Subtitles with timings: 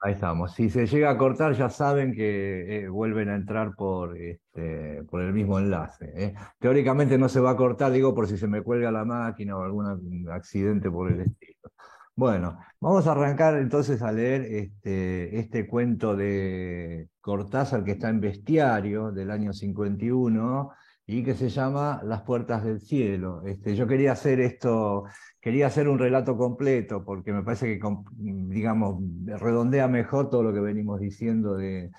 [0.00, 0.52] Ahí estamos.
[0.52, 5.22] Si se llega a cortar, ya saben que eh, vuelven a entrar por, este, por
[5.22, 6.12] el mismo enlace.
[6.14, 6.34] ¿eh?
[6.60, 9.62] Teóricamente no se va a cortar, digo, por si se me cuelga la máquina o
[9.62, 11.72] algún accidente por el estilo.
[12.14, 18.20] Bueno, vamos a arrancar entonces a leer este, este cuento de Cortázar que está en
[18.20, 20.70] Bestiario del año 51
[21.10, 23.42] y que se llama Las puertas del cielo.
[23.46, 25.04] Este, yo quería hacer esto,
[25.40, 30.60] quería hacer un relato completo, porque me parece que, digamos, redondea mejor todo lo que
[30.60, 31.90] venimos diciendo de,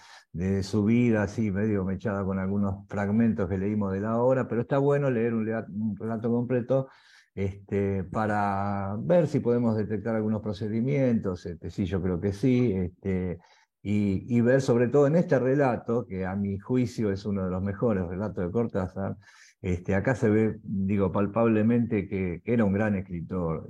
[0.62, 4.78] su vida, así medio mechada con algunos fragmentos que leímos de la obra, pero está
[4.78, 6.88] bueno leer un, relato completo
[7.34, 13.40] este, para ver si podemos detectar algunos procedimientos, este, sí, yo creo que sí, este,
[13.82, 17.62] y, ver sobre todo en este relato, que a mi juicio es uno de los
[17.62, 19.18] mejores relatos de Cortázar,
[19.62, 23.68] este, acá se ve, digo, palpablemente que, era un gran escritor,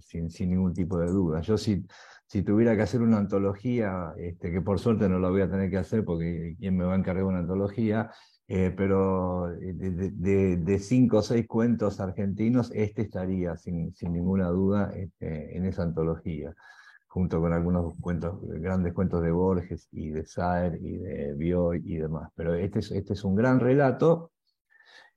[0.00, 1.40] sin, ningún tipo de duda.
[1.40, 1.84] Yo si,
[2.26, 5.70] si tuviera que hacer una antología, este, que por suerte no lo voy a tener
[5.70, 8.10] que hacer porque quién me va a encargar una antología,
[8.48, 15.56] eh, pero de, cinco o seis cuentos argentinos, este estaría sin, sin ninguna duda este,
[15.56, 16.54] en esa antología
[17.10, 21.96] junto con algunos cuentos, grandes cuentos de Borges y de Saer y de Bioy y
[21.96, 22.30] demás.
[22.36, 24.30] Pero este es, este es un gran relato.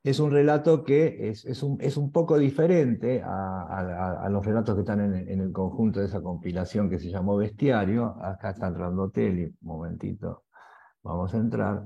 [0.02, 4.82] Es un relato que es, es, un, es un, poco diferente a, los relatos que
[4.82, 8.16] están en, el conjunto de esa compilación que se llamó Bestiario.
[8.22, 10.46] Acá está entrando Teli, momentito,
[11.04, 11.86] vamos a entrar.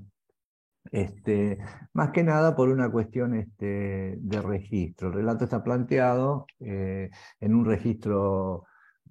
[0.90, 1.58] Este,
[1.92, 5.10] más que nada por una cuestión este, de registro.
[5.10, 7.10] El relato está planteado eh,
[7.42, 8.64] en un registro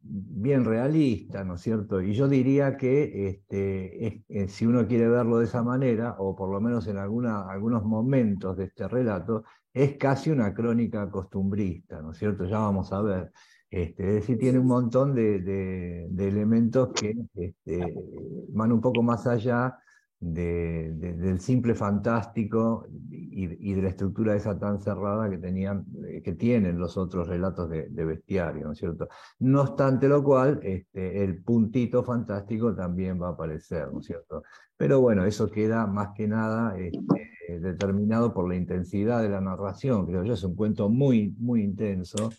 [0.09, 2.01] bien realista, ¿no es cierto?
[2.01, 6.51] Y yo diría que este, eh, si uno quiere verlo de esa manera, o por
[6.51, 12.13] lo menos en alguna, algunos momentos de este relato, es casi una crónica costumbrista, ¿no
[12.13, 12.45] es cierto?
[12.47, 13.33] Ya vamos a ver.
[13.71, 17.95] Este, es decir, tiene un montón de, elementos que este,
[18.51, 19.79] van un poco más allá
[20.19, 26.79] del simple fantástico y, de la estructura esa tan cerrada que, tenían, eh, que tienen
[26.79, 29.09] los otros relatos de, bestiario, ¿no es cierto?
[29.41, 34.43] No obstante lo cual, este, el puntito fantástico también va a aparecer, ¿no es cierto?
[34.77, 40.07] Pero bueno, eso queda más que nada este, determinado por la intensidad de la narración,
[40.07, 42.31] creo yo, es un cuento muy, muy intenso,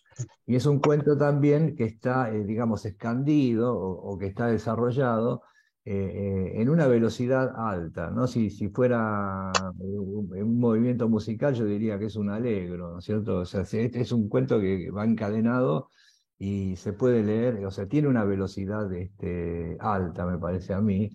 [0.48, 5.44] y es un cuento también que está, eh, digamos, escandido o que está desarrollado
[5.90, 8.10] eh, en una velocidad alta.
[8.10, 8.28] ¿no?
[8.28, 13.40] Si, si fuera un, movimiento musical, yo diría que es un alegro, ¿no es cierto?
[13.40, 15.90] O sea, este es un cuento que va encadenado
[16.38, 21.10] y se puede leer, o sea, tiene una velocidad este, alta, me parece a mí,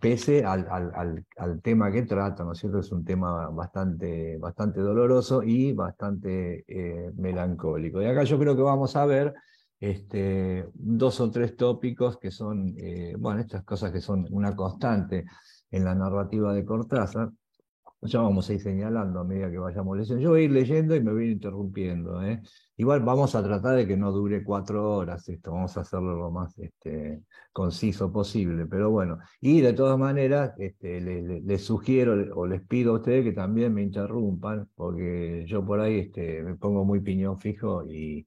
[0.00, 2.78] pese al, al, al, tema que trata, ¿no es cierto?
[2.78, 8.00] Es un tema bastante, bastante doloroso y bastante eh, melancólico.
[8.00, 9.34] Y acá yo creo que vamos a ver
[9.80, 15.24] este, dos o tres tópicos que son, eh, bueno, estas cosas que son una constante
[15.70, 17.30] en la narrativa de Cortázar,
[18.06, 20.22] ya vamos a ir señalando a medida que vayamos leyendo.
[20.22, 22.22] Yo voy a ir leyendo y me voy interrumpiendo.
[22.22, 22.42] ¿eh?
[22.76, 26.30] Igual vamos a tratar de que no dure cuatro horas esto, vamos a hacerlo lo
[26.30, 29.18] más este, conciso posible, pero bueno.
[29.40, 33.82] Y de todas maneras, este, les, sugiero o les pido a ustedes que también me
[33.82, 36.12] interrumpan, porque yo por ahí
[36.44, 38.26] me pongo muy piñón fijo y,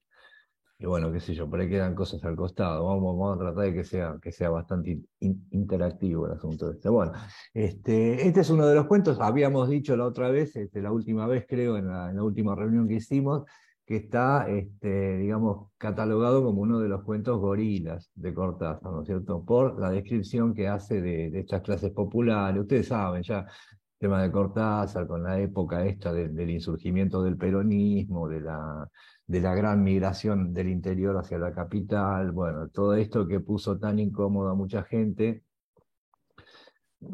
[0.79, 2.85] y bueno, qué sé yo, por ahí quedan cosas al costado.
[2.85, 6.89] Vamos, vamos a tratar de que sea, que sea bastante interactivo el asunto este.
[6.89, 7.13] Bueno,
[7.53, 11.25] este, este es uno de los cuentos, habíamos dicho la otra vez, este, la última
[11.25, 13.43] vez creo, en la, última reunión que hicimos,
[13.87, 19.07] que está, este, digamos, catalogado como uno de los cuentos gorilas de Cortázar, ¿no es
[19.07, 19.43] cierto?
[19.43, 22.61] Por la descripción que hace de, de estas clases populares.
[22.61, 23.45] Ustedes saben, ya el
[23.97, 28.87] tema de Cortázar, con la época esta del insurgimiento del peronismo, de la
[29.27, 33.99] de la gran migración del interior hacia la capital, bueno, todo esto que puso tan
[33.99, 35.43] incómodo a mucha gente,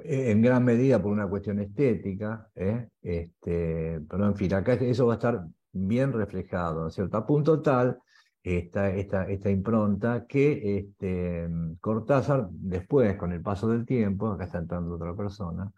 [0.04, 2.88] eh, en gran medida por una cuestión estética, ¿eh?
[3.02, 7.18] este, pero en fin, acá eso va a estar bien reflejado, ¿no es cierto?
[7.18, 8.00] A punto tal,
[8.44, 11.50] esta, esta, impronta que este,
[11.80, 15.72] Cortázar, después, con el paso del tiempo, acá está entrando otra persona,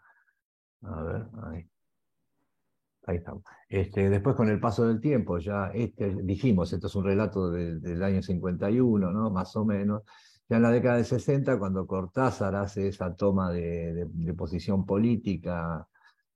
[0.84, 1.70] a ver, ahí.
[3.08, 3.44] Ahí estamos.
[3.70, 8.04] Este, después, con el paso del tiempo, ya este, dijimos, esto es un relato del
[8.04, 9.30] año 51, ¿no?
[9.30, 10.04] más o menos.
[10.50, 14.08] Ya en la década de 60, cuando Cortázar hace esa toma de,
[14.38, 15.88] posición política,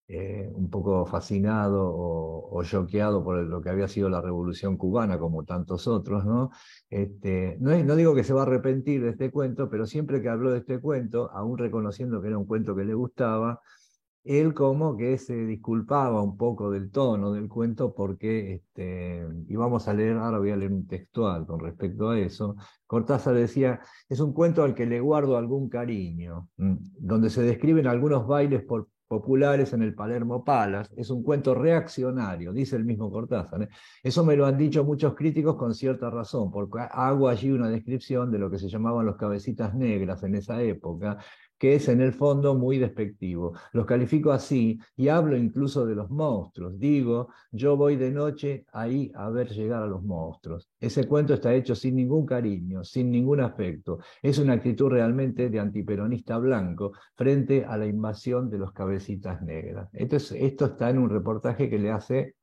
[0.07, 5.44] eh, un poco fascinado o, choqueado por lo que había sido la revolución cubana, como
[5.45, 6.51] tantos otros, ¿no?
[6.89, 10.30] Este, no, no digo que se va a arrepentir de este cuento, pero siempre que
[10.30, 13.62] habló de este cuento, aún reconociendo que era un cuento que le gustaba,
[14.24, 19.88] él como que se disculpaba un poco del tono del cuento porque, este, y vamos
[19.88, 22.56] a leer, ahora voy a leer un textual con respecto a eso,
[22.86, 28.27] Cortázar decía, es un cuento al que le guardo algún cariño, donde se describen algunos
[28.27, 28.63] bailes
[29.07, 33.63] populares en el Palermo Palace, es un cuento reaccionario, dice el mismo Cortázar.
[33.63, 33.69] ¿eh?
[34.04, 38.31] Eso me lo han dicho muchos críticos con cierta razón, porque hago allí una descripción
[38.31, 41.18] de lo que se llamaban los cabecitas negras en esa época,
[41.60, 43.54] que es en el fondo muy despectivo.
[43.74, 46.80] Los califico así y hablo incluso de los monstruos.
[46.80, 50.72] Digo, yo voy de noche ahí a ver llegar a los monstruos.
[50.80, 54.00] Ese cuento está hecho sin ningún cariño, sin ningún afecto.
[54.22, 59.90] Es una actitud realmente de antiperonista blanco frente a la invasión de los cabecitas negras.
[59.94, 62.36] Esto, está en un reportaje que le hace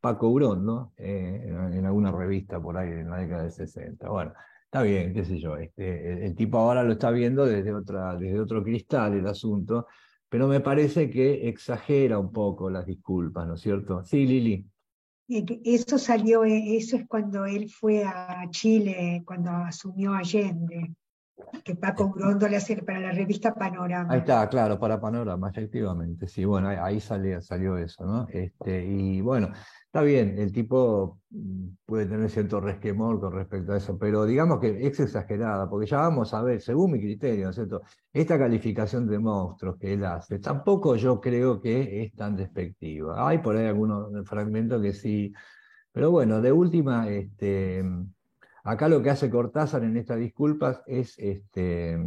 [0.00, 0.92] Paco Urón, ¿no?
[0.96, 4.08] Eh, en, alguna revista por ahí en la década de 60.
[4.08, 4.32] Bueno,
[4.72, 5.56] Está bien, qué sé yo.
[5.56, 9.88] Este, el, tipo ahora lo está viendo desde, otra, desde otro cristal el asunto,
[10.28, 14.04] pero me parece que exagera un poco las disculpas, ¿no es cierto?
[14.04, 14.64] Sí, Lili.
[15.26, 20.94] Eso salió, eh, eso es cuando él fue a Chile, cuando asumió Allende,
[21.64, 24.12] que Paco Grondo le hace para la revista Panorama.
[24.12, 26.26] Ahí está, claro, para Panorama, efectivamente.
[26.26, 28.26] Sí, bueno, ahí, salió, salió eso, ¿no?
[28.30, 29.50] Este, y bueno,
[29.92, 34.60] Está bien, el tipo mm, puede tener cierto resquemor con respecto a eso, pero digamos
[34.60, 37.82] que es exagerada, porque ya vamos a ver, según mi criterio, ¿no es cierto?
[38.12, 43.28] Esta calificación de monstruos que él hace, tampoco yo creo que es tan despectiva.
[43.28, 45.32] Hay por ahí algunos fragmentos que sí,
[45.90, 47.84] pero bueno, de última, este,
[48.64, 51.98] acá lo que hace Cortázar en estas disculpas es este,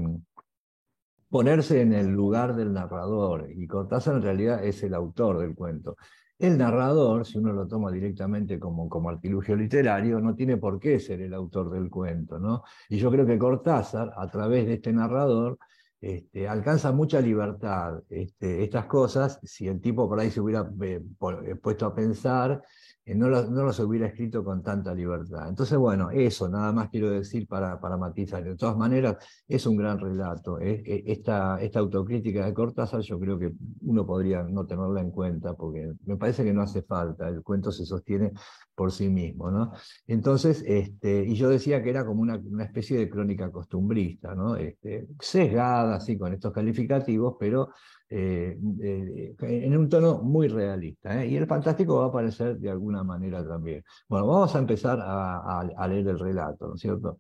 [1.29, 5.95] ponerse en el lugar del narrador, y Cortázar en realidad es el autor del cuento.
[6.37, 10.99] El narrador, si uno lo toma directamente como, como artilugio literario, no tiene por qué
[10.99, 12.37] ser el autor del cuento.
[12.37, 12.63] ¿no?
[12.89, 15.57] Y yo creo que Cortázar, a través de este narrador,
[16.03, 18.03] este, alcanza mucha libertad.
[18.09, 21.01] Este, estas cosas, si el tipo por ahí se hubiera eh,
[21.45, 22.61] eh, puesto a pensar,
[23.05, 25.49] no, no, los hubiera escrito con tanta libertad.
[25.49, 28.43] Entonces, bueno, eso nada más quiero decir para, para matizar.
[28.43, 29.17] De todas maneras,
[29.47, 30.59] es un gran relato.
[30.59, 30.81] ¿eh?
[30.85, 33.51] E, esta, esta autocrítica de Cortázar yo creo que
[33.81, 37.27] uno podría no tenerla en cuenta porque me parece que no hace falta.
[37.27, 38.31] El cuento se sostiene
[38.73, 39.51] por sí mismo.
[39.51, 39.73] ¿no?
[40.07, 44.55] Entonces, este, y yo decía que era como una, una especie de crónica costumbrista, ¿no?
[44.55, 47.69] este, sesgada así con estos calificativos, pero
[48.15, 51.19] eh, en un tono muy realista.
[51.19, 51.29] ¿eh?
[51.29, 53.83] Y el fantástico va a aparecer de alguna manera también.
[54.07, 57.17] Bueno, vamos a empezar a, leer el relato, ¿no es cierto?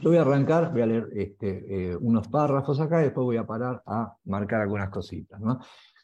[0.00, 3.36] Yo voy a arrancar, voy a leer este, eh, unos párrafos acá y después voy
[3.36, 5.40] a parar a marcar algunas cositas.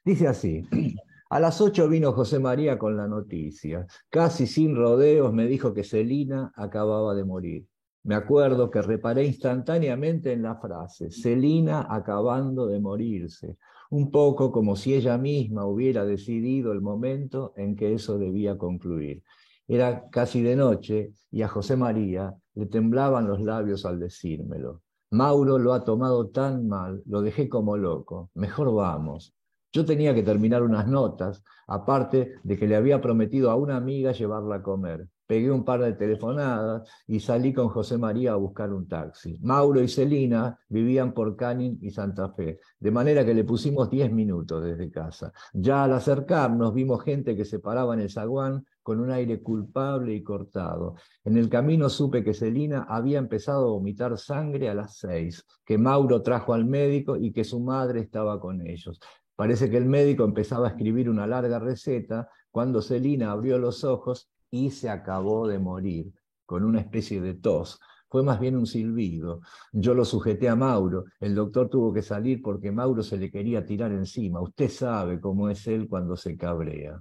[0.04, 0.68] Dice así.
[1.28, 3.84] A las ocho vino José María con la noticia.
[4.08, 7.66] Casi sin rodeos me dijo que Celina acababa de morir.
[8.04, 13.56] Me acuerdo que reparé instantáneamente en la frase, Celina acabando de morirse
[13.90, 19.22] un poco como si ella misma hubiera decidido el momento en que eso debía concluir.
[19.68, 24.82] Era casi de noche y a José María le temblaban los labios al decírmelo.
[25.10, 28.30] Mauro lo ha tomado tan mal, lo dejé como loco.
[28.34, 29.34] Mejor vamos.
[29.72, 34.12] Yo tenía que terminar unas notas, aparte de que le había prometido a una amiga
[34.12, 38.72] llevarla a comer pegué un par de telefonadas y salí con José María a buscar
[38.72, 39.38] un taxi.
[39.42, 44.12] Mauro y Celina vivían por Canin y Santa Fe, de manera que le pusimos 10
[44.12, 45.32] minutos desde casa.
[45.52, 50.14] Ya al acercarnos vimos gente que se paraba en el zaguán con un aire culpable
[50.14, 50.94] y cortado.
[51.24, 55.76] En el camino supe que Celina había empezado a vomitar sangre a las seis, que
[55.76, 59.00] Mauro trajo al médico y que su madre estaba con ellos.
[59.34, 64.30] Parece que el médico empezaba a escribir una larga receta cuando Celina abrió los ojos
[64.50, 66.12] y se acabó de morir
[66.44, 67.80] con una especie de tos.
[68.08, 69.40] Fue más bien un silbido.
[69.72, 71.04] Yo lo sujeté a Mauro.
[71.20, 74.40] El doctor tuvo que salir porque Mauro se le quería tirar encima.
[74.40, 77.00] Usted sabe cómo es él cuando se cabrea.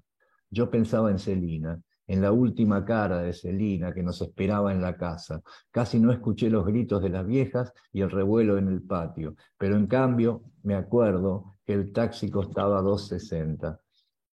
[0.50, 4.98] Yo pensaba en Celina, en la última cara de Celina que nos esperaba en la
[4.98, 5.42] casa.
[5.72, 9.76] Casi no escuché los gritos de las viejas y el revuelo en el patio, pero
[9.76, 13.80] en cambio me acuerdo que el taxi costaba 2.60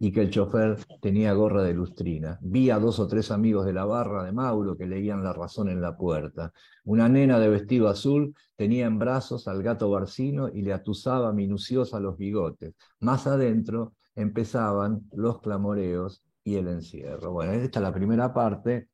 [0.02, 2.36] y que el chofer tenía gorra de lustrina.
[2.42, 5.68] Vi a dos o tres amigos de la barra de Mauro que leían la razón
[5.68, 6.52] en la puerta.
[6.82, 12.00] Una nena de vestido azul tenía en brazos al gato barcino y le atusaba minuciosa
[12.00, 12.74] los bigotes.
[12.98, 17.30] Más adentro empezaban los clamoreos y el encierro.
[17.30, 18.88] Bueno, esta es la primera parte.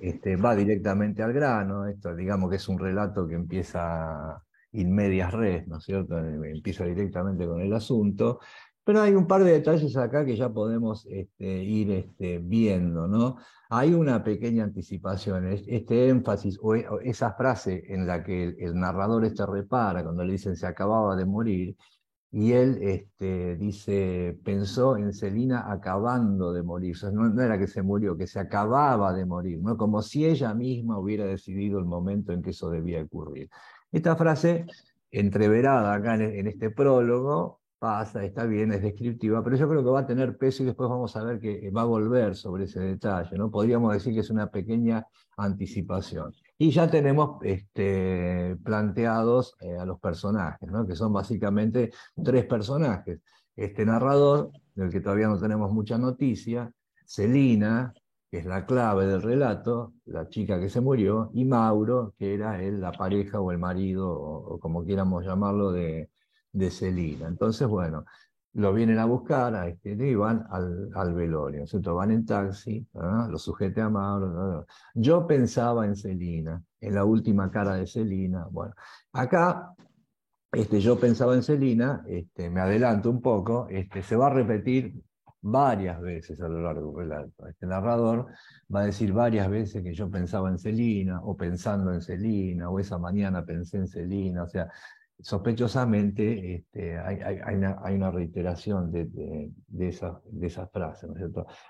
[0.00, 1.86] Este, va directamente al grano.
[1.86, 4.42] Esto, digamos que es un relato que empieza
[4.76, 6.18] in medias res, ¿no es cierto?
[6.18, 8.40] Empieza directamente con el asunto.
[8.86, 13.36] Pero hay un par de detalles acá que ya podemos este, ir este, viendo, ¿no?
[13.68, 19.44] Hay una pequeña anticipación, este énfasis o esa frase en la que el, narrador este
[19.44, 21.76] repara cuando le dicen se acababa de morir,
[22.30, 27.82] y él este, dice, pensó en Celina acabando de morir, no, no, era que se
[27.82, 29.76] murió, que se acababa de morir, ¿no?
[29.76, 33.50] como si ella misma hubiera decidido el momento en que eso debía ocurrir.
[33.90, 34.66] Esta frase,
[35.10, 40.00] entreverada acá en, este prólogo, pasa, está bien, es descriptiva, pero yo creo que va
[40.00, 43.36] a tener peso y después vamos a ver que va a volver sobre ese detalle,
[43.36, 43.50] ¿no?
[43.50, 45.06] Podríamos decir que es una pequeña
[45.36, 46.32] anticipación.
[46.58, 50.86] Y ya tenemos este, planteados eh, a los personajes, ¿no?
[50.86, 51.90] que son básicamente
[52.22, 53.20] tres personajes.
[53.54, 56.70] Este narrador, del que todavía no tenemos mucha noticia,
[57.06, 57.92] Celina,
[58.30, 62.62] que es la clave del relato, la chica que se murió, y Mauro, que era
[62.62, 66.10] él, la pareja o el marido, o, como quieramos llamarlo, de,
[66.56, 67.28] de Celina.
[67.28, 68.04] Entonces, bueno,
[68.54, 71.94] lo vienen a buscar este, y van al, al velorio, ¿cierto?
[71.94, 74.66] Van en taxi, lo sujete a Mauro.
[74.94, 78.46] Yo pensaba en Celina, en la última cara de Celina.
[78.50, 78.74] Bueno,
[79.12, 79.74] acá
[80.52, 85.02] este, yo pensaba en Celina, este, me adelanto un poco, este, se va a repetir
[85.42, 87.46] varias veces a lo largo del relato.
[87.46, 88.26] Este narrador
[88.74, 92.80] va a decir varias veces que yo pensaba en Celina, o pensando en Celina, o
[92.80, 94.70] esa mañana pensé en Celina, o sea,
[95.18, 99.06] sospechosamente este, hay, una, reiteración de,
[99.68, 101.10] de, esa, esas frases.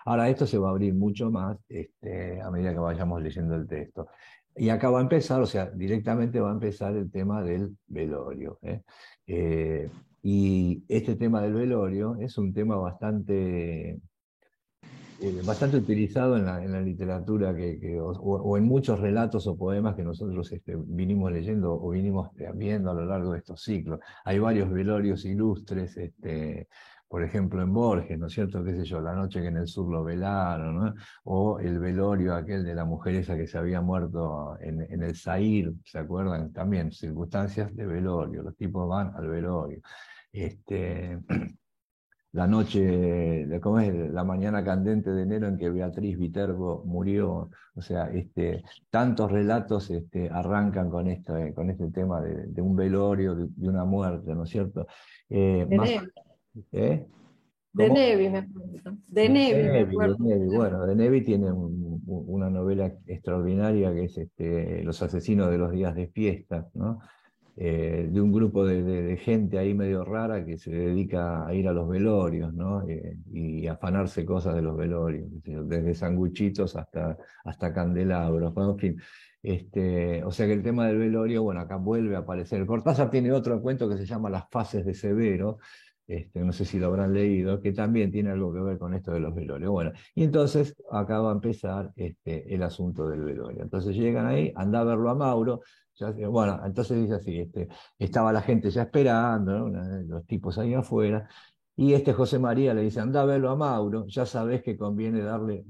[0.05, 3.67] Ahora, esto se va a abrir mucho más este, a medida que vayamos leyendo el
[3.67, 4.09] texto.
[4.57, 8.59] Y acá va a empezar, o sea, directamente va a empezar el tema del velorio.
[8.63, 8.83] ¿eh?
[9.27, 9.91] Eh,
[10.23, 14.01] y este tema del velorio es un tema bastante
[15.21, 20.53] eh, bastante utilizado en la, literatura que, o, en muchos relatos o poemas que nosotros
[20.53, 24.01] este, vinimos leyendo o vinimos viendo a lo largo de estos ciclos.
[24.25, 26.69] Hay varios velorios ilustres, este,
[27.09, 28.63] por ejemplo en Borges, ¿no es cierto?
[28.65, 29.01] ¿Qué sé yo?
[29.01, 30.95] La noche que en el sur lo velaron, ¿no?
[31.25, 35.17] O el velorio aquel de la mujer esa que se había muerto en, en el
[35.17, 36.53] Zair, ¿se acuerdan?
[36.53, 39.81] También circunstancias de velorio, los tipos van al velorio.
[40.33, 41.19] Este,
[42.37, 43.95] la noche, ¿cómo es?
[44.13, 47.49] la mañana candente de enero en que Beatriz Viterbo murió.
[47.75, 53.35] O sea, este, tantos relatos este, arrancan con, esto, con este tema de, un velorio,
[53.35, 54.87] de, una muerte, ¿no es cierto?
[55.31, 56.11] Eh, de, Nevi.
[56.73, 57.07] ¿eh?
[57.73, 58.97] de Nevi, me acuerdo.
[59.09, 65.57] De Nevi, Bueno, de Nevi tiene una novela extraordinaria que es este, Los asesinos de
[65.57, 67.01] los días de fiesta, ¿no?
[67.59, 71.73] Eh, de un grupo de, gente ahí medio rara que se dedica a ir a
[71.73, 72.87] los velorios, ¿no?
[72.87, 79.01] Eh, y afanarse cosas de los velorios, desde sanguchitos hasta, hasta candelabros, en fin.
[79.43, 82.67] Este, o sea que el tema del velorio, bueno, acá vuelve a aparecer.
[82.67, 85.59] Cortázar tiene otro cuento que se llama Las fases de Severo,
[86.07, 89.13] este, no sé si lo habrán leído, que también tiene algo que ver con esto
[89.13, 89.71] de los velorios.
[89.71, 93.63] Bueno, y entonces acá va a empezar este, el asunto del velorio.
[93.63, 95.63] Entonces llegan ahí, anda a verlo a Mauro,
[96.29, 101.29] bueno, entonces dice así, este, estaba la gente ya esperando, los tipos ahí afuera,
[101.79, 105.21] y este José María le dice, anda a verlo a Mauro, ya sabes que conviene
[105.21, 105.65] darle,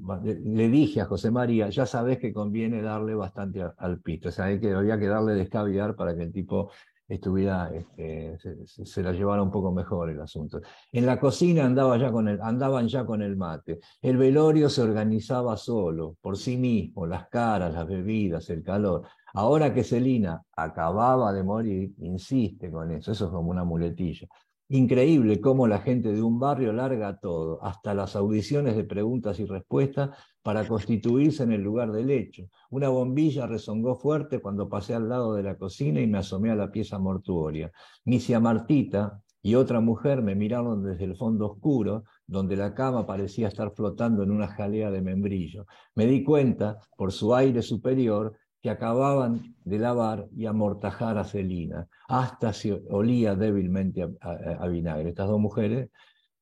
[0.44, 4.46] le dije a José María, ya sabes que conviene darle bastante al pito, o sea,
[4.46, 6.70] hay que, había que darle descaviar para que el tipo
[7.08, 10.60] estuviera, este, se, la llevara un poco mejor el asunto.
[10.92, 13.78] En la cocina andaba ya con el, andaban ya con el mate.
[14.00, 19.02] El velorio se organizaba solo, por sí mismo, las caras, las bebidas, el calor.
[19.36, 24.26] Ahora que Celina acababa de morir, insiste con eso, eso es como una muletilla.
[24.70, 29.44] Increíble cómo la gente de un barrio larga todo, hasta las audiciones de preguntas y
[29.44, 32.48] respuestas, para constituirse en el lugar del hecho.
[32.70, 36.56] Una bombilla rezongó fuerte cuando pasé al lado de la cocina y me asomé a
[36.56, 37.70] la pieza mortuoria.
[38.06, 43.48] Misia Martita y otra mujer me miraron desde el fondo oscuro, donde la cama parecía
[43.48, 45.66] estar flotando en una jalea de membrillo.
[45.94, 48.34] Me di cuenta, por su aire superior,
[48.66, 51.86] que acababan de lavar y amortajar a Celina.
[52.08, 55.10] Hasta se olía débilmente a, vinagre.
[55.10, 55.88] Estas dos mujeres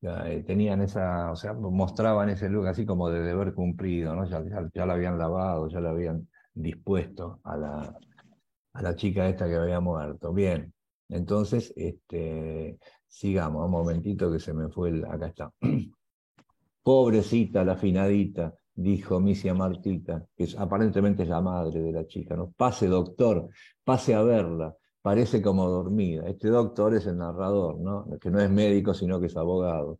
[0.00, 4.24] eh, tenían esa, o sea, mostraban ese look así como de deber cumplido, ¿no?
[4.24, 7.94] Ya, ya, la habían lavado, ya la habían dispuesto a la,
[8.72, 10.32] a la chica esta que había muerto.
[10.32, 10.72] Bien,
[11.10, 15.52] entonces, este, sigamos, un momentito que se me fue el, acá está.
[16.82, 22.52] Pobrecita, la afinadita, dijo Misia Martita, que aparentemente es la madre de la chica, ¿no?
[22.56, 23.48] Pase, doctor,
[23.84, 26.28] pase a verla, parece como dormida.
[26.28, 28.06] Este doctor es el narrador, ¿no?
[28.20, 29.98] Que no es médico, sino que es abogado.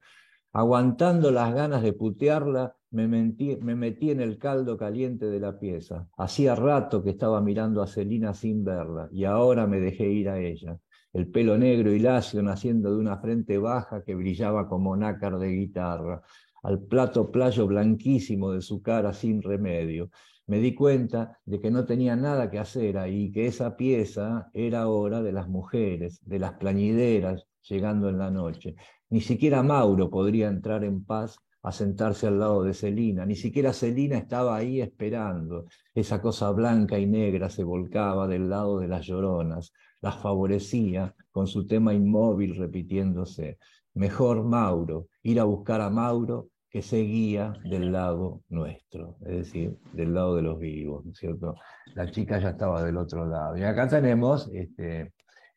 [0.52, 6.08] Aguantando las ganas de putearla, me, me metí en el caldo caliente de la pieza.
[6.16, 10.38] Hacía rato que estaba mirando a Celina sin verla, y ahora me dejé ir a
[10.38, 10.78] ella.
[11.12, 15.48] El pelo negro y lacio naciendo de una frente baja que brillaba como nácar de
[15.48, 16.22] guitarra
[16.64, 20.10] al plato playo blanquísimo de su cara sin remedio.
[20.46, 24.88] me di cuenta de que no tenía nada que hacer ahí, que esa pieza era
[24.88, 28.74] hora de las mujeres, de las plañideras llegando en la noche.
[29.08, 33.72] Ni siquiera Mauro podría entrar en paz a sentarse al lado de Celina, ni siquiera
[33.72, 35.66] Celina estaba ahí esperando.
[35.94, 41.46] Esa cosa blanca y negra se volcaba del lado de las lloronas, las favorecía con
[41.46, 43.58] su tema inmóvil repitiéndose.
[43.94, 50.12] Mejor Mauro, ir a buscar a Mauro que seguía del lado nuestro, es decir, del
[50.12, 51.54] lado de los vivos, ¿no es cierto?
[51.94, 53.56] La chica ya estaba del otro lado.
[53.56, 55.12] Y acá tenemos este,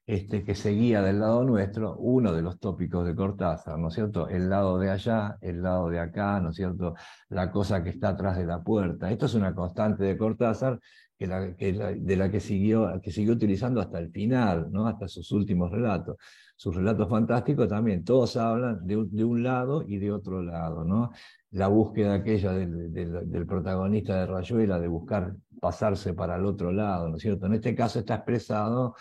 [0.06, 4.30] este, que seguía del lado nuestro, uno de los tópicos de Cortázar, ¿no es cierto?
[4.30, 6.94] El lado de allá, el lado de acá, ¿no es cierto?
[7.30, 9.10] La cosa que está atrás de la puerta.
[9.10, 10.80] Esto es una constante de Cortázar
[11.20, 14.88] de la que siguió, que siguió utilizando hasta el final, ¿no?
[14.88, 16.18] hasta sus últimos relatos
[16.58, 21.12] sus relatos fantásticos también, todos hablan de, un lado y de otro lado, ¿no?
[21.52, 27.18] La búsqueda aquella del, protagonista de Rayuela de buscar pasarse para el otro lado, ¿no
[27.18, 27.46] es cierto?
[27.46, 28.96] En este caso está expresado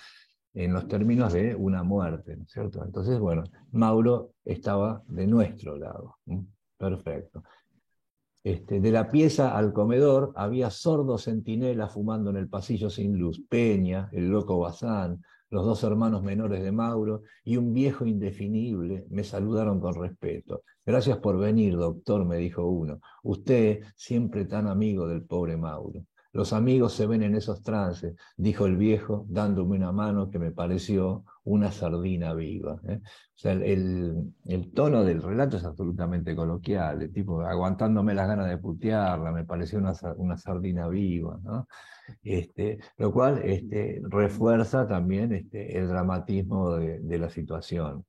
[0.52, 2.84] en los términos de una muerte, ¿no es cierto?
[2.84, 6.18] Entonces, bueno, Mauro estaba de nuestro lado.
[6.76, 7.42] Perfecto.
[8.46, 13.42] Este, de la pieza al comedor había sordos centinelas fumando en el pasillo sin luz.
[13.48, 19.24] Peña, el loco Bazán, los dos hermanos menores de Mauro y un viejo indefinible me
[19.24, 20.62] saludaron con respeto.
[20.84, 23.00] Gracias por venir, doctor, me dijo uno.
[23.24, 26.04] Usted, siempre tan amigo del pobre Mauro.
[26.36, 30.50] Los amigos se ven en esos trances, dijo el viejo, dándome una mano que me
[30.50, 32.78] pareció una sardina viva.
[32.86, 33.00] ¿eh?
[33.42, 39.32] El, el, tono del relato es absolutamente coloquial, de tipo aguantándome las ganas de putearla,
[39.32, 41.40] me pareció una, una sardina viva.
[42.22, 48.04] Este, lo cual este, refuerza también este, el dramatismo de, la situación.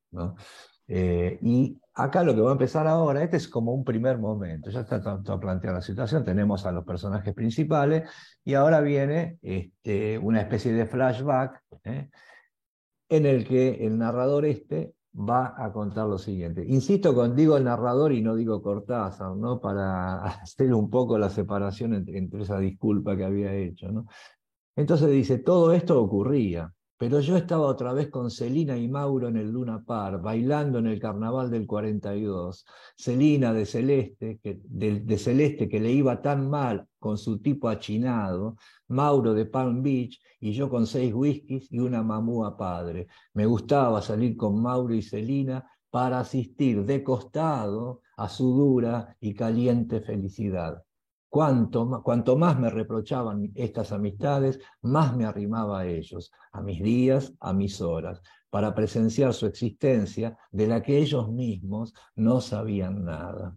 [0.90, 4.70] Eh, y acá lo que va a empezar ahora, este es como un primer momento,
[4.70, 8.10] ya está toda planteada la situación, tenemos a los personajes principales
[8.46, 12.10] y ahora viene este, una especie de flashback ¿eh?
[13.10, 16.64] en el que el narrador este va a contar lo siguiente.
[16.68, 19.60] Insisto con digo el narrador y no digo Cortázar, ¿no?
[19.60, 23.92] para hacer un poco la separación entre, esa disculpa que había hecho.
[23.92, 24.06] ¿no?
[24.76, 29.38] Entonces dice, todo esto ocurría, pero yo estaba otra vez con Celina y Mauro en
[29.38, 32.66] el Luna Par, bailando en el carnaval del 42.
[32.96, 38.58] Celina de Celeste, que, de, Celeste que le iba tan mal con su tipo achinado,
[38.88, 43.08] Mauro de Palm Beach y yo con seis whiskies y una mamúa padre.
[43.34, 49.36] Me gustaba salir con Mauro y Celina para asistir de costado a su dura y
[49.36, 50.84] caliente felicidad.
[51.30, 57.54] Cuanto, más me reprochaban estas amistades, más me arrimaba a ellos, a mis días, a
[57.54, 63.56] mis horas, para presenciar su existencia de la que ellos mismos no sabían nada.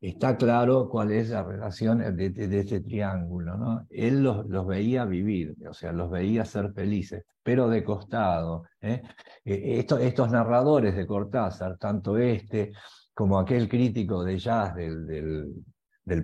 [0.00, 3.56] Está claro cuál es la relación de, este triángulo.
[3.56, 3.86] ¿no?
[3.90, 8.64] Él los, los, veía vivir, o sea, los veía ser felices, pero de costado.
[8.80, 9.02] ¿eh?
[9.44, 12.72] Eh, estos, estos narradores de Cortázar, tanto este
[13.14, 15.54] como aquel crítico de jazz del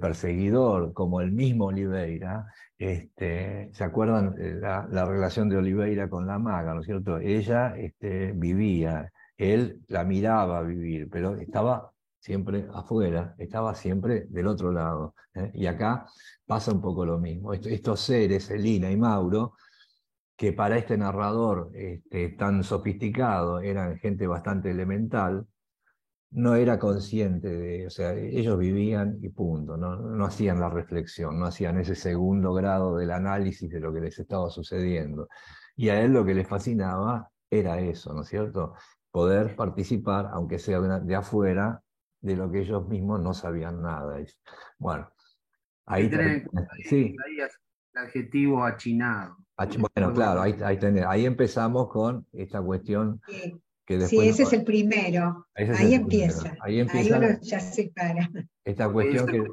[0.01, 2.46] perseguidor, como el mismo Oliveira,
[2.79, 7.18] este, ¿se acuerdan eh, la, la, relación de Oliveira con la maga, ¿no es cierto?
[7.18, 11.92] Ella este, vivía, él la miraba vivir, pero estaba
[12.27, 15.14] siempre afuera, estaba siempre del otro lado.
[15.35, 15.51] ¿eh?
[15.55, 16.07] Y acá
[16.44, 17.53] pasa un poco lo mismo.
[17.53, 19.55] Estos seres, Elina y Mauro,
[20.37, 25.46] que para este narrador este, tan sofisticado eran gente bastante elemental,
[26.30, 31.38] no era consciente de, o sea, ellos vivían y punto, no, no hacían la reflexión,
[31.38, 35.28] no hacían ese segundo grado del análisis de lo que les estaba sucediendo.
[35.76, 38.74] Y a él lo que le fascinaba era eso, ¿no es cierto?
[39.10, 41.82] Poder participar, aunque sea de, afuera,
[42.20, 44.18] de lo que ellos mismos no sabían nada.
[44.78, 45.08] Bueno,
[45.86, 46.10] ahí,
[46.88, 47.14] sí.
[47.26, 49.36] el adjetivo achinado.
[49.94, 53.22] Bueno, claro, ahí, ahí, ahí empezamos con esta cuestión
[54.07, 55.46] sí, ese es el primero.
[55.55, 56.57] Ahí empieza.
[56.61, 57.16] Ahí empieza.
[57.16, 58.29] Ahí uno ya se para.
[58.64, 59.44] Esta cuestión que,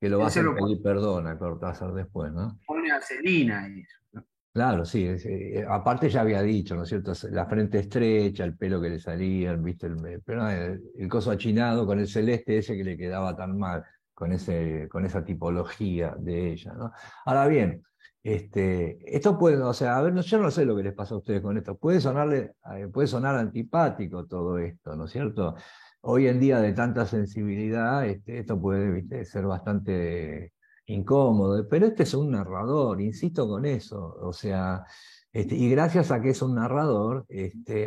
[0.00, 2.58] que, lo va a hacer pedir perdón a Cortázar después, ¿no?
[2.66, 4.24] Pone a Celina eso.
[4.54, 5.04] Claro, sí.
[5.04, 7.12] Eh, aparte ya había dicho, ¿no es cierto?
[7.32, 9.88] La frente estrecha, el pelo que le salía, ¿viste?
[9.88, 13.84] El, pero, el, el coso achinado con el celeste ese que le quedaba tan mal,
[14.14, 16.92] con, ese, con esa tipología de ella, ¿no?
[17.24, 17.82] Ahora bien,
[18.24, 21.18] este, esto puede, o sea, a ver, yo no sé lo que les pasa a
[21.18, 21.76] ustedes con esto.
[21.76, 25.56] Puede, sonarle, eh, puede sonar antipático todo esto, ¿no es cierto?
[26.00, 30.54] Hoy en día de tanta sensibilidad, este, esto puede ser bastante
[30.86, 34.84] incómodo, pero este es un narrador, insisto con eso, o sea,
[35.32, 37.26] este, y gracias a que es un narrador,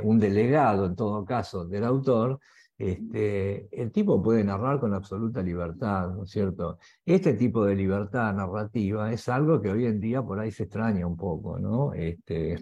[0.03, 2.39] un delegado en todo caso del autor,
[2.77, 6.77] este, el tipo puede narrar con absoluta libertad, ¿no es cierto?
[7.05, 11.07] Este tipo de libertad narrativa es algo que hoy en día por ahí se extraña
[11.07, 11.93] un poco, ¿no?
[11.93, 12.57] Este,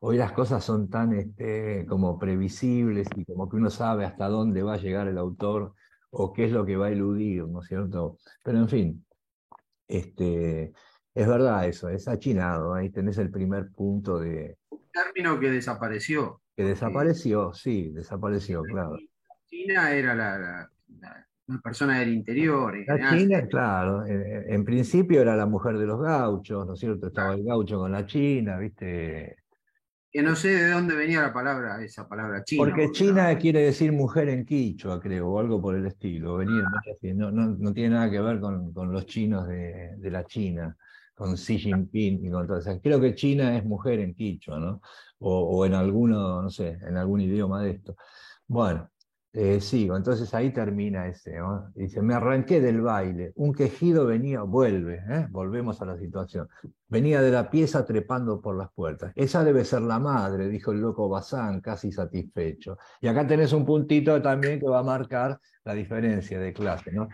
[0.00, 4.62] hoy las cosas son tan este, como previsibles y como que uno sabe hasta dónde
[4.62, 5.72] va a llegar el autor
[6.10, 8.18] o qué es lo que va a eludir, ¿no es cierto?
[8.44, 9.06] Pero en fin,
[9.88, 10.72] este,
[11.14, 14.58] es verdad eso, es achinado, ahí tenés el primer punto de...
[14.68, 16.42] Un término que desapareció.
[16.54, 18.98] Que desapareció, sí, desapareció, claro.
[19.52, 20.70] China era la,
[21.46, 22.74] una persona del interior.
[22.86, 27.08] La China, claro, en, principio era la mujer de los gauchos, ¿no es cierto?
[27.08, 29.36] Estaba el gaucho con la China, ¿viste?
[30.10, 32.64] Que no sé de dónde venía la palabra, esa palabra china.
[32.64, 36.36] Porque China quiere decir mujer en quichua, creo, o algo por el estilo.
[36.36, 36.64] Venir,
[37.14, 40.74] no, no, no tiene nada que ver con, con los chinos de, de la China
[41.14, 42.80] con Xi Jinping y con todo eso.
[42.82, 44.80] Creo que China es mujer en quichua, ¿no?
[45.18, 47.96] O, o, en alguno, no sé, en algún idioma de esto.
[48.46, 48.91] Bueno,
[49.34, 51.36] eh, sigo, entonces ahí termina ese.
[51.74, 55.26] Dice, me arranqué del baile, un quejido venía, vuelve, ¿eh?
[55.30, 56.48] volvemos a la situación.
[56.88, 59.10] Venía de la pieza trepando por las puertas.
[59.14, 62.76] Esa debe ser la madre, dijo el loco Bazán, casi satisfecho.
[63.00, 67.08] Y acá tenés un puntito también que va a marcar la diferencia de clase, ¿no?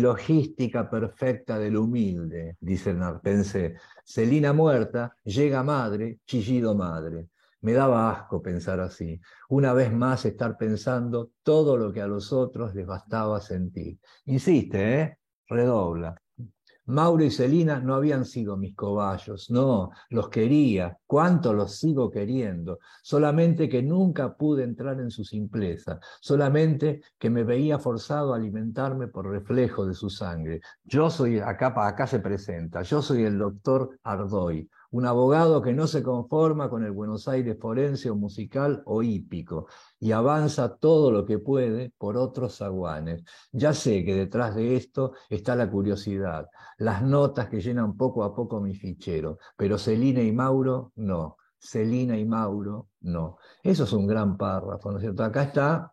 [0.00, 3.76] logística perfecta del humilde, dice el narpense.
[4.04, 7.28] Celina muerta, llega madre, chillido madre.
[7.62, 9.20] Me daba asco pensar así.
[9.48, 13.98] Una vez más estar pensando todo lo que a los otros les bastaba sentir.
[14.24, 15.18] Insiste, ¿eh?
[15.46, 16.16] Redobla.
[16.90, 22.80] Mauro y Celina no habían sido mis cobayos, no, los quería, cuánto los sigo queriendo,
[23.02, 29.06] solamente que nunca pude entrar en su simpleza, solamente que me veía forzado a alimentarme
[29.06, 30.60] por reflejo de su sangre.
[30.82, 35.86] Yo soy, acá, acá se presenta, yo soy el doctor Ardoy, un abogado que no
[35.86, 39.66] se conforma con el Buenos Aires forense o musical o hípico
[39.98, 43.22] y avanza todo lo que puede por otros zaguanes.
[43.52, 46.48] Ya sé que detrás de esto está la curiosidad,
[46.78, 51.36] las notas que llenan poco a poco mi fichero, pero Celina y Mauro no.
[51.58, 53.36] Celina y Mauro no.
[53.62, 55.22] Eso es un gran párrafo, ¿no es cierto?
[55.22, 55.92] Acá está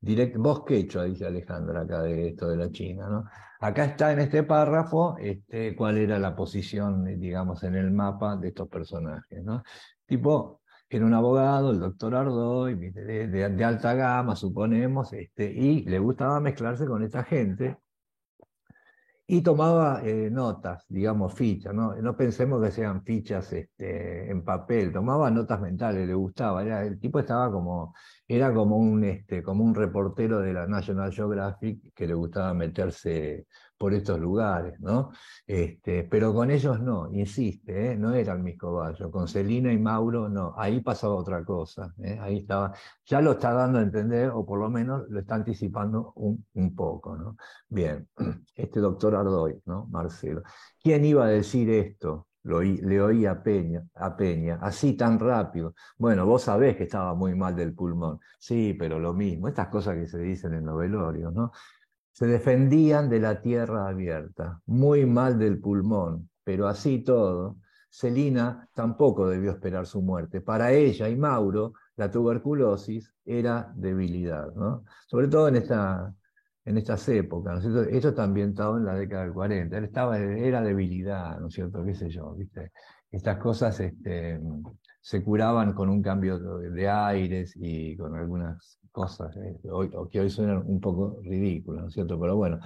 [0.00, 3.24] Direct, vos quechua, dice Alejandra acá de esto de la China, ¿no?
[3.60, 8.48] Acá está en este párrafo este, cuál era la posición, digamos, en el mapa de
[8.48, 9.62] estos personajes, ¿no?
[10.06, 15.98] Tipo, era un abogado, el doctor Ardoy, de, de, alta gama, suponemos, este, y le
[15.98, 17.76] gustaba mezclarse con esta gente,
[19.30, 21.94] y tomaba eh, notas, digamos, fichas, ¿no?
[21.94, 27.18] no pensemos que sean fichas este, en papel, tomaba notas mentales, le gustaba, el tipo
[27.18, 27.94] estaba como
[28.26, 33.46] era como un, este, como un reportero de la National Geographic que le gustaba meterse
[33.78, 35.10] por estos lugares, ¿no?
[35.46, 37.96] Este, pero con ellos no, insiste, ¿eh?
[37.96, 42.18] no eran mis cobayos, con Celina y Mauro no, ahí pasaba otra cosa, ¿eh?
[42.20, 42.74] ahí estaba,
[43.06, 46.74] ya lo está dando a entender, o por lo menos lo está anticipando un, un
[46.74, 47.36] poco, ¿no?
[47.68, 48.08] Bien,
[48.56, 49.86] este doctor Ardoy, ¿no?
[49.86, 50.42] Marcelo.
[50.82, 52.28] ¿Quién iba a decir esto?
[52.44, 55.74] le oí a Peña, a Peña, así tan rápido.
[55.98, 58.20] Bueno, vos sabés que estaba muy mal del pulmón.
[58.38, 61.52] Sí, pero lo mismo, estas cosas que se dicen en los velorios, ¿no?
[62.18, 69.28] Se defendían de la tierra abierta, muy mal del pulmón, pero así todo, Celina tampoco
[69.28, 70.40] debió esperar su muerte.
[70.40, 74.82] Para ella y Mauro, la tuberculosis era debilidad, ¿no?
[75.06, 76.12] Sobre todo en esta
[76.64, 80.60] en estas épocas, ¿no Esto está ambientado en la década del 40, él estaba, era
[80.60, 81.84] debilidad, ¿no es cierto?
[81.84, 82.34] ¿Qué sé yo?
[82.34, 82.72] ¿viste?
[83.12, 84.40] Estas cosas este,
[85.00, 89.58] se curaban con un cambio de aires y con algunas cosas eh,
[90.10, 92.18] que hoy suenan un poco ridículas, ¿no es cierto?
[92.18, 92.58] Pero bueno,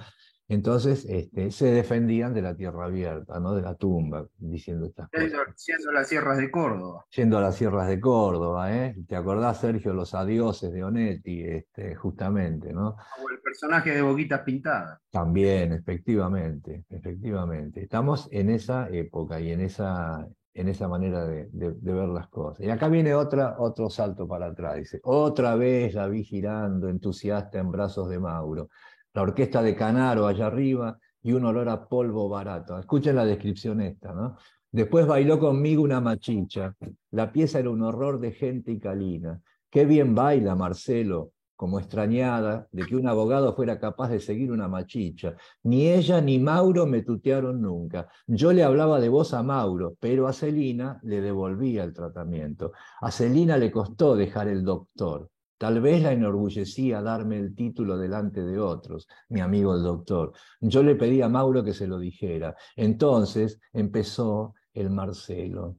[0.47, 3.55] entonces este, se defendían de la tierra abierta, ¿no?
[3.55, 5.31] de la tumba, diciendo estas cosas.
[5.65, 7.05] Yendo a las sierras de Córdoba.
[7.15, 8.95] Yendo a las sierras de Córdoba, ¿eh?
[9.07, 12.89] ¿Te acordás, Sergio, los adioses de Onetti, este, justamente, ¿no?
[12.89, 14.99] O el personaje de Boquitas Pintadas.
[15.11, 17.81] También, efectivamente, efectivamente.
[17.81, 22.65] Estamos en esa época y en esa, en esa manera de, ver las cosas.
[22.65, 24.75] Y acá viene otra, otro salto para atrás.
[24.75, 28.69] Dice, otra vez la vi girando, entusiasta en brazos de Mauro
[29.13, 32.77] la orquesta de Canaro allá arriba y un olor a polvo barato.
[32.77, 34.37] Escuchen la descripción esta, ¿no?
[34.71, 36.75] Después bailó conmigo una machicha.
[37.11, 39.39] La pieza era un horror de gente y calina.
[39.69, 41.32] Qué bien baila Marcelo,
[41.63, 45.37] como extrañada de que un abogado fuera capaz de seguir una machicha.
[45.63, 48.09] Ni ella ni Mauro me tutearon nunca.
[48.27, 52.73] Yo le hablaba de vos a Mauro, pero a Celina le devolvía el tratamiento.
[52.99, 55.29] A Celina le costó dejar el doctor.
[55.57, 60.33] Tal vez la enorgullecía darme el título delante de otros, mi amigo el doctor.
[60.59, 62.57] Yo le pedí a Mauro que se lo dijera.
[62.75, 65.77] Entonces empezó el Marcelo.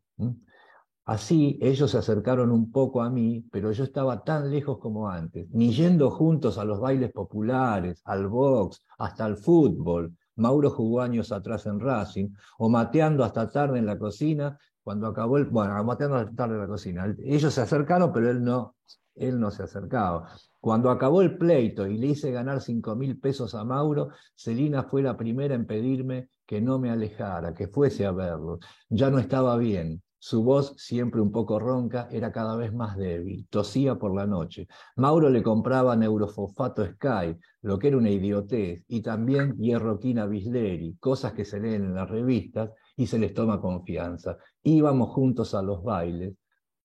[1.06, 5.46] Así ellos se acercaron un poco a mí, pero yo estaba tan lejos como antes,
[5.50, 10.16] ni yendo juntos a los bailes populares, al box, hasta el fútbol.
[10.36, 15.36] Mauro jugó años atrás en Racing, o mateando hasta tarde en la cocina, cuando acabó
[15.36, 17.14] el, bueno, mateando hasta tarde en la cocina.
[17.22, 18.76] Ellos se acercaron, pero él no,
[19.14, 20.28] él no se acercaba.
[20.58, 25.02] Cuando acabó el pleito y le hice ganar cinco mil pesos a Mauro, Celina fue
[25.02, 28.58] la primera en pedirme que no me alejara, que fuese a verlo.
[28.88, 33.46] Ya no estaba bien, su voz, siempre un poco ronca, era cada vez más débil,
[33.50, 34.66] tosía por la noche.
[34.96, 41.34] Mauro le compraba neurofosfato Sky, lo que era una idiotez, y también hierroquina bisleri, cosas
[41.34, 44.38] que se leen en las revistas y se les toma confianza.
[44.62, 46.32] Íbamos juntos a los bailes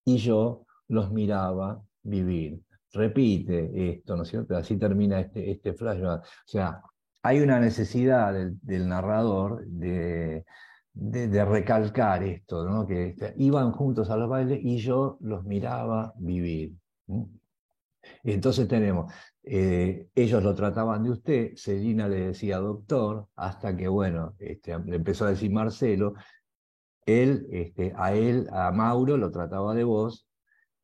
[0.04, 2.62] y yo los miraba vivir.
[2.92, 4.58] Repite esto, ¿no es cierto?
[4.58, 6.24] Así termina este, este flashback.
[6.24, 6.82] O sea,
[7.24, 10.44] hay una necesidad del narrador de
[11.00, 12.86] de, recalcar esto, ¿no?
[12.86, 16.74] que este, iban juntos a los bailes y yo los miraba vivir.
[18.24, 19.12] Y entonces tenemos,
[19.44, 24.98] eh, ellos lo trataban de usted, Celina le decía doctor, hasta que, bueno, este, le
[24.98, 26.14] empezó a decir Marcelo,
[27.06, 30.29] él, este, a él, a Mauro lo trataba de vos,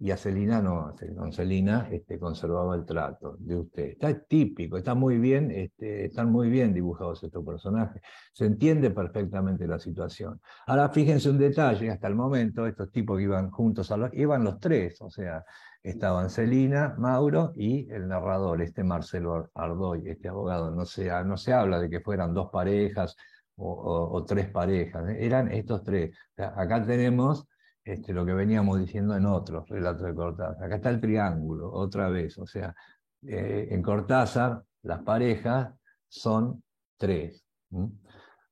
[0.05, 3.85] y a Celina no, con Celina este, conservaba el trato de usted.
[3.85, 9.65] Está típico, está muy bien, este, están muy bien dibujados estos personajes, se entiende perfectamente
[9.65, 10.39] la situación.
[10.67, 14.43] Ahora fíjense un detalle, hasta el momento estos tipos que iban juntos, a los, iban
[14.43, 15.43] los tres, o sea,
[15.81, 21.51] estaban Celina, Mauro y el narrador, este Marcelo Ardoy, este abogado, no se, no se
[21.51, 23.15] habla de que fueran dos parejas
[23.55, 25.25] o, tres parejas, ¿eh?
[25.25, 26.15] eran estos tres.
[26.37, 27.47] acá tenemos
[27.85, 30.63] este, lo que veníamos diciendo en otros relatos de Cortázar.
[30.63, 32.37] Acá está el triángulo, otra vez.
[32.39, 32.75] O sea,
[33.21, 35.73] eh, en Cortázar las parejas
[36.07, 36.63] son
[36.97, 37.45] tres.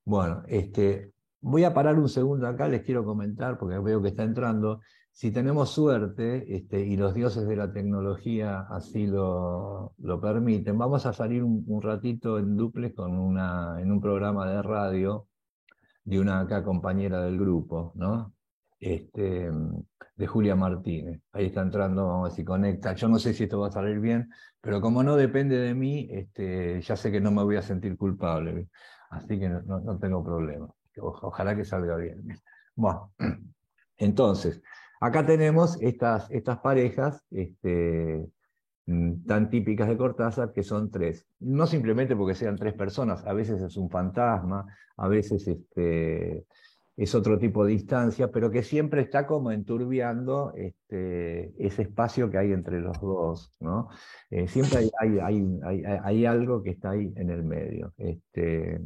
[0.05, 4.23] Bueno, este, voy a parar un segundo acá, les quiero comentar, porque veo que está
[4.23, 4.81] entrando.
[5.11, 11.05] Si tenemos suerte este, y los dioses de la tecnología así lo, lo permiten, vamos
[11.05, 15.27] a salir un, ratito en duples con una, en un programa de radio
[16.03, 18.32] de una acá compañera del grupo, ¿no?
[18.83, 19.49] Este,
[20.15, 21.21] de Julia Martínez.
[21.31, 22.93] Ahí está entrando, vamos a si conecta.
[22.93, 24.29] Yo no sé si esto va a salir bien,
[24.61, 27.97] pero como no depende de mí, este, ya sé que no me voy a sentir
[27.97, 28.67] culpable,
[29.09, 30.67] así que no, tengo problema.
[30.97, 32.27] ojalá que salga bien.
[32.75, 33.13] Bueno,
[33.97, 34.61] entonces,
[34.99, 38.27] acá tenemos estas, estas parejas este,
[38.85, 41.25] mm, tan típicas de Cortázar, que son tres.
[41.39, 44.65] No simplemente porque sean tres personas, a veces es un fantasma,
[44.97, 46.45] a veces este,
[46.95, 52.37] es otro tipo de instancia, pero que siempre está como enturbiando este, ese espacio que
[52.37, 53.51] hay entre los dos.
[53.59, 53.89] ¿no?
[54.29, 55.59] Eh, siempre hay, hay,
[56.03, 57.93] hay, algo que está ahí en el medio.
[57.97, 58.79] Este,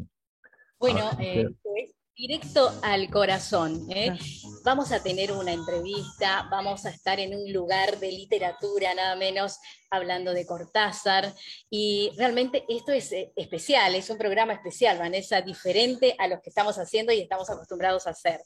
[0.79, 1.86] bueno, eh, pues,
[2.17, 3.85] directo al corazón.
[3.91, 4.17] ¿eh?
[4.63, 9.59] Vamos a tener una entrevista, vamos a estar en un lugar de literatura, nada menos
[9.91, 11.31] hablando de Cortázar.
[11.69, 16.49] Y realmente esto es eh, especial, es un programa especial, Vanessa, diferente a los que
[16.49, 18.41] estamos haciendo y estamos acostumbrados a hacer.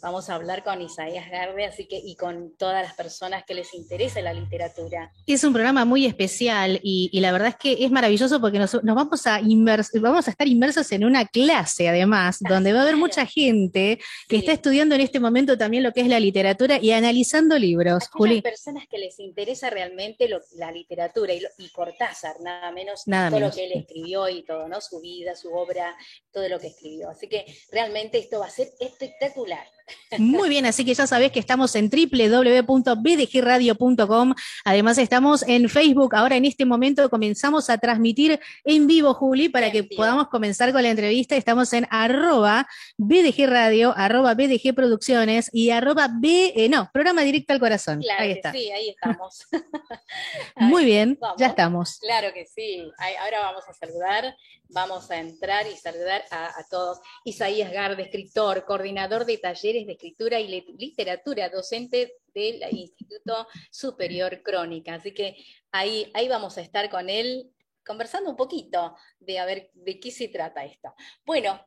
[0.00, 3.72] Vamos a hablar con Isaías Garde, así que, y con todas las personas que les
[3.72, 5.12] interese la literatura.
[5.28, 9.26] Es un programa muy especial y, la verdad es que es maravilloso porque nos, vamos,
[9.28, 9.40] a
[10.00, 14.36] vamos a estar inmersos en una clase, además, donde va a haber mucha gente que
[14.36, 18.08] está estudiando en este momento también lo que es la literatura y analizando libros.
[18.10, 18.42] Juli.
[18.42, 23.66] personas que les interesa realmente lo, la literatura y, Cortázar, nada menos todo lo que
[23.66, 24.80] él escribió y todo, ¿no?
[24.80, 25.96] Su vida, su obra,
[26.32, 27.10] todo lo que escribió.
[27.10, 29.64] Así que realmente esto va a ser espectacular.
[30.18, 34.34] Muy bien, así que ya sabés que estamos en www.bdgradio.com.
[34.64, 36.14] Además, estamos en Facebook.
[36.14, 40.82] Ahora, en este momento, comenzamos a transmitir en vivo, Juli, para que podamos comenzar con
[40.82, 41.36] la entrevista.
[41.36, 42.66] Estamos en arroba
[42.98, 48.00] BDG Radio, arroba BDG Producciones y arroba B, eh, no, programa directo al corazón.
[48.00, 48.52] Claro ahí está.
[48.52, 49.46] sí, ahí estamos.
[50.56, 51.98] Muy bien, ya estamos.
[52.00, 52.90] Claro que sí.
[53.20, 54.36] Ahora vamos a saludar,
[54.72, 57.00] vamos a entrar y saludar a, todos.
[57.24, 64.94] Isaías Garde, escritor, coordinador de talleres de escritura y literatura, docente del Instituto Superior Crónica.
[64.94, 65.36] Así que
[65.70, 67.52] ahí, ahí vamos a estar con él
[67.84, 70.94] conversando un poquito de a ver de qué se trata esto.
[71.24, 71.60] Bueno,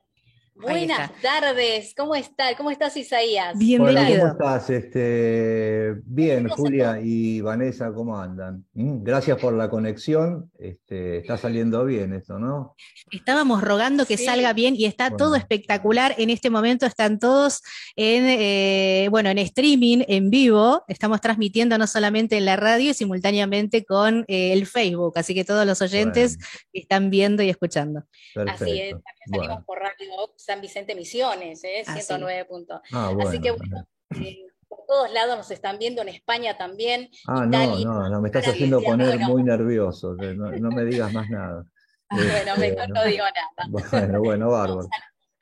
[0.58, 2.56] Buenas tardes, ¿cómo estás?
[2.56, 3.58] ¿Cómo estás, Isaías?
[3.58, 4.20] Bienvenido.
[4.20, 4.70] ¿Cómo estás?
[4.70, 8.65] Este, bien, Julia y Vanessa, ¿cómo andan?
[8.74, 9.04] ¿Mm?
[9.04, 10.50] Gracias por la conexión.
[10.58, 12.74] Este, está saliendo bien esto, ¿no?
[13.12, 16.15] Estábamos rogando que salga bien y está todo espectacular.
[16.18, 17.62] En este momento están todos
[17.98, 20.86] en, eh, bueno, en streaming, en vivo.
[20.88, 25.18] Estamos transmitiendo no solamente en la radio, simultáneamente con eh, el Facebook.
[25.18, 26.38] Así que todos los oyentes
[26.72, 28.06] están viendo y escuchando.
[28.48, 29.96] Así es, también salimos por Radio
[30.45, 31.84] San Vicente Misiones, ¿eh?
[31.86, 32.81] 109 puntos.
[32.93, 33.88] Ah, Así que bueno,
[34.21, 34.45] eh,
[34.88, 37.10] todos lados nos están viendo, en España también.
[37.27, 41.65] Ah, no, no, no, me estás haciendo poner muy nervioso, no, me digas más nada.
[42.10, 43.69] bueno, mejor no digo nada.
[43.69, 44.88] Bueno, bueno, bárbaro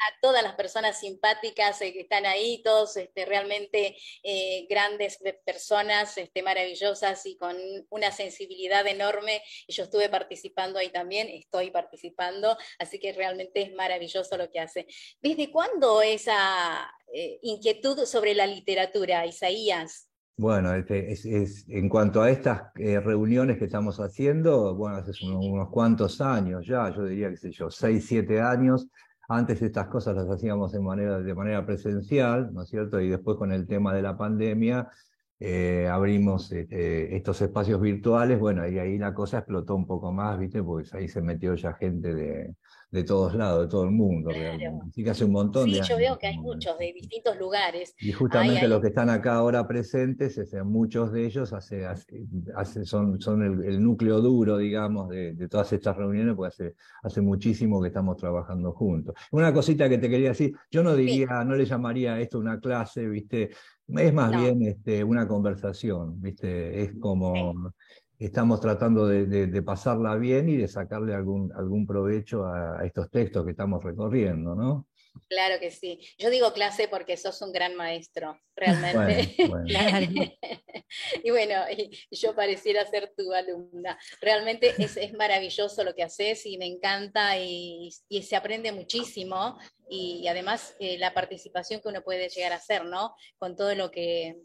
[0.03, 6.17] a todas las personas simpáticas eh, que están ahí, todos este, realmente eh, grandes personas,
[6.17, 7.55] este, maravillosas y con
[7.89, 9.41] una sensibilidad enorme.
[9.67, 14.87] Yo estuve participando ahí también, estoy participando, así que realmente es maravilloso lo que hace.
[15.21, 20.09] ¿Desde cuándo esa eh, inquietud sobre la literatura, Isaías?
[20.35, 21.25] Bueno, este, es,
[21.69, 26.89] en cuanto a estas reuniones que estamos haciendo, bueno, hace unos, unos, cuantos años ya,
[26.89, 28.87] yo diría que sé yo, seis, siete años,
[29.27, 32.99] antes estas cosas las hacíamos de manera, de manera presencial, ¿no es cierto?
[32.99, 34.89] Y después con el tema de la pandemia
[35.39, 40.37] eh, abrimos este, estos espacios virtuales, bueno, y ahí la cosa explotó un poco más,
[40.39, 40.63] ¿viste?
[40.63, 42.55] Pues ahí se metió ya gente de,
[42.93, 44.85] de todos lados, de todo el mundo, realmente.
[44.87, 47.95] Así que hace un montón sí, de yo veo que hay muchos de distintos lugares.
[47.99, 53.63] Y justamente los que están acá ahora presentes, muchos de ellos hace, hace, son, son
[53.65, 58.15] el, núcleo duro, digamos, de, de, todas estas reuniones, porque hace, hace muchísimo que estamos
[58.17, 59.15] trabajando juntos.
[59.31, 63.07] Una cosita que te quería decir, yo no diría, no le llamaría esto una clase,
[63.07, 63.49] ¿viste?
[63.87, 66.83] Es más bien este, una conversación, ¿viste?
[66.83, 67.73] Es como
[68.25, 73.51] estamos tratando de, pasarla bien y de sacarle algún, algún provecho a, estos textos que
[73.51, 74.87] estamos recorriendo, ¿no?
[75.29, 75.99] Claro que sí.
[76.17, 79.35] Yo digo clase porque sos un gran maestro, realmente.
[81.23, 81.55] y bueno,
[82.09, 83.97] yo pareciera ser tu alumna.
[84.21, 89.59] Realmente es, maravilloso lo que haces y me encanta y, se aprende muchísimo.
[89.87, 93.15] Y, además eh, la participación que uno puede llegar a hacer, ¿no?
[93.37, 94.37] Con todo lo que,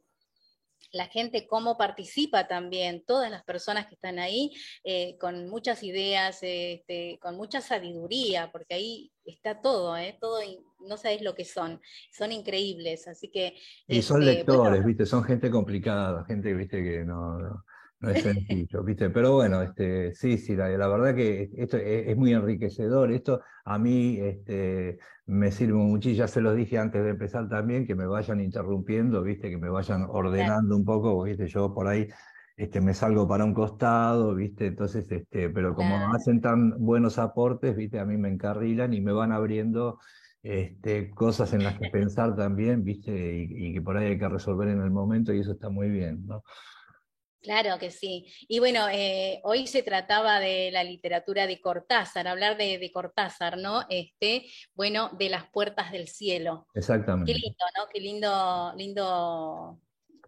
[0.92, 4.52] la gente cómo participa también, todas las personas que están ahí,
[4.84, 10.16] eh, con muchas ideas, este, con mucha sabiduría, porque ahí está todo, ¿eh?
[10.20, 10.40] todo,
[10.80, 11.80] no sabéis lo que son,
[12.12, 13.54] son increíbles, así que...
[13.86, 15.04] Y son este, lectores, ¿viste?
[15.04, 16.82] Son gente complicada, gente, ¿viste?
[16.82, 17.64] Que no no
[18.00, 19.10] es sencillo, ¿viste?
[19.10, 23.10] Pero bueno, este, sí, sí, la, verdad que esto es, muy enriquecedor.
[23.10, 27.86] Esto a mí este, me sirve mucho, ya se los dije antes de empezar también,
[27.86, 29.50] que me vayan interrumpiendo, ¿viste?
[29.50, 31.48] Que me vayan ordenando un poco, ¿viste?
[31.48, 32.08] Yo por ahí
[32.56, 34.66] este, me salgo para un costado, ¿viste?
[34.66, 37.98] Entonces, este, pero como hacen tan buenos aportes, ¿viste?
[37.98, 39.98] A mí me encarrilan y me van abriendo
[40.42, 43.10] este, cosas en las que pensar también, ¿viste?
[43.38, 45.88] Y, y que por ahí hay que resolver en el momento y eso está muy
[45.88, 46.44] bien, ¿no?
[47.48, 48.26] Claro que sí.
[48.46, 53.86] Y bueno, eh, hoy se trataba de la literatura de Cortázar, hablar de, Cortázar, ¿no?
[53.88, 56.66] Este, bueno, de las puertas del cielo.
[56.74, 57.32] Exactamente.
[57.32, 57.88] Qué lindo, ¿no?
[57.90, 59.80] Qué lindo, lindo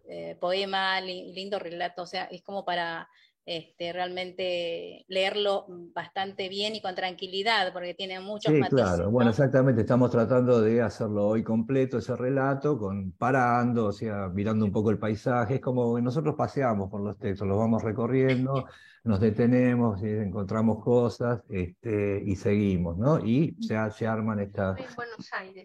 [0.09, 2.01] eh, poema, lindo relato.
[2.01, 3.07] O sea, es como para
[3.45, 9.81] este, realmente leerlo bastante bien y con tranquilidad, porque tiene muchos sí, Claro, bueno, exactamente,
[9.81, 14.91] estamos tratando de hacerlo hoy completo, ese relato, con, parando, o sea, mirando un poco
[14.91, 18.65] el paisaje, es como que nosotros paseamos por los textos, los vamos recorriendo,
[19.03, 23.19] nos detenemos, y encontramos cosas este, y seguimos, ¿no?
[23.25, 24.77] Y se, se arman estas,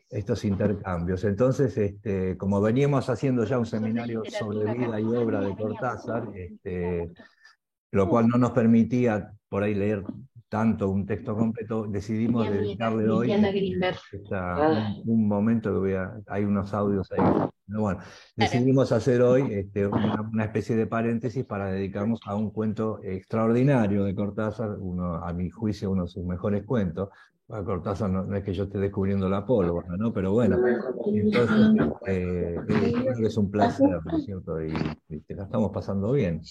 [0.09, 1.23] estos intercambios.
[1.25, 7.13] Entonces, este, como veníamos haciendo ya un seminario sobre vida y obra de Cortázar, este,
[7.93, 10.05] lo cual no nos permitía por ahí leer
[10.49, 13.33] tanto un texto completo, decidimos dedicarle hoy
[14.33, 14.95] ah.
[15.05, 17.49] un, momento que voy a, hay unos audios ahí.
[17.67, 18.01] bueno,
[18.37, 24.15] decidimos hacer hoy este, una, especie de paréntesis para dedicarnos a un cuento extraordinario de
[24.15, 27.09] Cortázar, uno, a mi juicio uno de sus mejores cuentos,
[27.49, 30.13] a Cortázar no, es que yo esté descubriendo la pólvora, ¿no?
[30.13, 30.59] Pero bueno,
[31.07, 32.57] entonces eh,
[33.23, 34.61] es un placer, ¿no es cierto?
[34.61, 34.73] Y,
[35.21, 36.43] te la estamos pasando bien.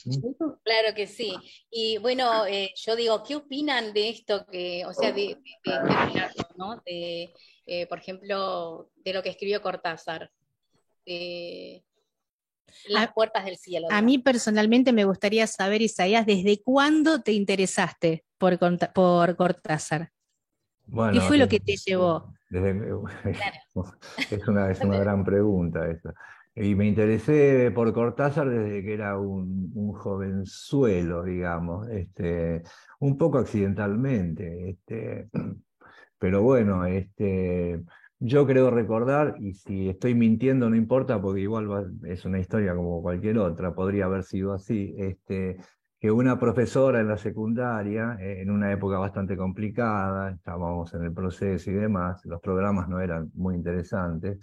[0.63, 1.33] Claro que sí.
[1.69, 6.21] Y bueno, eh, yo digo, ¿qué opinan de esto que, o sea, de, de,
[6.55, 6.81] ¿no?
[6.85, 7.33] de
[7.65, 10.31] eh, por ejemplo, de lo que escribió Cortázar?
[12.87, 13.87] las puertas del cielo.
[13.91, 18.57] A mí personalmente me gustaría saber, Isaías, ¿desde cuándo te interesaste por,
[18.91, 20.11] por Cortázar?
[21.11, 22.33] ¿Qué fue lo que te llevó?
[24.31, 26.13] es, una, es una gran pregunta esa.
[26.55, 32.63] Y me interesé por Cortázar desde que era un, un jovenzuelo, digamos, este,
[32.99, 34.69] un poco accidentalmente.
[34.69, 35.27] Este,
[36.17, 37.83] pero bueno, este,
[38.19, 43.01] yo creo recordar, y si estoy mintiendo no importa, porque igual es una historia como
[43.01, 44.95] cualquier otra, podría haber sido así.
[44.97, 45.57] Este,
[45.99, 51.13] que una profesora en la secundaria, eh, en una época bastante complicada, estábamos en el
[51.13, 54.39] proceso y demás, los programas no eran muy interesantes,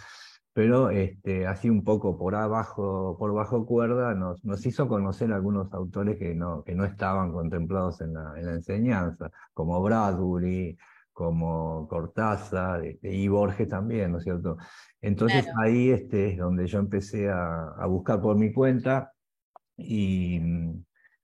[0.53, 5.72] pero este, así un poco por abajo, por bajo cuerda, nos, nos hizo conocer algunos
[5.72, 10.76] autores que no, que no estaban contemplados en la, en la enseñanza, como Bradbury,
[11.12, 14.57] como Cortázar este, y Borges también, ¿no es cierto?
[15.00, 19.12] Entonces ahí este, es donde yo empecé a, buscar por mi cuenta
[19.76, 20.40] y,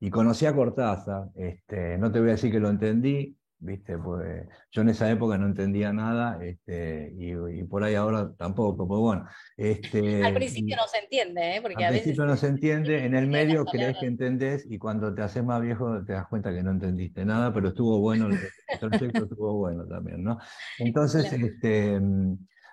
[0.01, 1.29] y conocí a Cortázar.
[1.35, 3.99] Este, no te voy a decir que lo entendí, ¿viste?
[3.99, 9.01] Pues yo en esa época no entendía nada este, y, por ahí ahora tampoco, pues
[9.01, 9.27] bueno.
[9.57, 11.63] Este, al principio no se entiende, ¿eh?
[11.63, 14.79] Porque al a veces principio no se entiende, en el medio crees que entendés y
[14.79, 18.29] cuando te haces más viejo te das cuenta que no entendiste nada, pero estuvo bueno,
[18.29, 18.39] el,
[18.79, 20.39] proyecto estuvo bueno también, ¿no?
[20.79, 22.01] Entonces, este,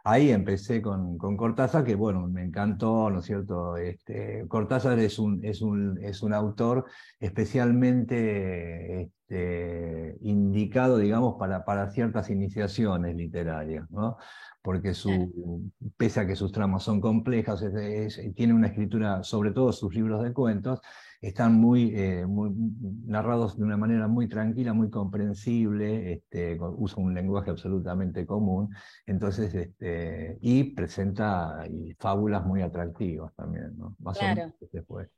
[0.05, 3.75] ahí empecé con, con, Cortázar, que bueno, me encantó, ¿no es cierto?
[3.75, 6.85] Este, Cortázar es un, es, un, es un autor
[7.19, 14.17] especialmente este, indicado, digamos, para, para ciertas iniciaciones literarias, ¿no?
[14.61, 17.63] Porque su, pese a que sus tramas son complejas,
[18.35, 20.81] tiene una escritura, sobre todo sus libros de cuentos,
[21.21, 22.51] están muy, eh, muy,
[23.05, 28.69] narrados de una manera muy tranquila, muy comprensible, este, usa un lenguaje absolutamente común,
[29.05, 31.63] entonces, este, y presenta
[31.99, 33.95] fábulas muy atractivas también, ¿no?
[33.99, 35.09] Más o menos después.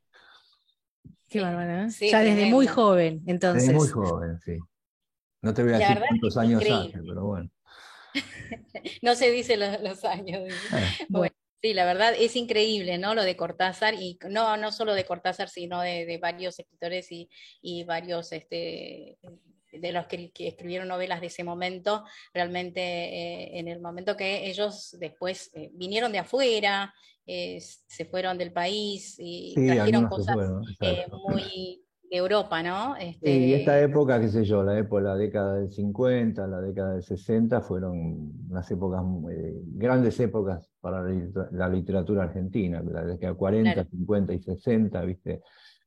[1.28, 1.88] Qué bárbaro, ¿eh?
[2.10, 3.66] ya desde muy joven, entonces.
[3.66, 4.58] Desde muy joven, sí.
[5.42, 7.50] No te voy a decir cuántos años hace, pero bueno.
[9.02, 10.40] no se dice los, años.
[10.72, 11.06] Eh.
[11.08, 11.37] Bueno.
[11.60, 13.14] Sí, la verdad es increíble, ¿no?
[13.14, 18.30] Lo de Cortázar, y no, no solo de Cortázar, sino de, varios escritores y, varios
[18.32, 19.18] este,
[19.72, 24.96] de los que, escribieron novelas de ese momento, realmente eh, en el momento que ellos
[25.00, 26.94] después eh, vinieron de afuera,
[27.26, 30.36] eh, se fueron del país y trajeron cosas
[31.28, 32.96] muy de Europa, ¿no?
[32.96, 33.26] Este...
[33.26, 37.02] Sí, esta época, qué sé yo, la época, la década del 50, la década del
[37.02, 39.02] 60, fueron unas épocas,
[39.74, 45.42] grandes épocas para la literatura argentina, la década 40, 50 y 60, ¿viste?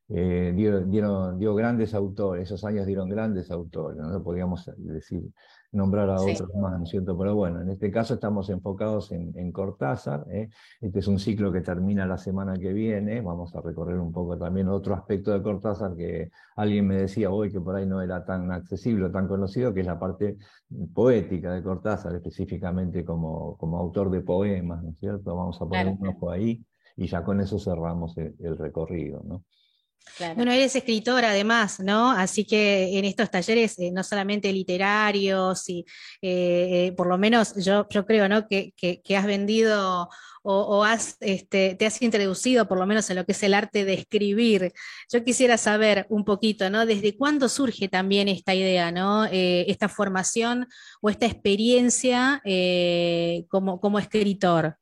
[0.10, 5.24] Eh, dieron, dio grandes autores, esos años dieron grandes autores, no podíamos decir
[5.72, 7.18] nombrar a otros más, ¿no es cierto?
[7.18, 10.50] Pero bueno, en este caso estamos enfocados en, Cortázar, ¿eh?
[10.80, 14.38] este es un ciclo que termina la semana que viene, vamos a recorrer un poco
[14.38, 18.24] también otro aspecto de Cortázar que alguien me decía hoy que por ahí no era
[18.26, 20.38] tan accesible o tan conocido, que es la parte
[20.94, 25.36] poética de Cortázar, específicamente como, como autor de poemas, ¿no es cierto?
[25.36, 26.64] Vamos a poner un ojo ahí
[26.96, 29.44] y ya con eso cerramos el recorrido, ¿no?
[30.36, 32.12] Bueno, eres escritora además, ¿no?
[32.12, 35.86] Así que en estos talleres, eh, no solamente literarios, y
[36.22, 38.48] eh, eh, por lo menos yo, yo creo, ¿no?
[38.48, 38.74] Que,
[39.16, 40.10] has vendido
[40.44, 43.86] o, has, este, te has introducido por lo menos en lo que es el arte
[43.86, 44.74] de escribir.
[45.12, 46.86] Yo quisiera saber un poquito, ¿no?
[46.86, 49.26] ¿Desde cuándo surge también esta idea, ¿no?
[49.32, 50.68] esta formación
[51.02, 52.42] o esta experiencia
[53.50, 54.78] como, como escritor.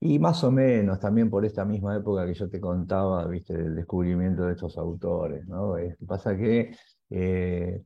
[0.00, 3.74] Y más o menos también por esta misma época que yo te contaba, viste, del
[3.74, 5.74] descubrimiento de estos autores, ¿no?
[6.06, 6.76] pasa que
[7.10, 7.82] eh,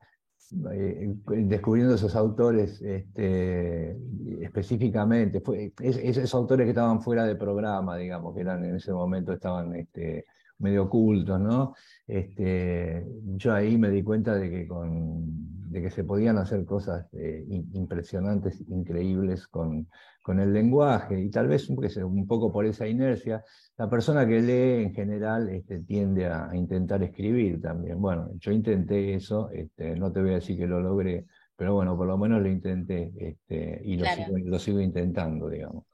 [0.72, 1.14] eh,
[1.46, 3.96] descubriendo esos autores este,
[4.40, 9.32] específicamente, fue, esos autores que estaban fuera de programa, digamos, que eran en ese momento
[9.32, 10.24] estaban este,
[10.60, 11.74] medio ocultos, ¿no?
[12.06, 13.04] Este,
[13.36, 17.44] yo ahí me di cuenta de que con de que se podían hacer cosas eh,
[17.74, 19.88] impresionantes, increíbles con,
[20.20, 23.44] con, el lenguaje, y tal vez un poco por esa inercia,
[23.78, 28.00] la persona que lee en general este, tiende a, intentar escribir también.
[28.00, 31.96] Bueno, yo intenté eso, este, no te voy a decir que lo logré, pero bueno,
[31.96, 35.84] por lo menos lo intenté este, y lo, sigo, lo sigo intentando, digamos.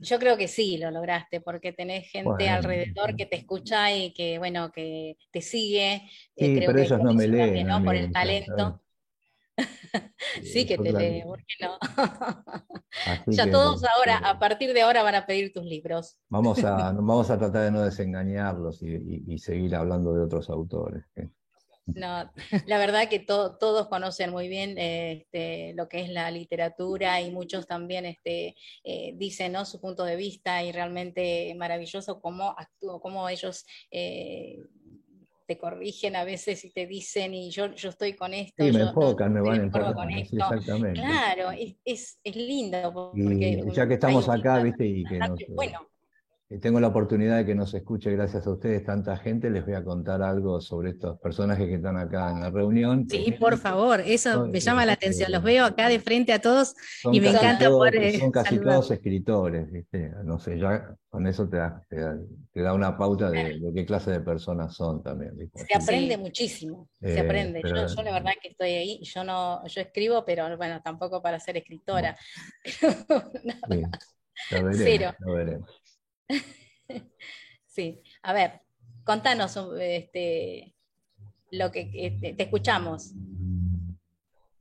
[0.00, 4.38] Yo creo que sí lo lograste, porque tenés gente alrededor que te escucha y que,
[4.38, 6.08] bueno, que te sigue.
[6.36, 7.66] Eh, sí, pero ellos no me leen.
[7.66, 7.82] ¿no?
[7.82, 8.80] Por el talento.
[10.42, 11.78] sí, que te leen, ¿por qué no?
[13.26, 16.18] ya todos ahora, a partir de ahora, van a pedir tus libros.
[16.28, 21.04] Vamos a, vamos a tratar de no desengañarlos y, seguir hablando de otros autores.
[21.86, 22.30] No,
[22.66, 27.66] la verdad que todos conocen muy bien este, lo que es la literatura y muchos
[27.66, 28.54] también este,
[28.84, 29.64] eh, dicen ¿no?
[29.64, 32.54] su punto de vista y realmente maravilloso cómo,
[33.00, 34.58] cómo ellos eh,
[35.46, 38.64] te corrigen a veces y te dicen y yo, yo estoy con esto.
[38.64, 40.08] Sí, me enfocan, me van a enfocar.
[40.12, 41.00] exactamente.
[41.00, 41.50] Claro,
[41.84, 43.12] es, es, lindo.
[43.72, 45.18] ya que estamos acá, viste, y que
[45.48, 45.91] bueno,
[46.60, 49.84] tengo la oportunidad de que nos escuche gracias a ustedes tanta gente, les voy a
[49.84, 53.06] contar algo sobre estos personajes que están acá en la reunión.
[53.08, 55.30] Sí, por favor, eso me llama la atención.
[55.32, 56.74] Los veo acá de frente a todos
[57.10, 58.18] y me encanta poder.
[58.18, 60.10] Son casi todos escritores, ¿viste?
[60.24, 64.20] No sé, ya con eso te da, te da, una pauta de, qué clase de
[64.20, 65.32] personas son también.
[65.54, 67.60] Se aprende muchísimo, se eh, aprende.
[67.62, 71.58] yo, la verdad que estoy ahí, yo no, yo escribo, pero bueno, tampoco para ser
[71.58, 72.16] escritora.
[74.50, 75.81] lo veremos, lo veremos.
[77.66, 78.60] sí, a ver,
[79.04, 80.74] contanos este,
[81.50, 83.12] lo que te, escuchamos.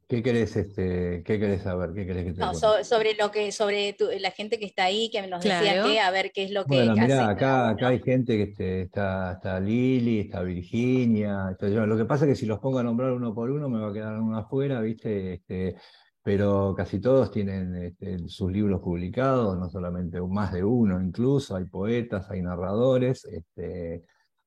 [0.07, 1.93] ¿Qué querés, este, qué querés saber?
[1.93, 5.25] ¿Qué querés que te no, sobre lo que, sobre la gente que está ahí, que
[5.25, 8.35] nos decía que, a ver qué es lo que bueno, mirá, acá, acá hay gente
[8.35, 12.79] que este, está, está Lili, está Virginia, lo que pasa es que si los pongo
[12.79, 15.35] a nombrar uno por uno me va a quedar uno afuera, ¿viste?
[15.35, 15.77] Este,
[16.23, 21.65] pero casi todos tienen este, sus libros publicados, no solamente más de uno incluso, hay
[21.65, 24.03] poetas, hay narradores, este,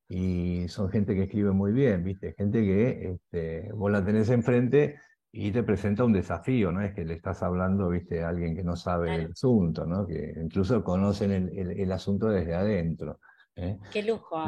[0.08, 2.34] y son gente que escribe muy bien, ¿viste?
[2.36, 4.96] Gente que este, vos la tenés enfrente
[5.32, 8.62] y te presenta un desafío, no es que le estás hablando, viste, a alguien que
[8.62, 10.06] no sabe el asunto, ¿no?
[10.06, 13.18] Que incluso conocen el, asunto desde adentro.
[13.56, 13.78] ¿Eh?
[13.92, 14.44] Qué lujo.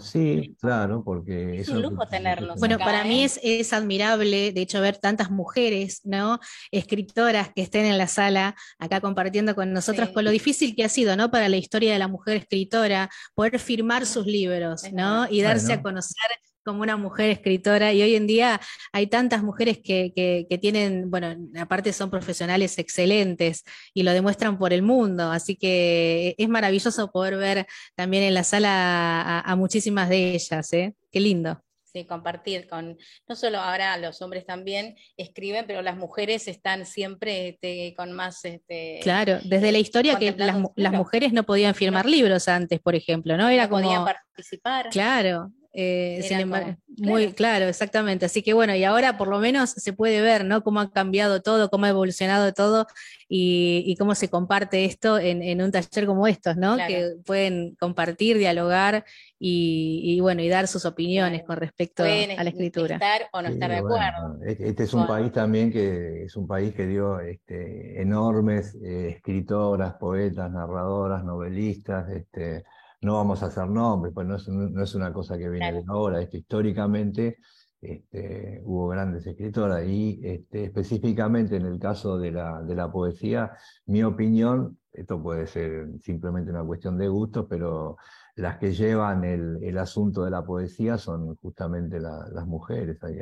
[0.00, 2.58] Sí, claro, porque es un lujo tenerlos.
[2.58, 3.24] Bueno, para mí ¿eh?
[3.24, 6.38] es, es, admirable, de hecho, ver tantas mujeres, ¿no?
[6.70, 10.88] Escritoras que estén en la sala acá compartiendo con nosotros, con lo difícil que ha
[10.88, 11.30] sido, ¿no?
[11.30, 15.26] Para la historia de la mujer escritora, poder firmar sus libros, ¿no?
[15.30, 16.30] Y darse a conocer
[16.64, 18.60] como una mujer escritora y hoy en día
[18.92, 24.72] hay tantas mujeres que, que, tienen, bueno, aparte son profesionales excelentes y lo demuestran por
[24.72, 30.34] el mundo, así que es maravilloso poder ver también en la sala a, muchísimas de
[30.34, 30.94] ellas, ¿eh?
[31.10, 31.62] Qué lindo.
[31.84, 32.96] Sí, compartir con,
[33.28, 38.42] no solo ahora los hombres también escriben, pero las mujeres están siempre este, con más...
[38.46, 42.94] Este, claro, desde la historia que las, las, mujeres no podían firmar libros antes, por
[42.94, 43.50] ejemplo, ¿no?
[43.50, 43.82] Era como...
[43.82, 44.88] Podían participar.
[44.88, 47.66] Claro, eh, muy claro.
[47.66, 48.26] exactamente.
[48.26, 50.62] Así que bueno, y ahora por lo menos se puede ver, ¿no?
[50.62, 52.86] Cómo ha cambiado todo, cómo ha evolucionado todo
[53.28, 56.76] y, cómo se comparte esto en, un taller como estos, ¿no?
[56.76, 59.04] Que pueden compartir, dialogar
[59.38, 62.96] y, bueno, y dar sus opiniones con respecto a la escritura.
[62.96, 64.38] Estar o no estar de acuerdo.
[64.44, 69.94] este es un país también que es un país que dio este, enormes eh, escritoras,
[69.94, 72.64] poetas, narradoras, novelistas, este,
[73.02, 74.36] no vamos a hacer nombres, pues no
[74.82, 77.38] es, una cosa que viene de ahora, esto históricamente
[77.80, 83.52] este, hubo grandes escritoras y este, específicamente en el caso de la, de la poesía,
[83.86, 87.96] mi opinión, esto puede ser simplemente una cuestión de gusto, pero
[88.36, 93.02] las que llevan el, asunto de la poesía son justamente las mujeres.
[93.02, 93.18] Hay,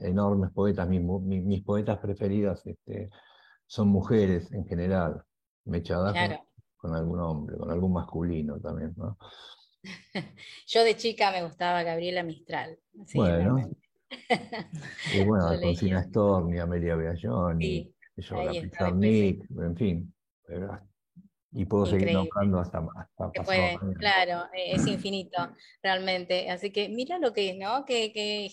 [0.00, 3.10] enormes poetas, mis, mis, poetas preferidas este,
[3.66, 5.22] son mujeres en general.
[5.64, 6.12] Mechada
[6.80, 9.18] con algún hombre, con algún masculino también, ¿no?
[10.66, 12.78] Yo de chica me gustaba Gabriela Mistral.
[13.14, 13.70] bueno.
[15.14, 20.14] y bueno, Alfonsina Storni, Amelia Bealloni, yo, Nick, en fin.
[21.52, 25.38] Y puedo seguir nombrando hasta, hasta puede, Claro, e, es infinito,
[25.82, 26.48] realmente.
[26.48, 27.84] Así que mira lo que es, ¿no?
[27.84, 28.48] Que,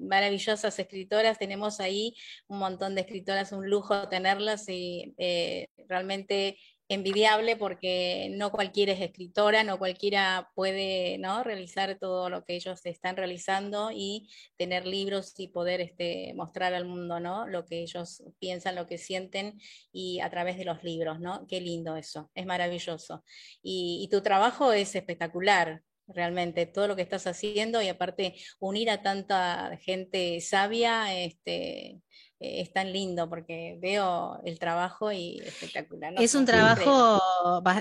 [0.00, 2.14] maravillosas escritoras, tenemos ahí
[2.48, 6.58] un montón de escritoras, un lujo tenerlas y eh, realmente
[6.94, 11.42] envidiable porque no cualquiera es escritora, no cualquiera puede ¿no?
[11.42, 14.28] realizar todo lo que ellos están realizando y
[14.58, 17.46] tener libros y poder este, mostrar al mundo ¿no?
[17.46, 19.58] lo que ellos piensan, lo que sienten
[19.90, 21.18] y a través de los libros.
[21.18, 21.46] ¿no?
[21.46, 23.24] Qué lindo eso, es maravilloso.
[23.62, 25.82] Y, y tu trabajo es espectacular,
[26.14, 32.00] realmente todo lo que estás haciendo y aparte unir a tanta gente sabia, este,
[32.42, 36.12] eh, es tan lindo porque veo el trabajo y espectacular.
[36.18, 37.20] Es un trabajo,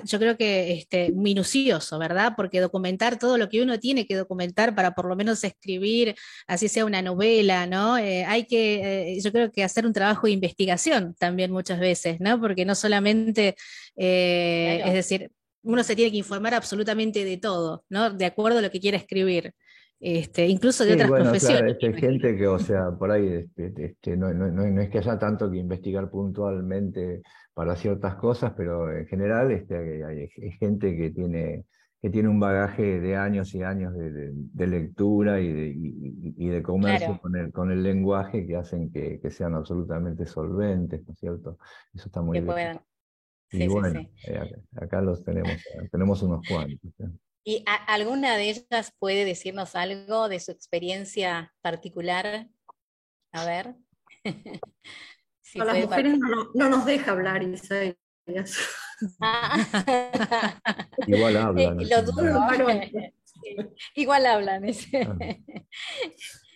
[0.04, 2.34] yo creo que este, minucioso, ¿verdad?
[2.36, 6.16] Porque documentar todo lo que uno tiene que documentar para por lo menos escribir,
[6.46, 7.98] así sea una novela, ¿no?
[7.98, 12.20] Eh, hay que, eh, yo creo que hacer un trabajo de investigación también muchas veces,
[12.20, 12.40] ¿no?
[12.40, 13.56] Porque no solamente,
[13.96, 15.32] es decir,
[15.64, 18.12] uno se tiene que informar absolutamente de todo, ¿no?
[18.12, 19.54] De acuerdo a lo que quiera escribir.
[20.04, 21.78] Este, incluso de otras profesiones.
[21.78, 25.20] Claro, hay gente que, o sea, por ahí este, este, no, no, es que haya
[25.20, 27.22] tanto que investigar puntualmente
[27.54, 30.28] para ciertas cosas, pero en general este, hay,
[30.60, 31.66] gente que tiene,
[32.02, 37.20] que tiene un bagaje de años y años de, lectura y de, y, de comercio
[37.22, 41.60] con, el, con el lenguaje que hacen que, que, sean absolutamente solventes, ¿no es cierto?
[41.94, 42.80] Eso está muy bien.
[43.52, 45.52] Y bueno, eh, acá los tenemos,
[45.92, 46.92] tenemos unos cuantos.
[47.00, 47.10] ¿eh?
[47.44, 52.48] ¿Y alguna de ellas puede decirnos algo de su experiencia particular?
[53.34, 53.76] A ver.
[55.60, 56.20] a las mujeres
[56.54, 57.98] no, nos deja hablar, Isabel.
[59.20, 59.58] Ah.
[61.08, 61.80] Igual hablan.
[63.96, 64.64] Igual hablan.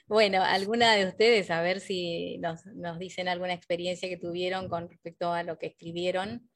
[0.06, 4.88] Bueno, alguna de ustedes, a ver si nos, nos dicen alguna experiencia que tuvieron con
[4.88, 6.48] respecto a lo que escribieron.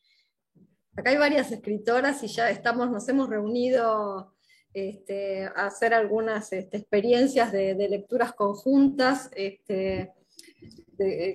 [0.95, 4.33] Acá hay varias escritoras y ya estamos, nos hemos reunido
[4.73, 10.13] este, a hacer algunas este, experiencias de, lecturas conjuntas este,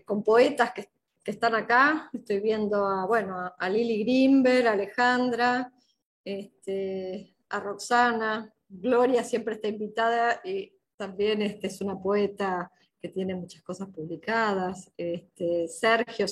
[0.04, 0.88] con poetas que,
[1.24, 2.10] están acá.
[2.12, 5.72] Estoy viendo a, bueno, a Lili Grimberg, a Alejandra,
[7.48, 13.88] a Roxana, Gloria siempre está invitada y también es una poeta que tiene muchas cosas
[13.88, 14.90] publicadas.
[15.68, 16.26] Sergio,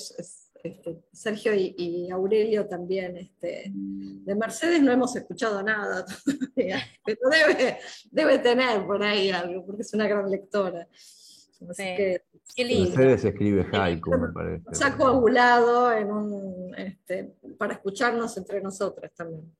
[0.63, 3.17] este, Sergio y, Aurelio también.
[3.17, 9.65] Este, de Mercedes no hemos escuchado nada todavía, pero debe, debe tener por ahí algo,
[9.65, 10.87] porque es una gran lectora.
[11.59, 14.63] Mercedes escribe haiku, me parece.
[14.71, 19.53] Se ha coagulado en un, este, para escucharnos entre nosotras también.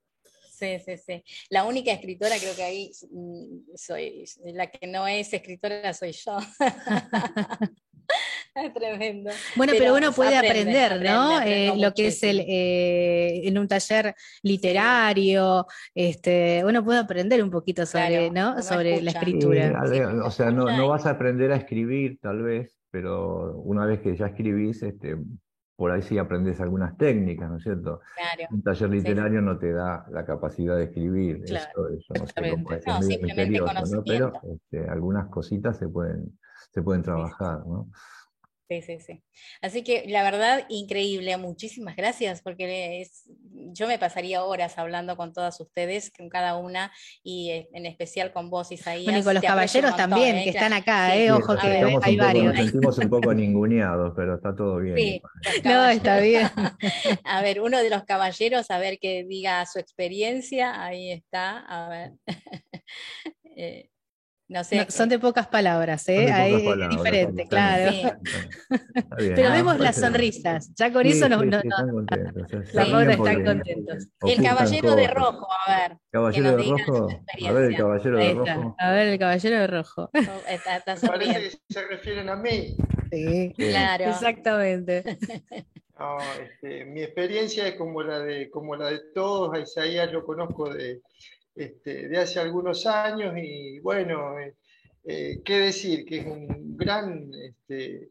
[0.64, 1.24] Sí, sí, sí.
[1.50, 6.38] La única escritora creo que ahí mm, soy, la que no es escritora soy yo.
[8.74, 9.32] tremendo.
[9.56, 11.42] Bueno, pero, uno puede aprender, ¿no?
[11.42, 17.50] Eh, lo que es el eh, en un taller literario, este, uno puede aprender un
[17.50, 18.62] poquito sobre, ¿no?
[18.62, 19.82] sobre la escritura.
[20.24, 24.16] o sea, no, no, vas a aprender a escribir, tal vez, pero una vez que
[24.16, 25.18] ya escribís, este,
[25.76, 28.02] por ahí sí aprendes algunas técnicas, ¿no es cierto?
[28.52, 31.58] Un taller literario no te da la capacidad de escribir, eso,
[32.18, 34.04] no sé cómo es, no, es misterioso, ¿no?
[34.04, 36.38] Pero este, algunas cositas se pueden,
[36.72, 37.90] se pueden trabajar, ¿no?
[38.70, 39.24] Sí, sí, sí.
[39.62, 43.30] Así que la verdad, increíble, muchísimas gracias, porque es,
[43.74, 46.92] yo me pasaría horas hablando con todas ustedes, con cada una,
[47.24, 49.06] y eh, en especial con vos, Isaías.
[49.06, 50.44] Bueno, y con los caballeros también, ¿eh?
[50.46, 51.68] que están acá, eh, ojo que
[52.02, 52.46] hay varios.
[52.46, 54.98] Nos sentimos un poco ninguneados, pero está todo bien.
[54.98, 55.22] Sí,
[55.66, 56.50] no, está bien.
[57.26, 61.90] a ver, uno de los caballeros, a ver que diga su experiencia, ahí está, a
[61.90, 62.12] ver.
[63.58, 63.90] eh,
[64.90, 66.32] son de pocas palabras, ¿eh?
[66.32, 68.18] Ahí es diferente, claro.
[69.18, 72.54] Pero vemos las sonrisas, ya con eso nos, nos, están contentos.
[72.54, 74.08] están contentos.
[74.22, 75.98] El caballero de rojo, a ver.
[76.12, 77.08] Caballero de rojo.
[77.48, 78.76] A ver el caballero de rojo.
[78.80, 80.12] A ver el caballero de rojo.
[81.08, 82.76] Parece que se refieren a mí.
[83.12, 84.06] Sí, claro.
[84.06, 85.04] Exactamente.
[86.42, 90.74] Este, mi experiencia es como la de, como la de todos, a Isaías lo conozco
[90.74, 91.02] de,
[91.56, 94.56] este, de hace algunos años y bueno, eh,
[95.06, 98.10] eh, qué decir, que es un gran, este,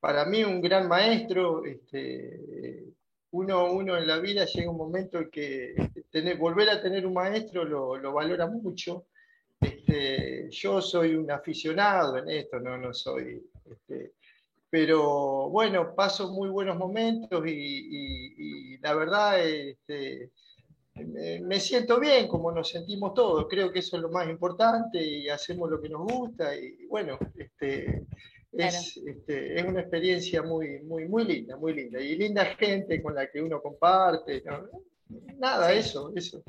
[0.00, 2.84] para mí un gran maestro, este,
[3.30, 5.74] uno, uno en la vida llega un momento en que
[6.10, 9.06] tener, volver a tener un maestro lo, valora mucho.
[10.50, 13.46] yo soy un aficionado en esto, no, no soy...
[14.68, 20.30] pero bueno, paso muy buenos momentos y, la verdad este,
[20.94, 25.28] me, siento bien como nos sentimos todos, creo que eso es lo más importante y
[25.28, 28.06] hacemos lo que nos gusta y bueno, este,
[28.52, 33.14] es, este, es, una experiencia muy, muy, muy linda, muy linda y linda gente con
[33.14, 34.42] la que uno comparte,
[35.38, 36.42] nada, eso, eso.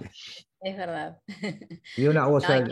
[0.62, 1.18] Es verdad.
[1.98, 2.64] Y una cosa, eh,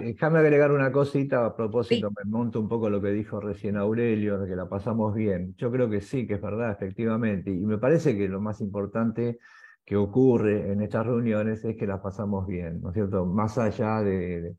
[0.00, 4.38] déjame agregar una cosita a propósito, me monto un poco lo que dijo recién Aurelio,
[4.38, 5.54] de que la pasamos bien.
[5.56, 7.50] Yo creo que sí, que es verdad, efectivamente.
[7.50, 9.38] Y me parece que lo más importante
[9.84, 13.26] que ocurre en estas reuniones es que las pasamos bien, ¿no es cierto?
[13.26, 14.56] Más allá de,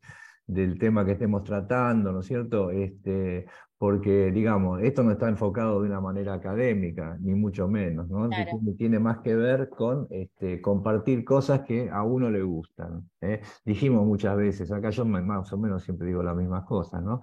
[0.48, 2.70] del tema que estemos tratando, ¿no es cierto?
[2.70, 3.46] Este,
[3.78, 8.30] porque, digamos, esto no está enfocado de una manera académica, ni mucho menos, ¿no?
[8.78, 13.10] Tiene más que ver con este, compartir cosas que a uno le gustan.
[13.22, 13.42] ¿eh?
[13.66, 17.20] Dijimos muchas veces, acá yo más o menos siempre digo las mismas cosas, ¿no?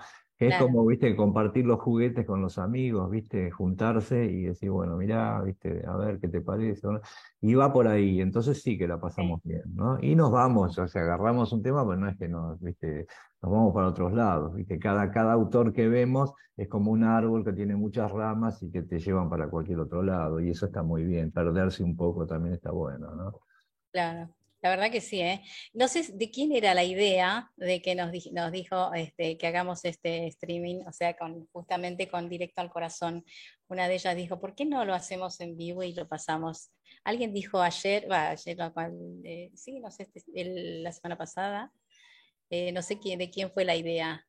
[0.49, 5.41] Es como, viste, compartir los juguetes con los amigos, viste, juntarse y decir, bueno, mirá,
[5.43, 6.87] viste, a ver qué te parece.
[7.41, 9.99] Y va por ahí, entonces sí que la pasamos bien, ¿no?
[10.01, 13.07] Y nos vamos, o sea, agarramos un tema, pues no es que nos, viste,
[13.41, 14.79] nos vamos para otros lados, viste.
[14.79, 18.83] Cada, cada autor que vemos es como un árbol que tiene muchas ramas y que
[18.83, 21.31] te llevan para cualquier otro lado, y eso está muy bien.
[21.31, 23.41] Perderse un poco también está bueno, ¿no?
[23.93, 24.29] Claro.
[24.63, 25.43] La verdad que sí, ¿eh?
[25.73, 29.85] No sé de quién era la idea de que nos, nos dijo este, que hagamos
[29.85, 33.25] este streaming, o sea, con, justamente con Directo al Corazón.
[33.67, 36.71] Una de ellas dijo, ¿por qué no lo hacemos en vivo y lo pasamos?
[37.03, 38.57] Alguien dijo ayer, va, ayer,
[39.25, 40.45] eh, sí, no sé, este,
[40.81, 41.73] la semana pasada,
[42.49, 44.25] eh, no sé quién, de quién fue la idea.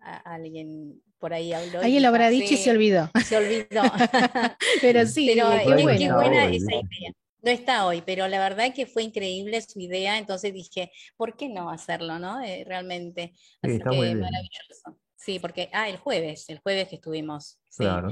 [0.00, 1.80] alguien por ahí habló.
[1.80, 3.10] Alguien lo habrá dicho y se olvidó.
[3.24, 3.82] Se olvidó.
[4.80, 5.50] Pero sí, Pero,
[5.96, 7.12] qué buena esa idea.
[7.44, 11.48] No está hoy, pero la verdad que fue increíble su idea, entonces dije, ¿por qué
[11.48, 12.42] no hacerlo, no?
[12.42, 13.34] Eh, realmente.
[13.62, 14.98] Así que maravilloso.
[15.14, 17.58] Sí, porque, ah, el jueves, el jueves que estuvimos.
[17.76, 18.10] Claro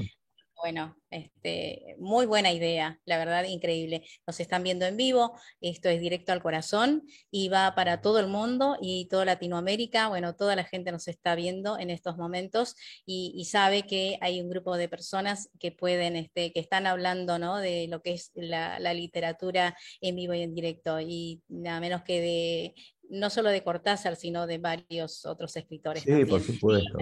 [0.63, 4.05] bueno, este, muy buena idea, la verdad, increíble.
[4.29, 7.03] Nos están viendo en vivo, esto es directo al corazón
[7.33, 10.07] y va para todo el mundo y toda Latinoamérica.
[10.07, 14.49] Bueno, toda la gente nos está viendo en estos momentos y, sabe que hay un
[14.49, 17.59] grupo de personas que pueden, este, que están hablando ¿no?
[17.59, 22.21] de lo que es la, literatura en vivo y en directo y nada menos que
[22.21, 22.75] de
[23.11, 26.05] no solo de Cortázar, sino de varios otros escritores.
[26.05, 26.99] Sí, por supuesto.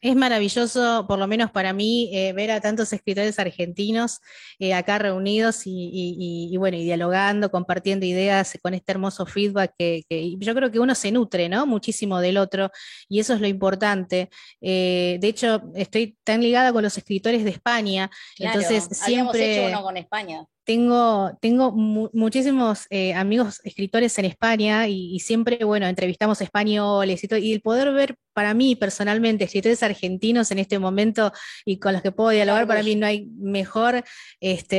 [0.00, 4.20] Es maravilloso, por lo menos para mí, eh, ver a tantos escritores argentinos
[4.58, 10.04] eh, acá reunidos y, bueno, y dialogando, compartiendo ideas con este hermoso feedback que,
[10.38, 11.64] yo creo que uno se nutre, ¿no?
[11.66, 12.70] Muchísimo del otro
[13.08, 14.28] y eso es lo importante.
[14.60, 19.66] Eh, de hecho, estoy tan ligada con los escritores de España, entonces siempre...
[19.66, 25.86] Hecho uno con España tengo, tengo muchísimos eh, amigos escritores en España y, siempre, bueno,
[25.86, 30.80] entrevistamos españoles y todo, y el poder ver para mí personalmente escritores argentinos en este
[30.80, 31.32] momento
[31.64, 34.02] y con los que puedo dialogar, para mí no hay mejor,
[34.40, 34.76] este,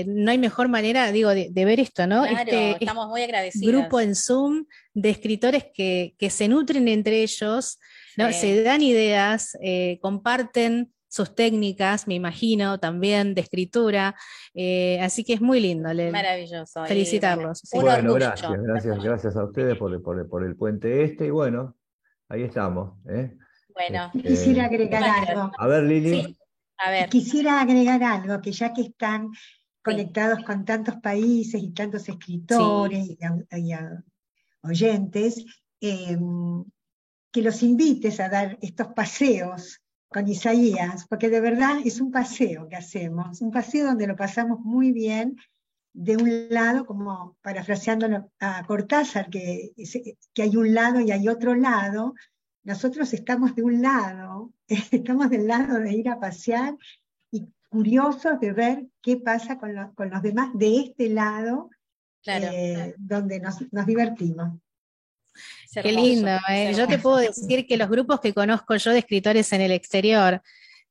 [0.00, 2.22] eh, no hay mejor manera, digo, de, ver esto, ¿no?
[2.22, 3.74] Claro, este, estamos muy agradecidos.
[3.74, 4.64] Grupo en Zoom
[4.94, 7.78] de escritores que, se nutren entre ellos,
[8.16, 8.32] ¿no?
[8.32, 14.14] se dan ideas, eh, comparten sus técnicas, me imagino, también de escritura.
[14.54, 15.90] Eh, así que es muy lindo.
[16.10, 16.86] Maravilloso.
[16.86, 17.60] Felicitarlos.
[17.74, 19.92] bueno, gracias, gracias, gracias a ustedes por,
[20.42, 21.26] el puente este.
[21.26, 21.76] Y bueno,
[22.30, 22.94] ahí estamos.
[23.10, 23.36] ¿eh?
[23.74, 24.10] Bueno.
[24.14, 25.52] Este, Quisiera agregar algo.
[25.58, 26.34] A ver, Lili.
[26.78, 27.10] A ver.
[27.10, 29.28] Quisiera agregar algo, que ya que están
[29.84, 33.18] conectados con tantos países y tantos escritores y,
[34.62, 35.44] oyentes,
[35.78, 36.64] em,
[37.30, 39.81] que los invites a dar estos paseos
[40.12, 44.60] con Isaías, porque de verdad es un paseo que hacemos, un paseo donde lo pasamos
[44.60, 45.36] muy bien,
[45.94, 49.72] de un lado, como parafraseando a Cortázar, que,
[50.32, 52.14] que hay un lado y hay otro lado,
[52.64, 56.76] nosotros estamos de un lado, estamos del lado de ir a pasear
[57.30, 61.70] y curiosos de ver qué pasa con, los demás de este lado,
[62.24, 64.60] eh, donde nos, nos divertimos.
[65.72, 66.74] Qué lindo, ¿eh?
[66.76, 70.42] yo te puedo decir que los grupos que conozco yo de escritores en el exterior,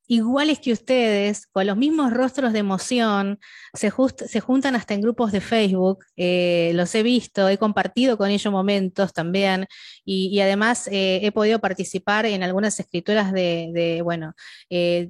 [0.08, 3.40] iguales que ustedes, con los mismos rostros de emoción,
[3.74, 3.94] se,
[4.28, 8.52] se juntan hasta en grupos de Facebook, eh, los he visto, he compartido con ellos
[8.52, 9.68] momentos también,
[10.04, 14.34] y, además eh, he podido participar en algunas escrituras de, bueno,
[14.70, 15.10] de,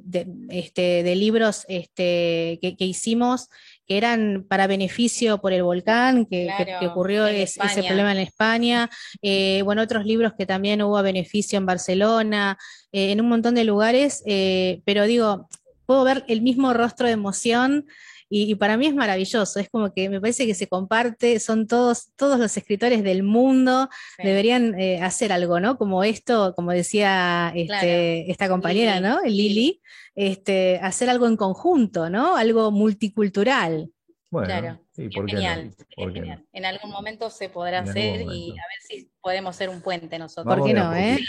[0.50, 3.50] este, de libros este, que, que hicimos
[3.92, 6.48] que eran para beneficio por el volcán, que,
[6.90, 8.90] ocurrió ese problema en España,
[9.22, 12.58] eh, bueno, otros libros que también hubo beneficio en Barcelona,
[12.94, 15.50] eh, en un montón de lugares, eh, pero digo,
[15.86, 17.86] puedo ver el mismo rostro de emoción.
[18.34, 22.14] Y, para mí es maravilloso, es como que me parece que se comparte, son todos,
[22.16, 24.74] todos los escritores del mundo, deberían
[25.04, 25.78] hacer algo, ¿no?
[25.78, 29.20] Como esto, como decía este, esta compañera, ¿no?
[29.26, 29.82] Lili,
[30.16, 32.38] este, hacer algo en conjunto, ¿no?
[32.38, 33.90] Algo multicultural.
[34.32, 36.46] Bueno, claro, genial, genial.
[36.54, 40.56] En algún momento se podrá hacer y a ver si podemos ser un puente nosotros.
[40.56, 40.96] ¿Por qué no?
[40.96, 41.20] eh?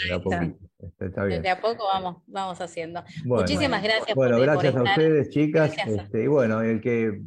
[1.41, 3.03] De a poco vamos, vamos haciendo.
[3.25, 4.15] Muchísimas gracias.
[4.15, 5.75] Bueno, gracias a ustedes, chicas.
[5.85, 7.21] Este, y bueno, el que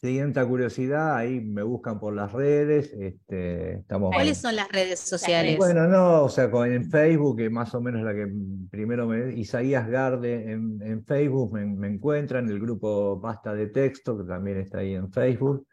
[0.00, 2.92] Siguiente curiosidad, ahí me buscan por las redes.
[2.92, 5.56] Este, estamos, ¿Cuáles son las redes sociales?
[5.56, 8.30] Bueno, no, o sea, en Facebook, que más o menos la que
[8.70, 9.32] primero me.
[9.32, 14.94] Isaías Garde en, Facebook me, encuentran, el grupo Basta de Texto, que también está ahí
[14.94, 15.66] en Facebook.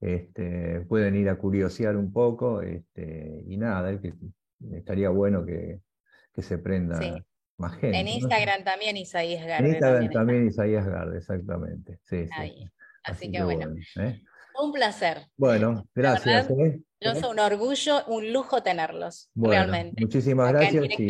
[0.00, 4.12] Este, pueden ir a curiosear un poco, este, y nada, que
[4.72, 5.80] estaría bueno que,
[6.36, 7.00] se prenda
[7.58, 7.98] más gente.
[7.98, 9.68] En Instagram también Isaías Garde.
[9.68, 12.00] En Instagram también, Isaías Garde, exactamente.
[12.04, 12.68] Sí, sí.
[13.02, 13.74] Así, que, bueno.
[14.00, 14.22] ¿eh?
[14.60, 15.26] Un placer.
[15.36, 16.50] Bueno, gracias.
[16.50, 16.80] ¿eh?
[17.00, 20.02] Yo soy un orgullo, un lujo tenerlos, realmente.
[20.02, 21.08] Muchísimas gracias y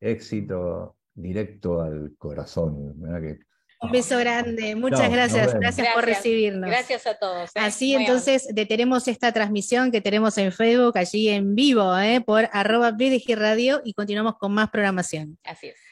[0.00, 2.94] éxito directo al corazón.
[3.80, 5.54] Un beso grande, muchas gracias.
[5.54, 6.68] gracias, por recibirnos.
[6.68, 7.50] Gracias a todos.
[7.50, 7.60] ¿eh?
[7.60, 11.92] Así entonces detenemos esta transmisión que tenemos en Facebook, allí en vivo,
[12.26, 15.38] por arroba BDG Radio y continuamos con más programación.
[15.44, 15.83] Así es.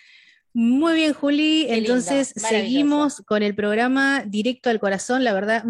[0.55, 1.67] Muy bien, Juli.
[1.69, 5.65] Entonces seguimos con el programa Directo al Corazón, la verdad.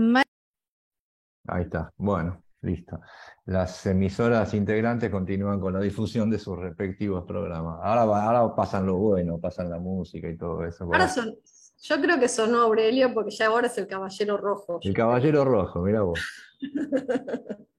[1.47, 1.93] Ahí está.
[1.97, 3.01] Bueno, listo.
[3.45, 7.81] Las emisoras integrantes continúan con la difusión de sus respectivos programas.
[7.83, 10.85] Ahora, ahora pasan lo bueno, pasan la música y todo eso.
[10.85, 11.37] Ahora son,
[11.83, 14.79] yo creo que sonó Aurelio porque ya ahora es el Caballero Rojo.
[14.83, 16.21] El Caballero Rojo, mira vos.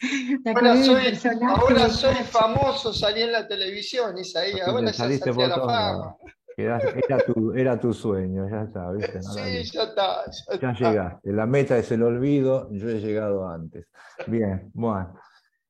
[1.46, 6.16] Ahora soy, famoso, salí en la televisión, Isaí, ahora ya salí a la fama.
[6.56, 6.78] Era,
[7.24, 9.22] tu, era, tu, sueño, ya está, ¿viste?
[9.22, 10.24] sí, ya está.
[10.60, 11.32] Ya, llegaste.
[11.32, 13.86] La meta es el olvido, yo he llegado antes.
[14.26, 15.14] Bien, bueno.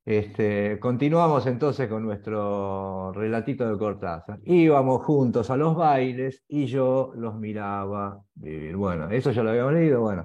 [0.05, 4.41] Este, continuamos entonces con nuestro relatito de Cortázar.
[4.45, 10.01] Íbamos juntos a los bailes y yo los miraba Bueno, eso ya lo habíamos leído.
[10.01, 10.25] Bueno,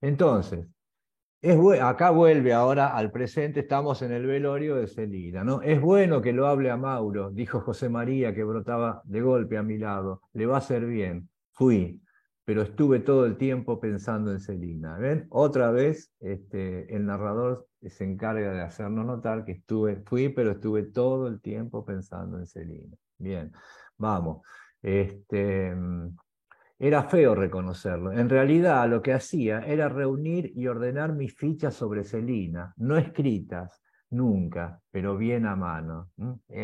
[0.00, 0.68] entonces,
[1.80, 5.44] acá vuelve ahora al presente, estamos en el velorio de Celina.
[5.44, 5.60] ¿no?
[5.62, 9.62] Es bueno que lo hable a Mauro, dijo José María, que brotaba de golpe a
[9.62, 10.22] mi lado.
[10.32, 11.28] Le va a ser bien.
[11.52, 12.00] Fui,
[12.44, 14.96] pero estuve todo el tiempo pensando en Celina.
[14.98, 15.26] ¿Ven?
[15.30, 20.84] Otra vez este, el narrador se encarga de hacernos notar que estuve, fui, pero estuve
[20.84, 22.96] todo el tiempo pensando en Celina.
[23.18, 23.52] bien,
[23.98, 24.42] vamos.
[24.82, 25.74] Este,
[26.78, 28.12] era feo reconocerlo.
[28.12, 33.82] En realidad lo que hacía era reunir y ordenar mis fichas sobre Celina, no escritas,
[34.10, 36.10] nunca, pero bien a mano.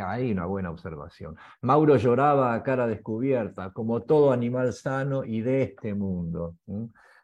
[0.04, 1.36] Ahí una buena observación.
[1.62, 6.56] Mauro lloraba a cara descubierta, como todo animal sano y de este mundo,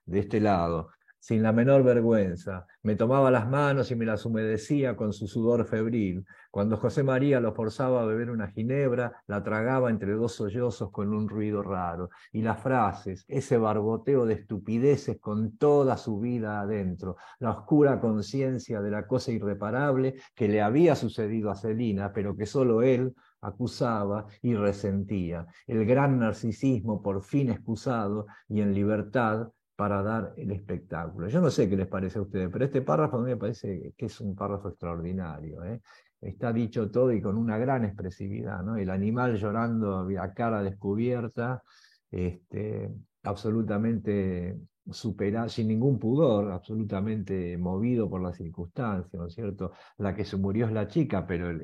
[0.04, 0.90] de este lado
[1.26, 2.68] sin la menor vergüenza.
[2.84, 6.24] Me tomaba las manos y me las humedecía con su sudor febril.
[6.52, 11.12] Cuando José María lo forzaba a beber una ginebra, la tragaba entre dos sollozos con
[11.12, 12.10] un ruido raro.
[12.30, 18.80] Y las frases, ese barboteo de estupideces con toda su vida adentro, la oscura conciencia
[18.80, 24.26] de la cosa irreparable que le había sucedido a Celina, pero que solo él acusaba
[24.42, 25.44] y resentía.
[25.66, 31.28] El gran narcisismo por fin excusado y en libertad para dar el espectáculo.
[31.28, 33.92] Yo no sé qué les parece a ustedes, pero este párrafo a mí me parece
[33.96, 35.62] que es un párrafo extraordinario.
[35.64, 35.82] ¿eh?
[36.20, 38.62] Está dicho todo y con una gran expresividad.
[38.62, 38.76] ¿no?
[38.76, 41.62] El animal llorando a cara descubierta,
[42.10, 42.90] este,
[43.22, 44.58] absolutamente
[44.90, 49.72] superado, sin ningún pudor, absolutamente movido por las circunstancias, ¿no es cierto?
[49.98, 51.60] La que se murió es la chica, pero el,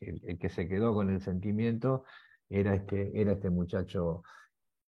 [0.00, 2.04] el, que se quedó con el sentimiento
[2.48, 4.22] era este, era este muchacho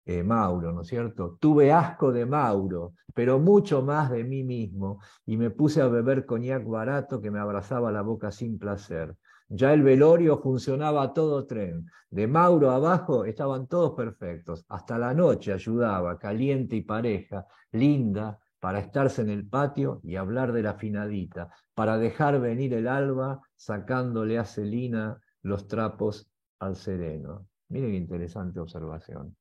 [0.06, 1.38] eh, Mauro, ¿no es cierto?
[1.40, 6.26] Tuve asco de Mauro, pero mucho más de mí mismo, y me puse a beber
[6.26, 9.16] coñac barato que me abrazaba la boca sin placer.
[9.50, 11.86] Ya el velorio funcionaba a todo tren.
[12.10, 14.66] De Mauro abajo estaban todos perfectos.
[14.70, 20.54] Hasta la noche ayudaba, caliente y pareja, linda, para estarse en el patio y hablar
[20.54, 27.48] de la finadita, para dejar venir el alba sacándole a Celina los trapos al sereno.
[27.70, 29.36] Miren qué interesante observación.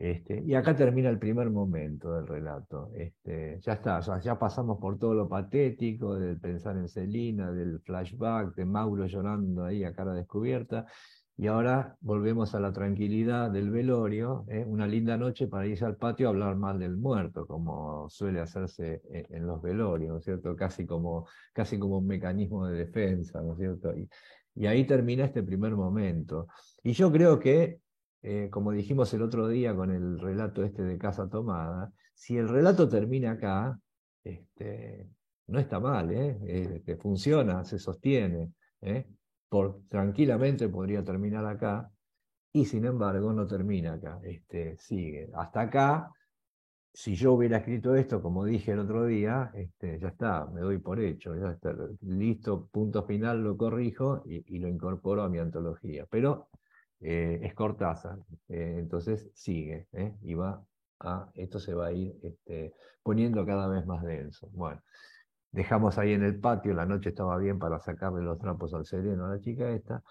[0.00, 2.90] Este, y acá termina el primer momento del relato.
[2.94, 8.54] Este, ya está, ya, pasamos por todo lo patético, del pensar en Celina, del flashback,
[8.54, 10.86] de Mauro llorando ahí a cara descubierta,
[11.36, 14.64] y ahora volvemos a la tranquilidad del velorio, ¿eh?
[14.66, 19.02] una linda noche para irse al patio a hablar mal del muerto, como suele hacerse
[19.12, 20.56] e, en, los velorios, ¿no es cierto?
[20.56, 23.94] Casi como, casi como un mecanismo de defensa, ¿no es cierto?
[23.94, 24.08] Y,
[24.54, 26.46] y ahí termina este primer momento.
[26.82, 27.80] Y yo creo que
[28.22, 32.48] eh, como dijimos el otro día con el relato este de Casa Tomada, si el
[32.48, 33.78] relato termina acá,
[34.22, 35.08] este,
[35.46, 36.38] no está mal, ¿eh?
[36.46, 38.52] Este, funciona, se sostiene.
[38.82, 39.06] ¿eh?
[39.48, 41.90] Por, tranquilamente podría terminar acá,
[42.52, 45.30] y sin embargo no termina acá, este, sigue.
[45.34, 46.12] Hasta acá,
[46.92, 50.78] si yo hubiera escrito esto, como dije el otro día, este, ya está, me doy
[50.78, 55.38] por hecho, ya está, listo, punto final, lo corrijo y, y lo incorporo a mi
[55.38, 56.06] antología.
[56.10, 56.48] Pero
[57.00, 60.14] eh, es Cortázar, eh, entonces sigue, ¿eh?
[60.22, 60.62] y va
[61.00, 64.48] a, esto se va a ir este, poniendo cada vez más denso.
[64.52, 64.82] Bueno,
[65.50, 69.26] dejamos ahí en el patio, la noche estaba bien para sacarle los trapos al sereno
[69.26, 70.02] a la chica esta.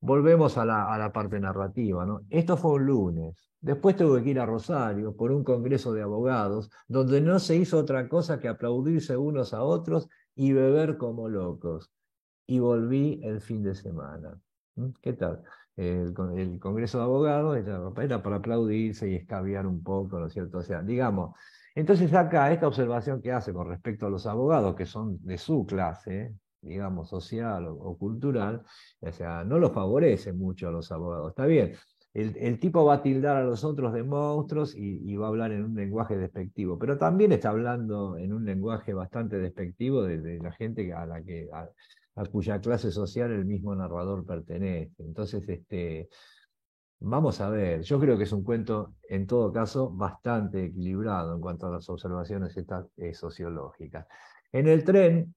[0.00, 2.20] Volvemos a la, a la parte narrativa, ¿no?
[2.30, 3.50] Esto fue un lunes.
[3.60, 7.78] Después tuve que ir a Rosario por un congreso de abogados, donde no se hizo
[7.78, 11.90] otra cosa que aplaudirse unos a otros y beber como locos.
[12.46, 14.38] Y volví el fin de semana.
[14.76, 14.90] ¿Mm?
[15.00, 15.42] ¿Qué tal?
[15.76, 20.58] El, Congreso de Abogados era, para aplaudirse y escabiar un poco, ¿no es cierto?
[20.58, 21.36] O sea, digamos,
[21.74, 25.66] entonces acá esta observación que hace con respecto a los abogados que son de su
[25.66, 28.62] clase, digamos, social o, cultural,
[29.00, 31.28] o sea, no lo favorece mucho a los abogados.
[31.30, 31.74] Está bien,
[32.14, 35.64] el, tipo va a tildar a los otros de monstruos y, va a hablar en
[35.64, 40.92] un lenguaje despectivo, pero también está hablando en un lenguaje bastante despectivo de, la gente
[40.94, 41.46] a la que
[42.24, 45.02] cuya clase social el mismo narrador pertenece.
[45.02, 46.08] Entonces, este,
[47.00, 51.40] vamos a ver, yo creo que es un cuento, en todo caso, bastante equilibrado en
[51.40, 52.56] cuanto a las observaciones
[52.96, 54.06] eh, sociológicas.
[54.52, 55.34] En el tren,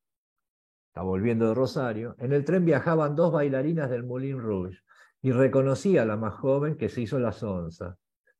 [0.87, 4.79] está volviendo de Rosario, en el tren viajaban dos bailarinas del Moulin Rouge
[5.21, 7.97] y reconocí a la más joven que se hizo la sonza.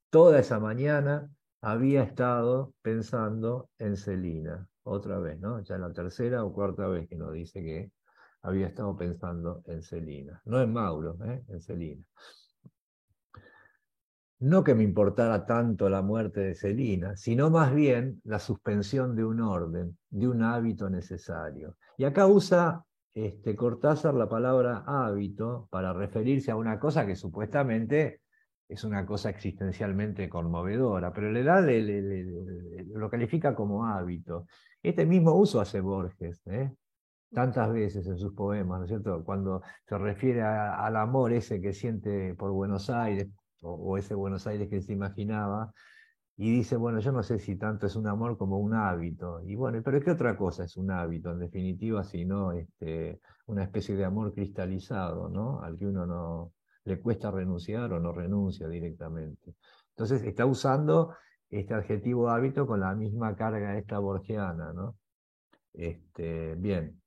[0.10, 1.30] Toda esa mañana
[1.62, 5.62] había estado pensando en Celina, otra vez, ¿no?
[5.62, 7.92] Ya la tercera o cuarta vez que nos dice que
[8.42, 10.42] había estado pensando en Celina.
[10.46, 11.44] No en Mauro, ¿eh?
[11.48, 12.04] en Celina.
[14.40, 19.26] No que me importara tanto la muerte de Celina, sino más bien la suspensión de
[19.26, 21.76] un orden, de un hábito necesario.
[21.98, 28.22] Y acá usa este, Cortázar la palabra hábito para referirse a una cosa que supuestamente
[28.70, 34.46] es una cosa existencialmente conmovedora, pero le da, lo califica como hábito.
[34.82, 36.42] Este mismo uso hace Borges.
[36.46, 36.72] ¿eh?
[37.32, 39.24] Tantas veces en sus poemas, ¿no es cierto?
[39.24, 43.28] Cuando se refiere al amor ese que siente por Buenos Aires,
[43.62, 45.74] o, ese Buenos Aires que se imaginaba,
[46.38, 49.42] y dice, bueno, yo no sé si tanto es un amor como un hábito.
[49.44, 53.96] Y bueno, pero ¿qué otra cosa es un hábito, en definitiva, sino este, una especie
[53.96, 55.62] de amor cristalizado, ¿no?
[55.62, 56.54] Al que uno no,
[56.86, 59.56] le cuesta renunciar o no renuncia directamente.
[59.90, 61.16] Entonces está usando
[61.50, 64.96] este adjetivo hábito con la misma carga esta borgiana, ¿no?
[65.74, 67.02] Este, bien.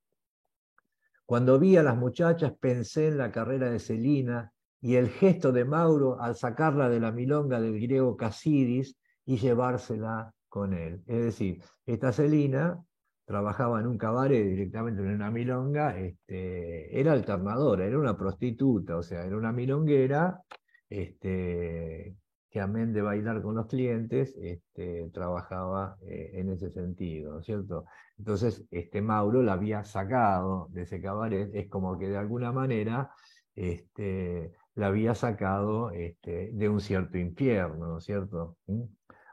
[1.26, 5.64] Cuando vi a las muchachas pensé en la carrera de Celina y el gesto de
[5.64, 11.02] Mauro al sacarla de la milonga del griego Casidis y llevársela con él.
[11.06, 12.82] Es decir, esta Celina
[13.24, 19.02] trabajaba en un cabaret directamente en una milonga, este, era alternadora, era una prostituta, o
[19.02, 20.42] sea, era una milonguera
[20.88, 22.16] este,
[22.52, 27.46] que amén de bailar con los clientes, este, trabajaba eh, en ese sentido, ¿no es
[27.46, 27.86] cierto?
[28.18, 33.10] Entonces, este Mauro la había sacado de ese cabaret, es como que de alguna manera
[33.54, 38.58] este, la había sacado este, de un cierto infierno, ¿no es cierto?
[38.66, 38.82] ¿Mm?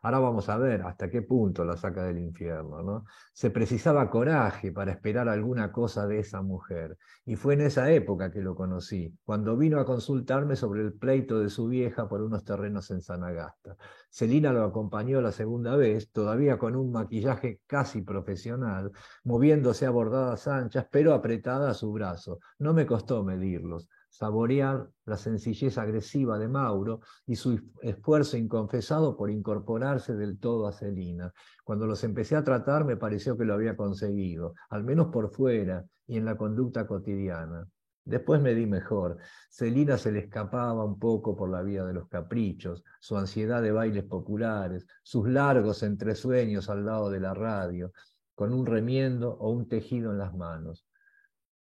[0.02, 2.82] Ahora vamos a ver hasta qué punto la saca del infierno.
[2.82, 3.06] ¿no?
[3.34, 6.98] Se precisaba coraje para esperar alguna cosa de esa mujer.
[7.26, 11.40] Y fue en esa época que lo conocí, cuando vino a consultarme sobre el pleito
[11.40, 13.76] de su vieja por unos terrenos en Sanagasta.
[14.10, 18.92] Celina lo acompañó la segunda vez, todavía con un maquillaje casi profesional,
[19.24, 22.40] moviéndose a bordadas anchas, pero apretada a su brazo.
[22.58, 29.30] No me costó medirlos saborear la sencillez agresiva de Mauro y su esfuerzo inconfesado por
[29.30, 31.32] incorporarse del todo a Celina.
[31.64, 35.86] Cuando los empecé a tratar me pareció que lo había conseguido, al menos por fuera
[36.08, 37.68] y en la conducta cotidiana.
[38.04, 39.18] Después me di mejor.
[39.52, 43.72] Celina se le escapaba un poco por la vía de los caprichos, su ansiedad de
[43.72, 47.92] bailes populares, sus largos entresueños al lado de la radio,
[48.34, 50.88] con un remiendo o un tejido en las manos.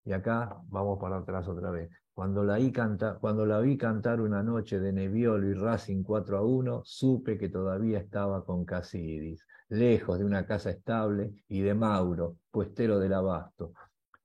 [0.05, 1.89] Y acá vamos para atrás otra vez.
[2.17, 7.47] Cuando la, vi cantar una noche de Nebbiolo y Racing 4 a 1, supe que
[7.47, 13.73] todavía estaba con Casidis, lejos de una casa estable y de Mauro, puestero del abasto.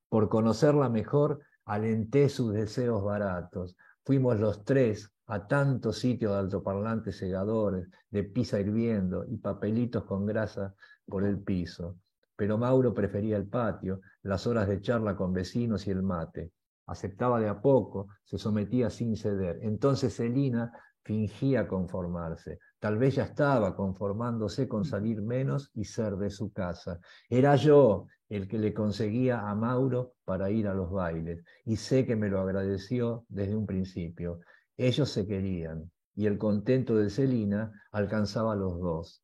[0.09, 3.77] Por conocerla mejor, alenté sus deseos baratos.
[4.07, 10.25] Fuimos los tres a tantos sitios de altoparlantes segadores, de pizza hirviendo y papelitos con
[10.25, 10.75] grasa
[11.05, 11.99] por el piso.
[12.37, 16.53] Pero Mauro prefería el patio, las horas de charla con vecinos y el mate
[16.87, 19.59] aceptaba de a poco, se sometía sin ceder.
[19.63, 20.73] Entonces Celina
[21.03, 22.59] fingía conformarse.
[22.79, 27.01] Tal vez ya estaba conformándose con salir menos y ser de su casa.
[27.29, 32.07] Era yo el que le conseguía a Mauro para ir a los bailes, y sé
[32.07, 34.41] que me lo agradeció desde un principio.
[34.77, 39.23] Ellos se querían, y el contento de Celina alcanzaba a los dos,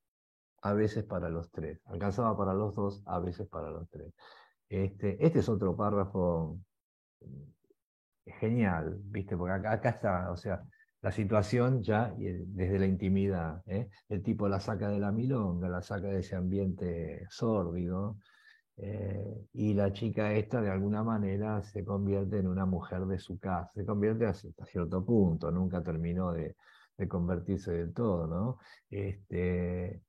[0.63, 1.81] a veces para los tres.
[1.87, 4.13] Alcanzaba para los dos, a veces para los tres.
[4.69, 6.59] Este, este es otro párrafo
[8.27, 9.37] genial, ¿viste?
[9.37, 10.63] Porque acá, está, o sea,
[11.01, 13.63] la situación ya desde la intimidad.
[13.67, 13.89] ¿eh?
[14.09, 18.19] El tipo la saca de la milonga, la saca de ese ambiente sórdido,
[18.77, 23.39] eh, y la chica esta de alguna manera se convierte en una mujer de su
[23.39, 26.57] casa, se convierte hasta cierto punto, nunca terminó de,
[26.97, 28.59] de convertirse del todo, ¿no?
[28.91, 30.03] Este,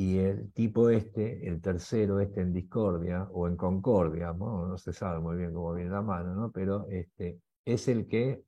[0.00, 4.78] y el tipo este, el tercero este en discordia o en concordia, ¿no?
[4.78, 6.50] se sabe muy bien cómo viene la mano, ¿no?
[6.50, 8.42] pero este, es el que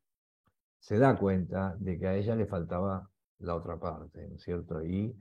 [0.78, 3.06] se da cuenta de que a ella le faltaba
[3.40, 4.82] la otra parte, ¿no es cierto?
[4.82, 5.14] Y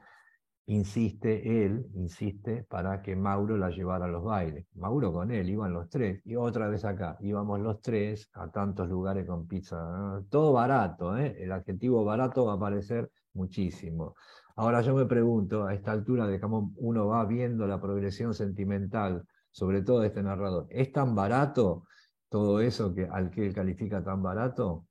[0.68, 4.66] insiste él, insiste para que Mauro la llevara a los bailes.
[4.76, 8.88] Mauro con él, iban los tres, y otra vez acá, íbamos los tres a tantos
[8.88, 11.36] lugares con pizza, todo barato, ¿eh?
[11.40, 14.16] el adjetivo barato va a aparecer muchísimo.
[14.56, 19.26] Ahora yo me pregunto, a esta altura de cómo uno va viendo la progresión sentimental,
[19.52, 21.86] sobre todo de este narrador, ¿es tan barato
[22.30, 24.88] todo eso que, al que él califica tan barato?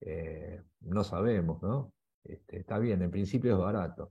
[0.00, 1.92] Eh, no sabemos, ¿no?
[2.24, 4.10] Este, está bien, en principio es barato,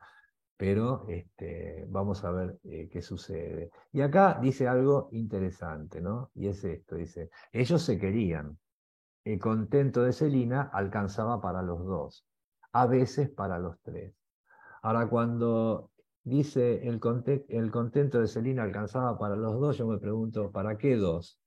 [0.57, 3.71] pero este, vamos a ver eh, qué sucede.
[3.91, 6.31] Y acá dice algo interesante, ¿no?
[6.33, 8.57] Y es esto, dice, ellos se querían,
[9.23, 12.25] el contento de Celina alcanzaba para los dos,
[12.71, 14.13] a veces para los tres.
[14.86, 15.89] Ahora, cuando
[16.23, 21.39] dice el, contento de Celina alcanzaba para los dos, yo me pregunto, ¿para qué dos?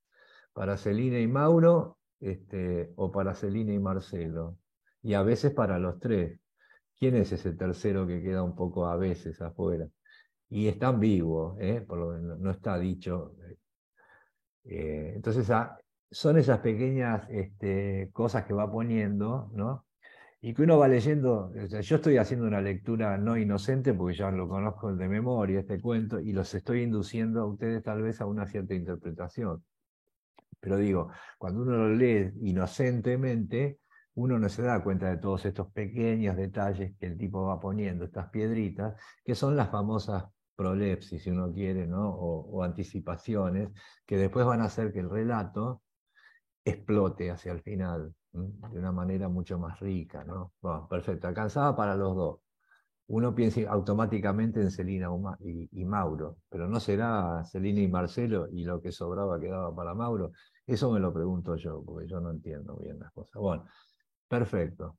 [0.52, 4.58] ¿Para Celina y Mauro este, o para Celina y Marcelo?
[5.02, 6.40] Y a veces para los tres.
[6.98, 9.86] ¿Quién es ese tercero que queda un poco a veces afuera?
[10.48, 11.80] Y están vivos, ¿eh?
[11.86, 13.36] Por lo menos, no está dicho.
[14.64, 15.78] Eh, entonces, ah,
[16.10, 19.86] son esas pequeñas este, cosas que va poniendo, ¿no?
[20.40, 24.48] Y que uno va leyendo, yo estoy haciendo una lectura no inocente porque ya lo
[24.48, 28.46] conozco de memoria, este cuento, y los estoy induciendo a ustedes tal vez a una
[28.46, 29.64] cierta interpretación.
[30.60, 33.80] Pero digo, cuando uno lo lee inocentemente,
[34.14, 38.04] uno no se da cuenta de todos estos pequeños detalles que el tipo va poniendo,
[38.04, 40.24] estas piedritas, que son las famosas
[40.56, 42.10] prolepsis, si uno quiere, ¿no?
[42.10, 43.70] o, o anticipaciones,
[44.06, 45.82] que después van a hacer que el relato
[46.64, 48.14] explote hacia el final.
[48.32, 50.52] De una manera mucho más rica, ¿no?
[50.60, 52.40] Bueno, perfecto, alcanzaba para los dos.
[53.08, 55.08] Uno piensa automáticamente en Celina
[55.40, 60.32] y, Mauro, pero ¿no será Celina y Marcelo y lo que sobraba quedaba para Mauro?
[60.66, 63.40] Eso me lo pregunto yo, porque yo no entiendo bien las cosas.
[63.40, 63.64] Bueno,
[64.28, 64.98] perfecto.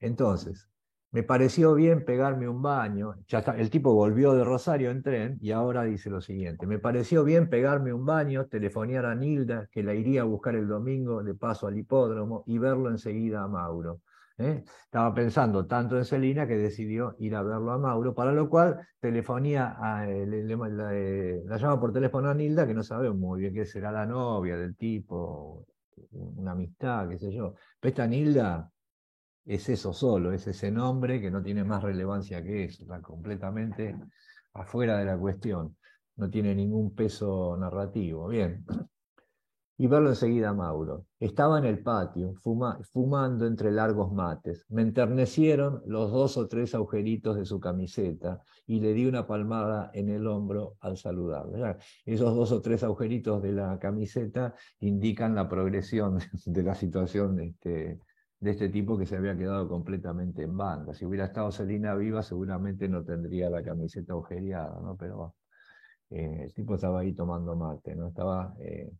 [0.00, 0.68] Entonces,
[1.14, 3.14] me pareció bien pegarme un baño.
[3.28, 6.66] Ya el tipo volvió de Rosario en tren y ahora dice lo siguiente.
[6.66, 10.66] Me pareció bien pegarme un baño, telefonear a Nilda, que la iría a buscar el
[10.66, 14.00] domingo de paso al hipódromo y verlo enseguida a Mauro.
[14.38, 14.64] ¿eh?
[14.86, 18.84] Estaba pensando tanto en Celina que decidió ir a verlo a Mauro, para lo cual
[18.98, 23.64] telefonía a, eh, la, llama por teléfono a Nilda, que no sabemos muy bien qué
[23.64, 25.64] será la novia del tipo,
[26.10, 27.54] una amistad, qué sé yo.
[27.78, 28.68] Pero esta Nilda
[29.44, 33.96] es eso solo, es ese nombre que no tiene más relevancia que eso, está completamente
[34.54, 35.76] afuera de la cuestión,
[36.16, 38.28] no tiene ningún peso narrativo.
[38.28, 38.64] Bien.
[39.76, 41.06] Y verlo enseguida Mauro.
[41.18, 42.34] Estaba en el patio,
[42.92, 44.64] fumando entre largos mates.
[44.68, 49.90] Me enternecieron los dos o tres agujeritos de su camiseta y le di una palmada
[49.92, 51.76] en el hombro al saludarle.
[52.06, 57.98] Esos dos o tres agujeritos de la camiseta indican la progresión de la situación este,
[58.44, 60.92] de este tipo que se había quedado completamente en banda.
[60.92, 64.96] Si hubiera estado Selina viva, seguramente no tendría la camiseta agujereada, ¿no?
[64.98, 65.34] Pero
[66.10, 68.08] eh, el tipo estaba ahí tomando mate, ¿no?
[68.08, 68.92] Estaba eh,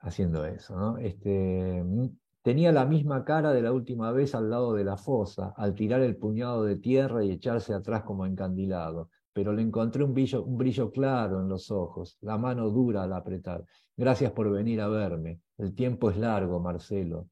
[0.00, 0.98] haciendo eso, ¿no?
[0.98, 2.08] Este, mm,
[2.42, 6.02] tenía la misma cara de la última vez al lado de la fosa, al tirar
[6.02, 10.58] el puñado de tierra y echarse atrás como encandilado pero le encontré un brillo, un
[10.58, 13.64] brillo claro en los ojos, la mano dura al apretar.
[13.96, 15.40] Gracias por venir a verme.
[15.56, 17.28] El tiempo es largo, Marcelo.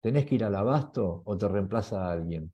[0.00, 2.52] ¿Tenés que ir al abasto o te reemplaza alguien?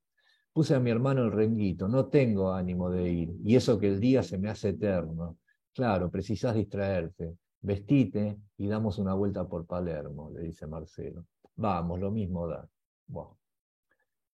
[0.52, 4.00] Puse a mi hermano el renguito, no tengo ánimo de ir, y eso que el
[4.00, 5.38] día se me hace eterno.
[5.72, 7.36] Claro, precisás distraerte.
[7.60, 11.26] Vestite y damos una vuelta por Palermo, le dice Marcelo.
[11.56, 12.68] Vamos, lo mismo da.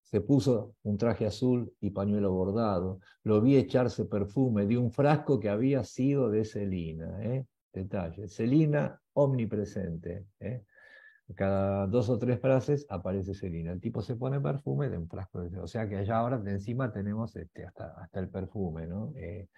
[0.02, 2.98] Se puso un traje azul y pañuelo bordado.
[3.22, 7.22] Lo vi echarse perfume de un frasco que había sido de Celina.
[7.22, 7.46] ¿eh?
[7.72, 8.28] Detalle.
[8.28, 10.26] Celina omnipresente.
[10.40, 10.64] ¿eh?
[11.34, 13.72] Cada dos o tres frases aparece Selina.
[13.72, 15.58] El tipo se pone perfume de un frasco de...
[15.60, 19.12] O sea que allá ahora de encima tenemos este, hasta, hasta el perfume, ¿no?
[19.16, 19.48] Eh,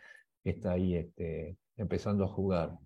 [0.44, 2.78] está ahí este, empezando a jugar.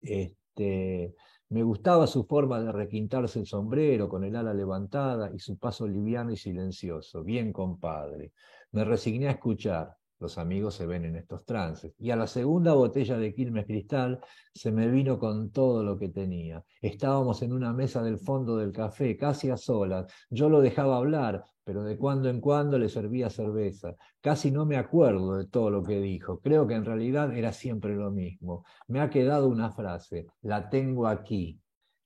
[0.00, 1.14] Este,
[1.48, 5.86] me gustaba su forma de requintarse el sombrero con el ala levantada y su paso
[5.86, 8.32] liviano y silencioso, bien compadre.
[8.72, 11.94] Me resigné a escuchar, los amigos se ven en estos trances.
[11.98, 14.20] Y a la segunda botella de Quilmes Cristal
[14.54, 16.62] se me vino con todo lo que tenía.
[16.82, 20.12] Estábamos en una mesa del fondo del café, casi a solas.
[20.28, 23.96] Yo lo dejaba hablar, pero de cuando en cuando le servía cerveza.
[24.20, 26.38] Casi no me acuerdo de todo lo que dijo.
[26.40, 28.64] Creo que en realidad era siempre lo mismo.
[28.88, 31.58] Me ha quedado una frase, la tengo aquí.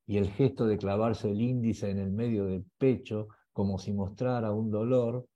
[0.07, 4.53] Y el gesto de clavarse el índice en el medio del pecho como si mostrara
[4.53, 5.27] un dolor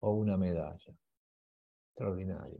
[0.00, 0.94] o una medalla
[1.98, 2.58] extraordinario.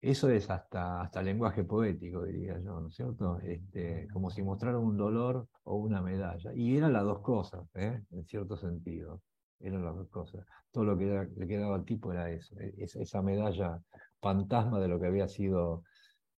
[0.00, 3.40] Eso es hasta, hasta lenguaje poético, diría yo, ¿no es cierto?
[3.40, 6.52] Este, como si mostrara un dolor o una medalla.
[6.54, 8.00] Y eran las dos cosas, ¿eh?
[8.12, 9.22] en cierto sentido.
[9.58, 10.46] Eran las dos cosas.
[10.70, 13.80] Todo lo que le quedaba al tipo era eso, e, esa medalla
[14.20, 15.82] fantasma de lo que había sido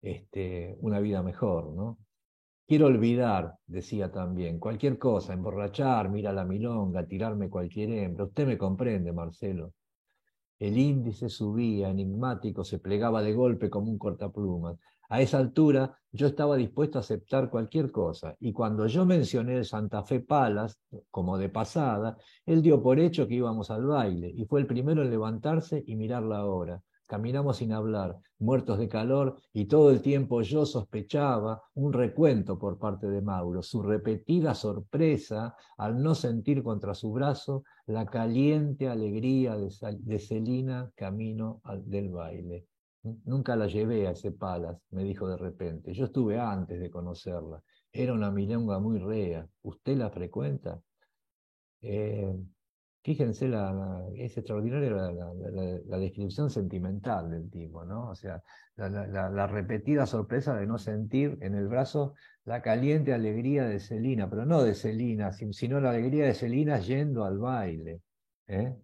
[0.00, 1.98] este, una vida mejor, ¿no?
[2.66, 8.24] Quiero olvidar, decía también, cualquier cosa, emborrachar, mirar la milonga, tirarme cualquier hembra.
[8.24, 9.74] Usted me comprende, Marcelo.
[10.60, 14.76] El índice subía, enigmático, se plegaba de golpe como un cortaplumas.
[15.08, 19.64] A esa altura yo estaba dispuesto a aceptar cualquier cosa, y cuando yo mencioné el
[19.64, 20.78] Santa Fe Palas,
[21.10, 25.02] como de pasada, él dio por hecho que íbamos al baile, y fue el primero
[25.02, 26.82] en levantarse y mirar la hora.
[27.10, 32.78] Caminamos sin hablar, muertos de calor, y todo el tiempo yo sospechaba un recuento por
[32.78, 39.56] parte de Mauro, su repetida sorpresa al no sentir contra su brazo la caliente alegría
[39.56, 42.68] de, Celina camino del baile.
[43.02, 45.92] Nunca la llevé a ese palas, me dijo de repente.
[45.92, 47.60] Yo estuve antes de conocerla.
[47.90, 49.44] Era una milonga muy rea.
[49.62, 50.80] ¿Usted la frecuenta?
[51.82, 52.36] Eh,
[53.02, 58.10] Fíjense, la, es extraordinaria la, descripción sentimental del tipo, ¿no?
[58.10, 58.42] O sea,
[58.76, 62.14] la, repetida sorpresa de no sentir en el brazo
[62.44, 67.24] la caliente alegría de Celina, pero no de Celina, sino la alegría de Celina yendo
[67.24, 68.02] al baile,
[68.46, 68.76] ¿eh?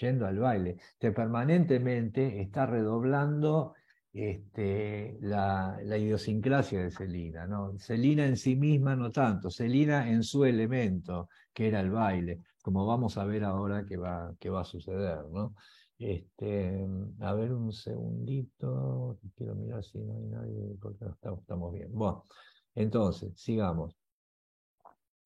[0.00, 0.78] Yendo al baile.
[0.98, 3.74] Que permanentemente está redoblando
[4.10, 7.78] este, la, idiosincrasia de Celina, ¿no?
[7.78, 12.84] Celina en sí misma no tanto, Celina en su elemento, que era el baile como
[12.84, 15.54] vamos a ver ahora que va, va a suceder, ¿no?
[15.98, 16.86] Este,
[17.20, 21.88] a ver un segundito, quiero mirar si no hay nadie, porque estamos, estamos bien.
[21.90, 22.26] Bueno,
[22.74, 23.96] entonces, sigamos.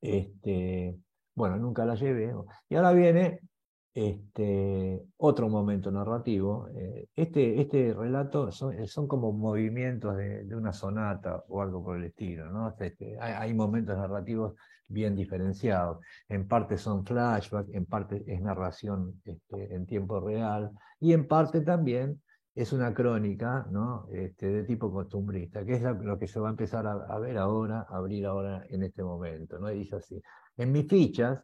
[0.00, 0.96] Este,
[1.34, 2.32] bueno, nunca la llevé.
[2.68, 3.40] Y ahora viene
[3.94, 6.68] este, otro momento narrativo.
[6.74, 12.04] Eh, este, este relato son, son como movimientos de, una sonata o algo por el
[12.04, 12.50] estilo.
[12.50, 12.74] ¿no?
[12.78, 14.54] Este, hay, momentos narrativos
[14.88, 15.98] bien diferenciados.
[16.28, 20.70] En parte son flashbacks, en parte es narración este, en tiempo real
[21.00, 22.20] y en parte también
[22.54, 24.08] es una crónica ¿no?
[24.12, 27.86] este, de tipo costumbrista, que es lo que se va a empezar a, ver ahora,
[27.88, 29.58] a abrir ahora en este momento.
[29.58, 29.70] ¿no?
[29.70, 30.22] Y dice así,
[30.56, 31.42] en mis fichas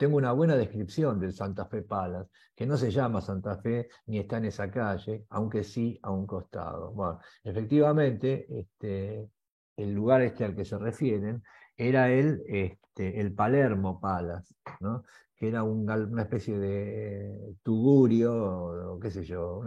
[0.00, 4.18] tengo una buena descripción del Santa Fe Palace, que no se llama Santa Fe ni
[4.18, 6.90] está en esa calle, aunque sí a un costado.
[6.92, 9.28] Bueno, efectivamente, este,
[9.76, 11.42] el lugar este al que se refieren
[11.76, 15.04] era el, este, el Palermo Palace, ¿no?
[15.36, 19.62] que era una especie de tugurio, o, qué sé yo,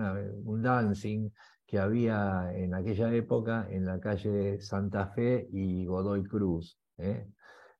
[0.45, 1.30] un dancing
[1.68, 7.27] que había en aquella época en la calle Santa Fe y Godoy Cruz, ¿eh?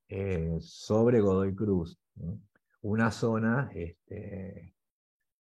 [0.08, 1.98] Eh, sobre Godoy Cruz.
[2.82, 4.74] Una zona este,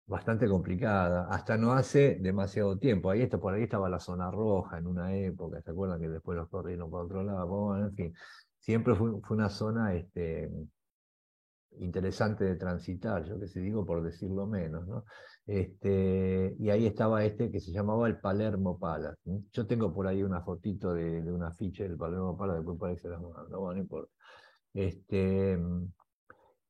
[0.06, 3.10] bastante complicada, hasta no hace demasiado tiempo.
[3.10, 6.36] Ahí está, por ahí estaba la zona roja en una época, ¿se acuerdan que después
[6.36, 7.46] los corrieron por otro lado?
[7.46, 8.14] Bueno, en fin,
[8.58, 10.50] siempre fue, una zona este,
[11.78, 15.04] interesante de transitar, yo que sé, digo por decirlo menos, ¿no?
[15.46, 19.18] Este, y ahí estaba este que se llamaba el Palermo Palace.
[19.52, 23.02] Yo tengo por ahí una fotito de, de un afiche del Palermo Palace, después parece
[23.02, 24.12] que se las mando, bueno, no importa.
[24.74, 25.58] Este,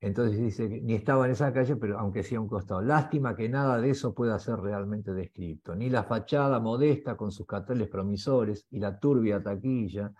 [0.07, 2.81] entonces dice que ni estaba en esa calle, pero aunque sí a un costado.
[2.81, 7.47] Lástima que nada de eso pueda ser realmente descrito, ni la fachada modesta con sus
[7.47, 10.13] carteles promisores y la turbia taquilla,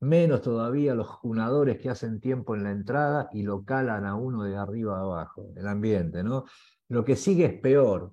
[0.00, 4.42] menos todavía los junadores que hacen tiempo en la entrada y lo calan a uno
[4.42, 6.44] de arriba a abajo, el ambiente, ¿no?
[6.88, 8.12] Lo que sigue es peor,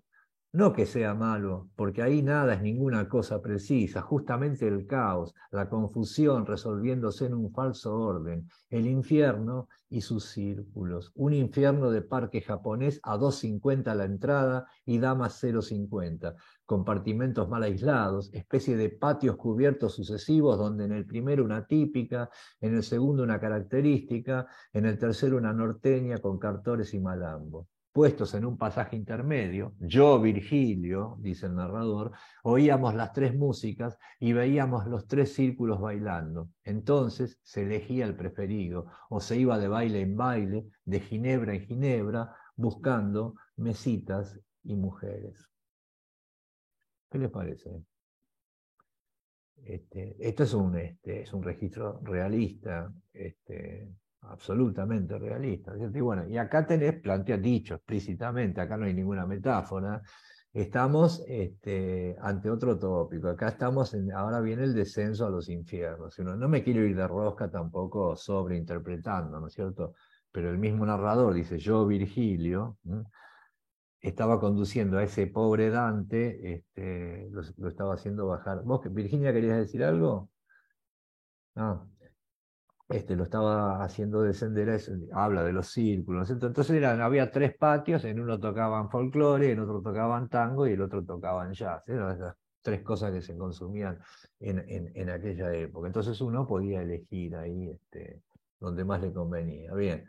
[0.53, 5.67] no que sea malo, porque ahí nada es ninguna cosa precisa, justamente el caos, la
[5.67, 12.41] confusión resolviéndose en un falso orden, el infierno y sus círculos, un infierno de parque
[12.41, 16.35] japonés a 2.50 la entrada y damas 0.50,
[16.67, 22.29] compartimentos mal aislados, especie de patios cubiertos sucesivos donde en el primero una típica,
[22.61, 27.67] en el segundo una característica, en el tercero una norteña con cartores y malambo.
[27.93, 32.11] Puestos en un pasaje intermedio, yo, Virgilio, dice el narrador,
[32.41, 36.49] oíamos las tres músicas y veíamos los tres círculos bailando.
[36.63, 41.61] Entonces se elegía el preferido o se iba de baile en baile, de ginebra en
[41.67, 45.47] ginebra, buscando mesitas y mujeres.
[47.11, 47.69] ¿Qué les parece?
[49.65, 53.87] Este, esto es un, este, registro realista, este,
[54.23, 55.73] absolutamente realista.
[55.77, 60.01] Y bueno, y acá tenés, plantea dicho explícitamente, acá no hay ninguna metáfora,
[60.53, 66.17] estamos este, ante otro tópico, acá estamos, ahora viene el descenso a los infiernos.
[66.19, 69.93] No me quiero ir de rosca tampoco sobreinterpretando, ¿no es cierto?
[70.31, 72.77] Pero el mismo narrador dice, yo Virgilio,
[74.01, 78.63] estaba conduciendo a ese pobre Dante, este, lo, estaba haciendo bajar.
[78.63, 80.29] ¿Vos, Virginia, querías decir algo?
[81.55, 81.92] No.
[82.93, 84.79] Este, lo estaba haciendo descender,
[85.13, 86.29] habla de los círculos.
[86.29, 90.81] Entonces eran, había tres patios, en uno tocaban folclore, en otro tocaban tango y el
[90.81, 91.89] otro tocaban jazz.
[91.89, 93.97] Eran esas tres cosas que se consumían
[94.39, 95.87] en, en, aquella época.
[95.87, 98.21] Entonces uno podía elegir ahí este,
[98.59, 99.73] donde más le convenía.
[99.73, 100.05] Bien,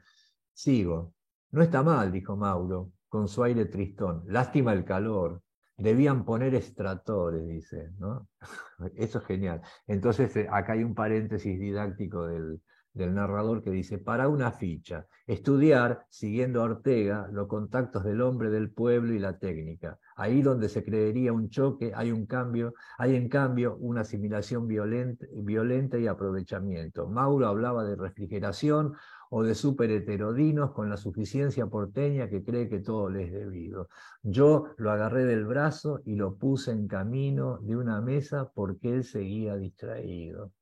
[0.53, 1.15] sigo.
[1.53, 4.25] No está mal, dijo Mauro con su aire tristón.
[4.27, 5.41] Lástima el calor.
[5.79, 7.93] Debían poner estratores, dice.
[7.99, 8.29] ¿no?
[8.95, 9.63] Eso es genial.
[9.87, 12.61] Entonces, eh, acá hay un paréntesis didáctico del,
[12.95, 18.51] del narrador que dice, para una ficha, estudiar, siguiendo a Ortega, los contactos del hombre
[18.51, 19.99] del pueblo y la técnica.
[20.17, 25.27] Ahí donde se creería un choque, hay un cambio, hay en cambio una asimilación violenta,
[25.35, 27.09] violenta y aprovechamiento.
[27.09, 28.95] Mauro hablaba de refrigeración
[29.31, 33.89] o de superheterodinos con la suficiencia porteña que cree que todo le es debido.
[34.23, 39.03] Yo lo agarré del brazo y lo puse en camino de una mesa porque él
[39.03, 40.53] seguía distraído.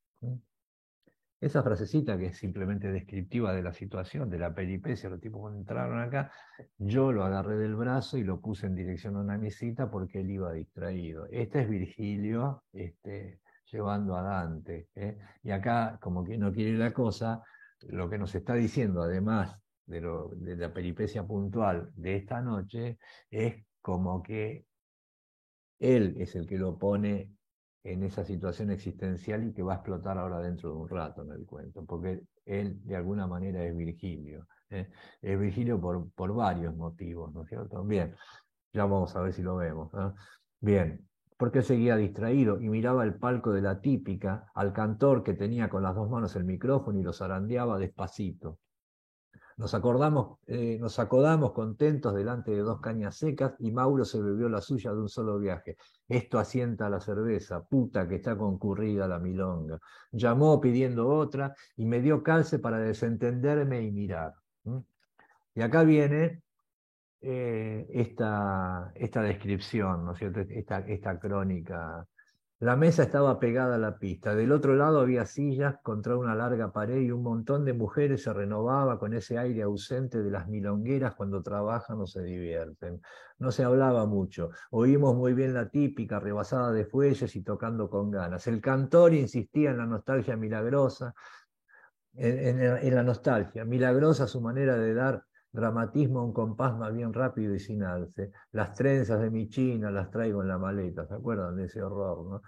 [1.42, 5.58] Esa frasecita que es simplemente descriptiva de la situación, de la peripecia, los tipos cuando
[5.58, 6.30] entraron acá,
[6.78, 10.30] yo lo agarré del brazo y lo puse en dirección a una mesita porque él
[10.30, 11.26] iba distraído.
[11.32, 13.40] Este es Virgilio este,
[13.72, 14.86] llevando a Dante.
[14.94, 15.18] ¿eh?
[15.42, 17.42] Y acá, como que no quiere la cosa,
[17.88, 20.00] lo que nos está diciendo, además de,
[20.56, 22.98] la peripecia puntual de esta noche,
[23.28, 24.64] es como que
[25.80, 27.32] él es el que lo pone
[27.84, 31.32] en esa situación existencial y que va a explotar ahora dentro de un rato en
[31.32, 34.46] el cuento, porque él de alguna manera es Virgilio.
[34.70, 34.88] ¿eh?
[35.20, 37.82] Es Virgilio por, por varios motivos, ¿no es cierto?
[37.84, 38.14] Bien,
[38.72, 39.90] ya vamos a ver si lo vemos.
[40.60, 45.68] Bien, porque seguía distraído y miraba el palco de la típica, al cantor que tenía
[45.68, 48.60] con las dos manos el micrófono y lo zarandeaba despacito.
[49.56, 54.48] Nos, acordamos, eh, nos acodamos contentos delante de dos cañas secas y Mauro se bebió
[54.48, 55.76] la suya de un solo viaje.
[56.08, 59.78] Esto asienta la cerveza, puta que está concurrida la milonga.
[60.10, 64.34] Llamó pidiendo otra y me dio calce para desentenderme y mirar.
[65.54, 66.42] Y acá viene
[67.20, 70.40] eh, esta, esta descripción, ¿no es cierto?
[70.40, 72.06] Esta, esta crónica
[72.62, 74.36] la mesa estaba pegada a la pista.
[74.36, 78.32] Del otro lado había sillas contra una larga pared y un montón de mujeres se
[78.32, 83.02] renovaba con ese aire ausente de las milongueras cuando trabajan o se divierten.
[83.40, 84.50] No se hablaba mucho.
[84.70, 88.46] Oímos muy bien la típica, rebasada de fuelles y tocando con ganas.
[88.46, 91.16] El cantor insistía en la nostalgia milagrosa,
[92.14, 97.54] en la nostalgia, milagrosa su manera de dar dramatismo a un compás más bien rápido
[97.54, 98.32] y sin alce.
[98.52, 102.24] Las trenzas de mi china las traigo en la maleta, ¿se acuerdan de ese horror?
[102.26, 102.42] ¿no?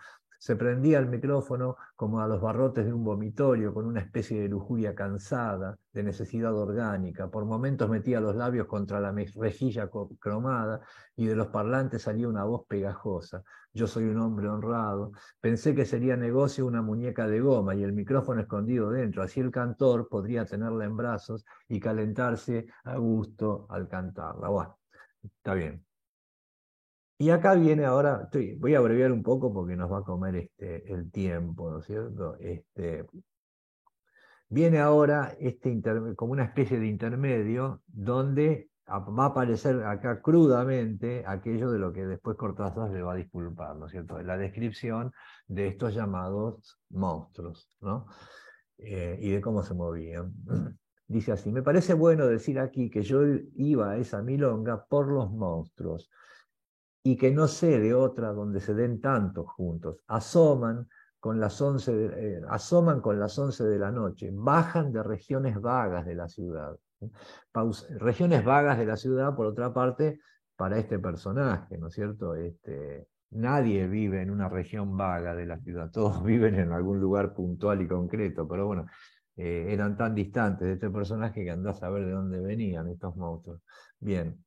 [0.44, 4.48] Se prendía el micrófono como a los barrotes de un vomitorio, con una especie de
[4.50, 7.30] lujuria cansada, de necesidad orgánica.
[7.30, 9.88] Por momentos metía los labios contra la rejilla
[10.18, 10.82] cromada
[11.16, 13.42] y de los parlantes salía una voz pegajosa.
[13.72, 15.12] Yo soy un hombre honrado.
[15.40, 19.22] Pensé que sería negocio una muñeca de goma y el micrófono escondido dentro.
[19.22, 24.50] Así el cantor podría tenerla en brazos y calentarse a gusto al cantarla.
[24.50, 24.78] Bueno,
[25.22, 25.82] está bien.
[27.16, 28.28] Y acá viene ahora,
[28.58, 31.86] voy a abreviar un poco porque nos va a comer este, el tiempo, ¿no es
[31.86, 32.36] cierto?
[32.40, 33.06] Este,
[34.48, 35.80] viene ahora este
[36.16, 42.04] como una especie de intermedio donde va a aparecer acá crudamente aquello de lo que
[42.04, 44.20] después Cortázar le va a disculpar, ¿no es cierto?
[44.22, 45.12] La descripción
[45.46, 48.06] de estos llamados monstruos, ¿no?
[48.78, 50.32] Eh, y de cómo se movían.
[51.06, 53.22] Dice así, me parece bueno decir aquí que yo
[53.56, 56.10] iba a esa milonga por los monstruos,
[57.06, 59.98] y que no sé de otra donde se den tantos juntos.
[60.08, 60.88] Asoman
[61.20, 65.60] con las 11 de, eh, asoman con las 11 de la noche, bajan de regiones
[65.60, 66.76] vagas de la ciudad.
[67.98, 70.20] regiones vagas de la ciudad, por otra parte,
[70.56, 72.34] para este personaje, ¿no es cierto?
[72.36, 77.34] Este, nadie vive en una región vaga de la ciudad, todos viven en algún lugar
[77.34, 78.86] puntual y concreto, pero bueno,
[79.36, 83.14] eh, eran tan distantes de este personaje que andás a saber de dónde venían estos
[83.16, 83.60] monstruos.
[83.98, 84.42] Bien,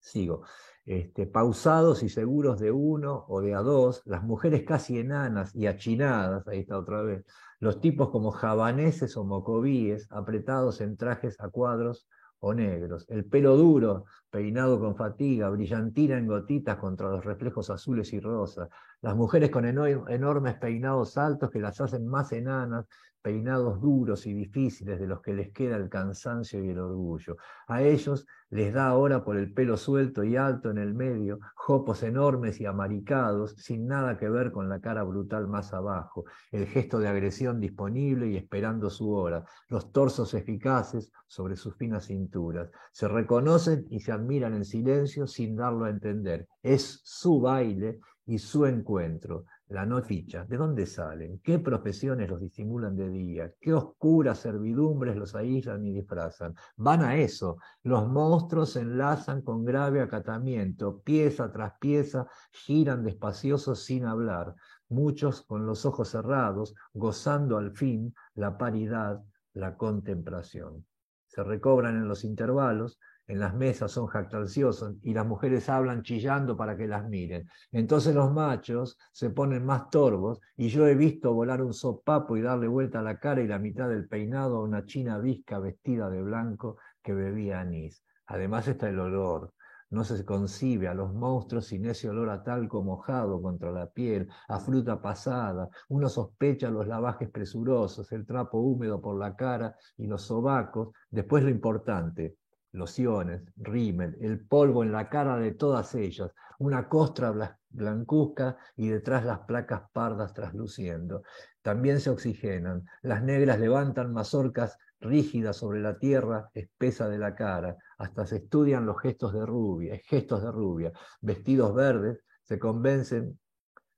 [0.00, 0.44] sigo.
[0.86, 5.66] Este, pausados y seguros de uno o de a dos, las mujeres casi enanas y
[5.66, 7.24] achinadas, ahí está otra vez,
[7.58, 12.06] los tipos como javaneses o mocovíes, apretados en trajes a cuadros
[12.38, 14.04] o negros, el pelo duro,
[14.34, 18.68] peinado con fatiga, brillantina en gotitas contra los reflejos azules y rosas,
[19.00, 22.86] las mujeres con enormes peinados altos que las hacen más enanas,
[23.22, 27.36] peinados duros y difíciles de los que les queda el cansancio y el orgullo.
[27.68, 32.02] A ellos les da ahora por el pelo suelto y alto en el medio, jopos
[32.02, 36.98] enormes y amaricados, sin nada que ver con la cara brutal más abajo, el gesto
[36.98, 42.70] de agresión disponible y esperando su hora, los torsos eficaces sobre sus finas cinturas.
[42.92, 46.48] Se reconocen y se admiran en silencio sin darlo a entender.
[46.62, 51.40] Es su baile y su encuentro la no ficha, ¿de dónde salen?
[51.40, 53.52] ¿Qué profesiones los disimulan de día?
[53.60, 56.54] ¿Qué oscuras servidumbres los aíslan y disfrazan?
[56.76, 57.56] Van a eso.
[57.82, 64.54] Los monstruos se enlazan con grave acatamiento, pieza tras pieza, giran despaciosos sin hablar,
[64.88, 69.22] muchos con los ojos cerrados, gozando al fin la paridad,
[69.54, 70.84] la contemplación.
[71.26, 76.56] Se recobran en los intervalos, en las mesas son jactanciosos y las mujeres hablan chillando
[76.56, 77.48] para que las miren.
[77.72, 82.42] Entonces los machos se ponen más torvos y yo he visto volar un sopapo y
[82.42, 86.10] darle vuelta a la cara y la mitad del peinado a una china visca vestida
[86.10, 88.02] de blanco que bebía anís.
[88.26, 89.54] Además está el olor.
[89.90, 94.28] No se concibe a los monstruos sin ese olor a talco mojado contra la piel,
[94.48, 95.68] a fruta pasada.
[95.88, 100.88] Uno sospecha los lavajes presurosos, el trapo húmedo por la cara y los sobacos.
[101.10, 102.38] Después lo importante,
[102.74, 109.24] lociones, rímel, el polvo en la cara de todas ellas, una costra blancuzca y detrás
[109.24, 111.22] las placas pardas trasluciendo.
[111.62, 117.76] También se oxigenan, las negras levantan mazorcas rígidas sobre la tierra espesa de la cara,
[117.98, 123.38] hasta se estudian los gestos de rubia, gestos de rubia, vestidos verdes, se convencen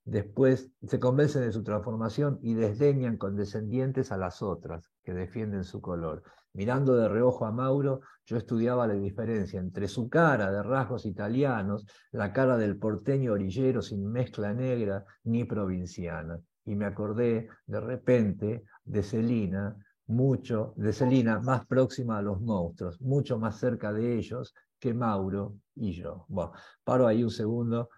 [0.06, 5.80] después se convencen de su transformación y desdeñan condescendientes a las otras que defienden su
[5.80, 6.22] color.
[6.56, 11.86] Mirando de reojo a Mauro, yo estudiaba la diferencia entre su cara de rasgos italianos,
[12.12, 16.40] la cara del porteño orillero sin mezcla negra ni provinciana.
[16.64, 19.76] Y me acordé de repente de Celina,
[20.06, 25.56] mucho, de Celina más próxima a los monstruos, mucho más cerca de ellos que Mauro
[25.74, 26.24] y yo.
[26.28, 26.52] Bueno,
[26.82, 27.90] paro ahí un segundo.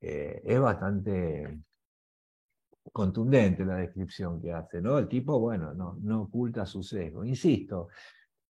[0.00, 1.58] Eh, es bastante
[2.92, 4.98] contundente la descripción que hace, ¿no?
[4.98, 7.24] El tipo, bueno, no, no oculta su sesgo.
[7.24, 7.88] Insisto,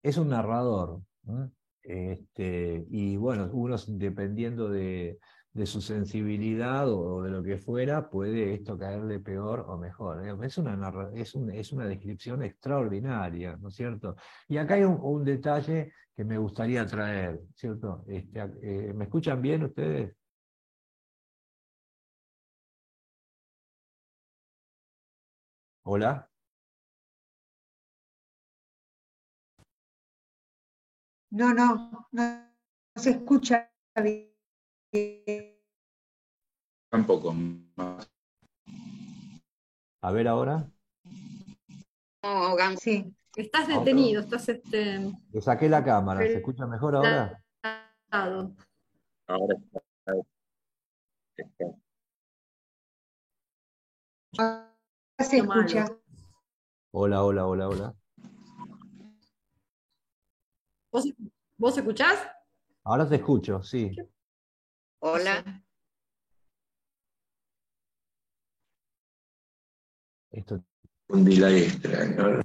[0.03, 1.01] es un narrador.
[1.83, 5.19] Este, y bueno, uno dependiendo de,
[5.65, 10.45] su sensibilidad o, de lo que fuera, puede esto caerle peor o mejor.
[10.45, 14.17] Es una, es, es una descripción extraordinaria, ¿no es cierto?
[14.49, 18.05] Y acá hay un, detalle que me gustaría traer, ¿cierto?
[18.07, 20.15] Este, eh, ¿Me escuchan bien ustedes?
[25.89, 26.29] Hola.
[31.31, 32.51] No, no, no,
[32.97, 33.71] se escucha
[34.03, 34.35] bien.
[36.91, 37.37] Tampoco.
[40.03, 40.69] A ver ahora.
[42.25, 43.15] No, sí.
[43.37, 45.13] Estás detenido, estás este.
[45.31, 47.41] Le saqué la cámara, ¿se escucha mejor ahora?
[48.11, 49.55] Ahora
[54.33, 54.76] está.
[55.25, 55.87] Se escucha.
[56.93, 57.95] Hola, hola, hola, hola.
[61.59, 62.27] ¿Vos, escuchás?
[62.85, 63.95] Ahora te escucho, sí.
[65.01, 65.63] Hola.
[70.31, 70.65] Esto...
[71.09, 72.43] Un delay extraño.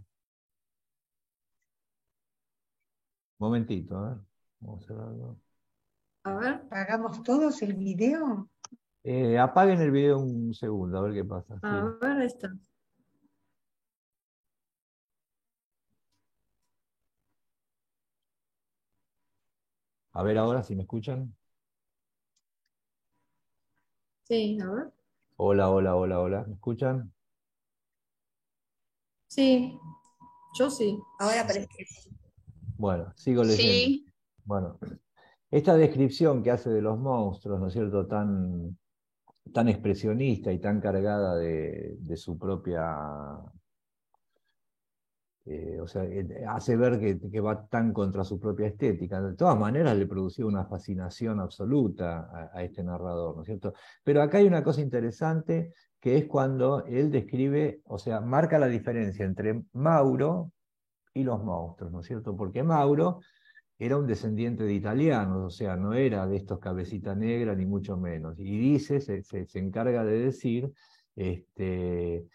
[3.40, 4.18] Momentito, a ver.
[4.60, 5.42] Vamos a hacer algo.
[6.24, 6.70] A ver.
[6.70, 8.50] ¿Pagamos todos el video?
[9.04, 11.58] Eh, apaguen el video un segundo, a ver qué pasa.
[11.64, 12.48] A ver, esto.
[20.14, 21.36] A ver ahora si me escuchan.
[24.24, 24.94] Sí, a ver.
[25.38, 26.44] Hola, hola, hola, hola.
[26.48, 27.12] ¿Me escuchan?
[29.28, 29.80] Sí,
[30.60, 31.00] yo sí.
[31.20, 32.10] Ahora parece que sí.
[32.78, 33.74] Bueno, sigo leyendo.
[33.74, 34.06] Sí.
[34.44, 34.78] Bueno,
[35.50, 38.78] esta descripción que hace de los monstruos, ¿no es cierto?, tan,
[39.54, 43.40] tan expresionista y tan cargada de, su propia
[45.46, 49.22] eh, o sea, eh, hace ver que, va tan contra su propia estética.
[49.22, 53.74] De todas maneras, le producía una fascinación absoluta a, este narrador, ¿no es cierto?
[54.04, 58.68] Pero acá hay una cosa interesante que es cuando él describe, o sea, marca la
[58.68, 60.52] diferencia entre Mauro
[61.14, 62.36] y los monstruos, ¿no es cierto?
[62.36, 63.22] Porque Mauro
[63.84, 67.98] era un descendiente de italianos, o sea, no era de estos cabecita negra, ni mucho
[67.98, 68.40] menos.
[68.40, 70.72] Y dice, se, se encarga de decir,
[71.16, 72.28] este,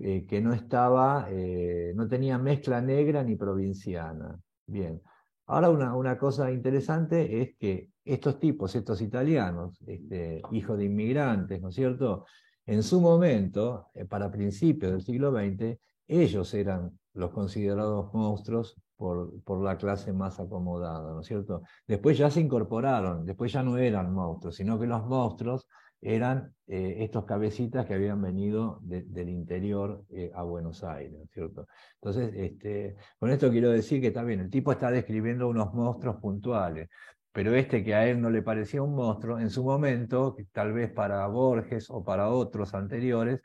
[0.00, 4.40] eh, que no estaba, eh, no tenía mezcla negra ni provinciana.
[4.66, 5.02] Bien.
[5.44, 11.60] Ahora una, una, cosa interesante es que estos tipos, estos italianos, este, hijos de inmigrantes,
[11.60, 12.24] ¿no es cierto?
[12.64, 15.78] En su momento, eh, para principios del siglo XX,
[16.08, 21.62] ellos eran los considerados monstruos por, la clase más acomodada, ¿no es cierto?
[21.86, 25.68] Después ya se incorporaron, después ya no eran monstruos, sino que los monstruos
[26.00, 31.66] eran eh, estos cabecitas que habían venido del interior eh, a Buenos Aires, ¿cierto?
[31.94, 36.88] Entonces, este, con esto quiero decir que también el tipo está describiendo unos monstruos puntuales,
[37.32, 40.90] pero este que a él no le parecía un monstruo, en su momento, tal vez
[40.90, 43.40] para Borges o para otros anteriores,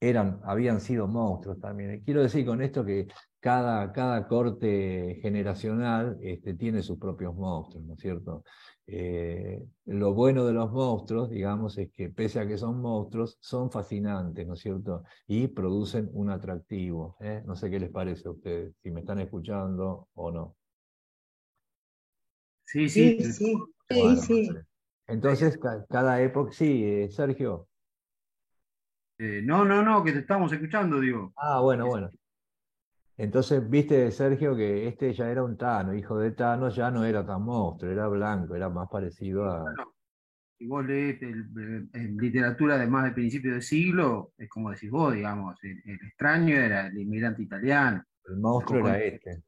[0.00, 2.02] eran, habían sido monstruos también.
[2.04, 3.06] Quiero decir con esto que
[3.42, 8.44] cada, cada corte generacional este, tiene sus propios monstruos, ¿no es cierto?
[8.86, 13.72] Eh, lo bueno de los monstruos, digamos, es que pese a que son monstruos, son
[13.72, 15.02] fascinantes, ¿no es cierto?
[15.26, 17.16] Y producen un atractivo.
[17.20, 17.42] ¿eh?
[17.44, 20.54] No sé qué les parece a ustedes, si me están escuchando o no.
[22.64, 23.56] Sí, sí, sí.
[24.20, 24.50] sí,
[25.08, 25.58] Entonces,
[25.88, 27.66] cada época, sí, eh, Sergio.
[29.18, 31.32] no, no, no, que te estamos escuchando, digo.
[31.36, 32.08] Ah, bueno, bueno.
[33.22, 37.24] Entonces, viste, Sergio, que este ya era un Tano, hijo de Tano, ya no era
[37.24, 39.72] tan monstruo, era blanco, era más parecido a.
[40.58, 41.20] si vos lees
[42.16, 46.88] literatura de más del principio del siglo, es como decís vos, digamos, el, extraño era
[46.88, 48.02] el inmigrante italiano.
[48.24, 49.44] El monstruo era este.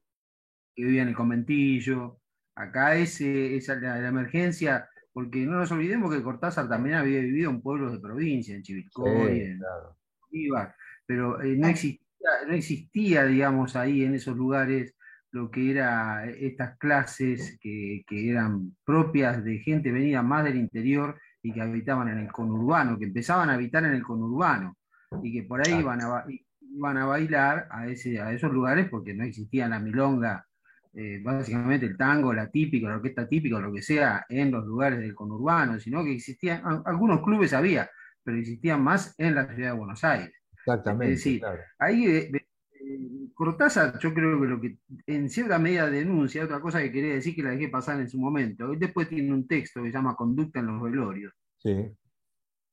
[0.73, 2.21] Que vivía en el conventillo.
[2.55, 7.61] Acá es, esa la, emergencia, porque no nos olvidemos que Cortázar también había vivido en
[7.61, 10.73] pueblos de provincia, en Chivilcoy, en claro.
[11.05, 12.04] pero eh, no existía
[12.47, 14.95] no existía, digamos, ahí en esos lugares
[15.31, 21.51] lo que era estas clases que, eran propias de gente venida más del interior y
[21.51, 24.77] que habitaban en el conurbano, que empezaban a habitar en el conurbano
[25.21, 26.25] y que por ahí iban a,
[26.61, 30.45] iban a bailar a, ese, a esos lugares porque no existía la milonga,
[30.93, 34.99] eh, básicamente el tango, la típica, la orquesta típica, lo que sea, en los lugares
[34.99, 37.89] del conurbano, sino que existían, algunos clubes había,
[38.23, 40.44] pero existían más en la ciudad de Buenos Aires.
[40.65, 41.13] Exactamente.
[41.13, 41.41] Es decir,
[41.77, 46.81] ahí eh, eh, Cortázar, yo creo que lo que en cierta medida denuncia, otra cosa
[46.81, 49.83] que quería decir que la dejé pasar en su momento, él después tiene un texto
[49.83, 51.33] que se llama Conducta en los velorios.
[51.57, 51.95] Sí.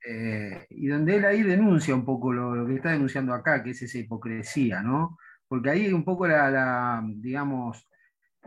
[0.04, 3.82] Eh, y donde él ahí denuncia un poco lo, que está denunciando acá, que es
[3.82, 5.18] esa hipocresía, ¿no?
[5.46, 7.86] Porque ahí un poco la, digamos,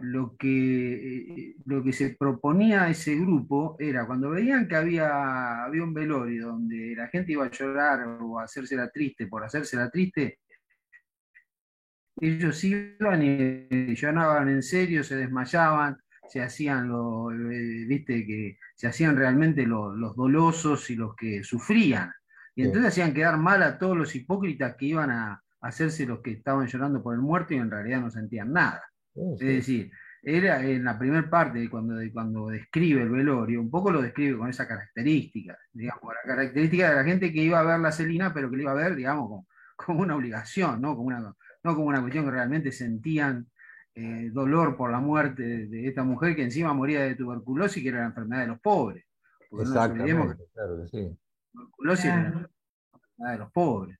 [0.01, 5.63] lo que, eh, lo que se proponía a ese grupo era cuando veían que había,
[5.63, 9.43] había un velorio donde la gente iba a llorar o a hacerse la triste por
[9.43, 10.39] hacerse la triste,
[12.17, 15.97] ellos iban y lloraban en serio, se desmayaban,
[16.29, 22.11] se hacían lo, eh, viste, que se hacían realmente los dolosos y los que sufrían.
[22.55, 26.31] Y entonces hacían quedar mal a todos los hipócritas que iban a, hacerse los que
[26.31, 28.83] estaban llorando por el muerto y en realidad no sentían nada.
[29.15, 34.01] Es decir, era en la primera parte, cuando, cuando describe el velorio, un poco lo
[34.01, 37.91] describe con esa característica, digamos, la característica de la gente que iba a ver la
[37.91, 40.95] Celina, pero que le iba a ver, digamos, como, una obligación, ¿no?
[40.95, 43.47] Como una, no como una cuestión que realmente sentían
[43.93, 47.99] eh, dolor por la muerte de, esta mujer que encima moría de tuberculosis, que era
[47.99, 49.05] la enfermedad de los pobres.
[49.51, 51.17] Exactamente, claro que sí.
[51.53, 53.99] Tuberculosis era la enfermedad de los pobres.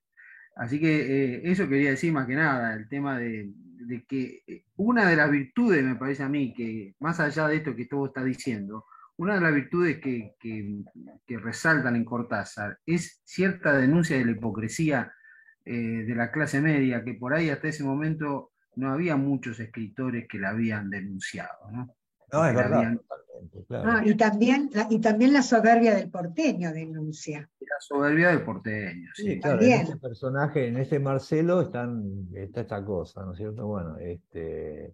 [0.56, 3.54] Así que eh, eso quería decir más que nada, el tema de,
[4.08, 7.76] que eh, una de las virtudes, me parece a mí, que más allá de esto
[7.76, 8.86] que todo está diciendo,
[9.18, 10.36] una de las virtudes que,
[11.28, 15.14] resaltan en Cortázar es cierta denuncia de la hipocresía
[15.64, 20.28] eh, de la clase media, que por ahí hasta ese momento no había muchos escritores
[20.28, 21.50] que la habían denunciado.
[22.32, 22.98] No, es verdad.
[23.70, 27.50] Ah, y, también, la, y también la soberbia del porteño denuncia.
[27.60, 29.40] La soberbia del porteño, sí.
[29.40, 33.66] claro, en ese personaje, en ese Marcelo, están, está esta cosa, ¿no es cierto?
[33.66, 34.94] Bueno, este,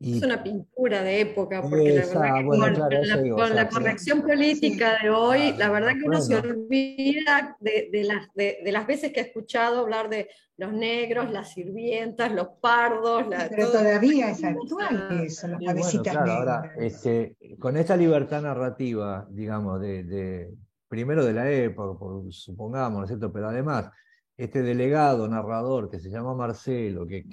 [0.00, 2.34] es una pintura de época, porque la verdad
[3.22, 8.32] que con, la, corrección política de hoy, la verdad que uno se olvida de, las,
[8.34, 13.24] de, las veces que ha escuchado hablar de los negros, las sirvientas, los pardos.
[13.50, 20.48] Pero todavía es actual eso, las cabecitas Ahora, este, con esta libertad narrativa, digamos, de,
[20.86, 21.98] primero de la época,
[22.30, 23.32] supongamos, ¿no es cierto?
[23.32, 23.90] Pero además
[24.38, 27.24] este delegado, narrador, que se llama Marcelo, que,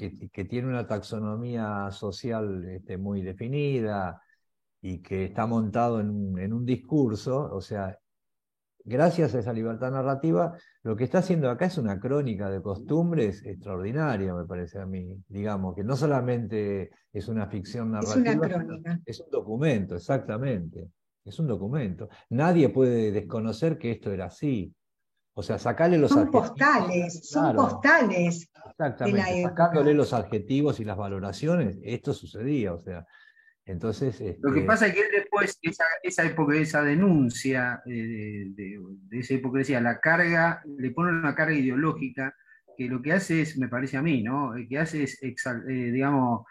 [0.49, 4.19] tiene una taxonomía social este, muy definida
[4.81, 7.95] y que está montado en, un discurso, o sea,
[8.83, 13.45] gracias a esa libertad narrativa, lo que está haciendo acá es una crónica de costumbres
[13.45, 15.15] extraordinaria, me parece a mí.
[15.27, 18.99] Digamos, que no solamente es una ficción narrativa, es, una crónica.
[19.05, 20.89] es un documento, exactamente.
[21.23, 22.09] Es un documento.
[22.29, 24.73] Nadie puede desconocer que esto era así.
[25.37, 28.49] O sea, sacarle los son postales, son postales.
[28.69, 33.05] Exactamente, sacándole los adjetivos y las valoraciones, esto sucedía, o sea.
[33.67, 38.79] Entonces, Lo que este pasa es que después, esa, esa época, esa denuncia eh, de,
[39.11, 42.33] esa hipocresía, la carga, le pone una carga ideológica
[42.77, 44.55] que lo que hace es, me parece a mí, ¿no?
[44.55, 46.45] Eh, que hace es, eh, digamos,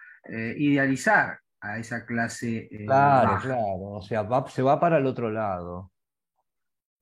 [0.56, 2.68] idealizar a esa clase.
[2.84, 5.92] claro, claro, o sea, se va para el otro lado.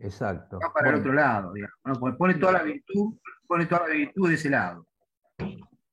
[0.02, 0.58] Exacto.
[0.58, 2.16] Va para el otro lado, digamos.
[2.18, 4.86] pone toda la virtud, pone toda la virtud de ese lado.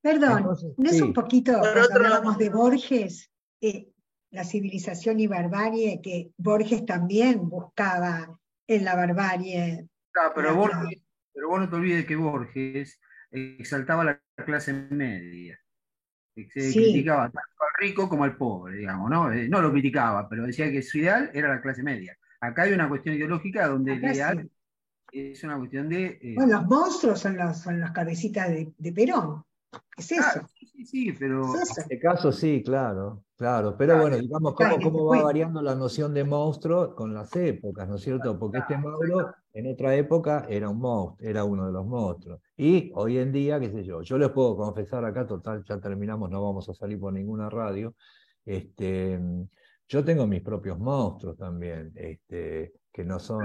[0.02, 3.30] Perdón, ¿no es un poquito, cuando hablábamos de Borges,
[3.62, 3.92] eh,
[4.32, 9.88] la civilización y barbarie, que Borges también buscaba en la barbarie?
[10.16, 11.02] Ah, pero, Borges,
[11.34, 13.00] pero vos no te olvides que Borges
[13.30, 15.60] exaltaba la clase media.
[16.36, 19.32] Se criticaba tanto al rico como al pobre, digamos, ¿no?
[19.32, 22.18] Eh, no lo criticaba, pero decía que su ideal era la clase media.
[22.42, 24.50] Acá hay una cuestión ideológica donde el ideal
[25.12, 26.20] es una cuestión de.
[26.22, 29.44] Eh, bueno, los monstruos son, los, son las cabecitas de, Perón.
[29.98, 30.48] Es eso.
[30.56, 31.56] sí, sí, pero.
[31.56, 33.76] En este caso sí, claro, claro.
[33.78, 37.96] Pero bueno, digamos cómo, cómo va variando la noción de monstruo con las épocas, ¿no
[37.96, 38.38] es cierto?
[38.38, 42.40] Porque este Mauro en otra época era un monstruo, era uno de los monstruos.
[42.56, 46.30] Y hoy en día, qué sé yo, yo les puedo confesar acá, total, ya terminamos,
[46.30, 47.96] no vamos a salir por ninguna radio.
[48.46, 49.20] Este,
[49.90, 53.42] yo tengo mis propios monstruos también, este, que no son...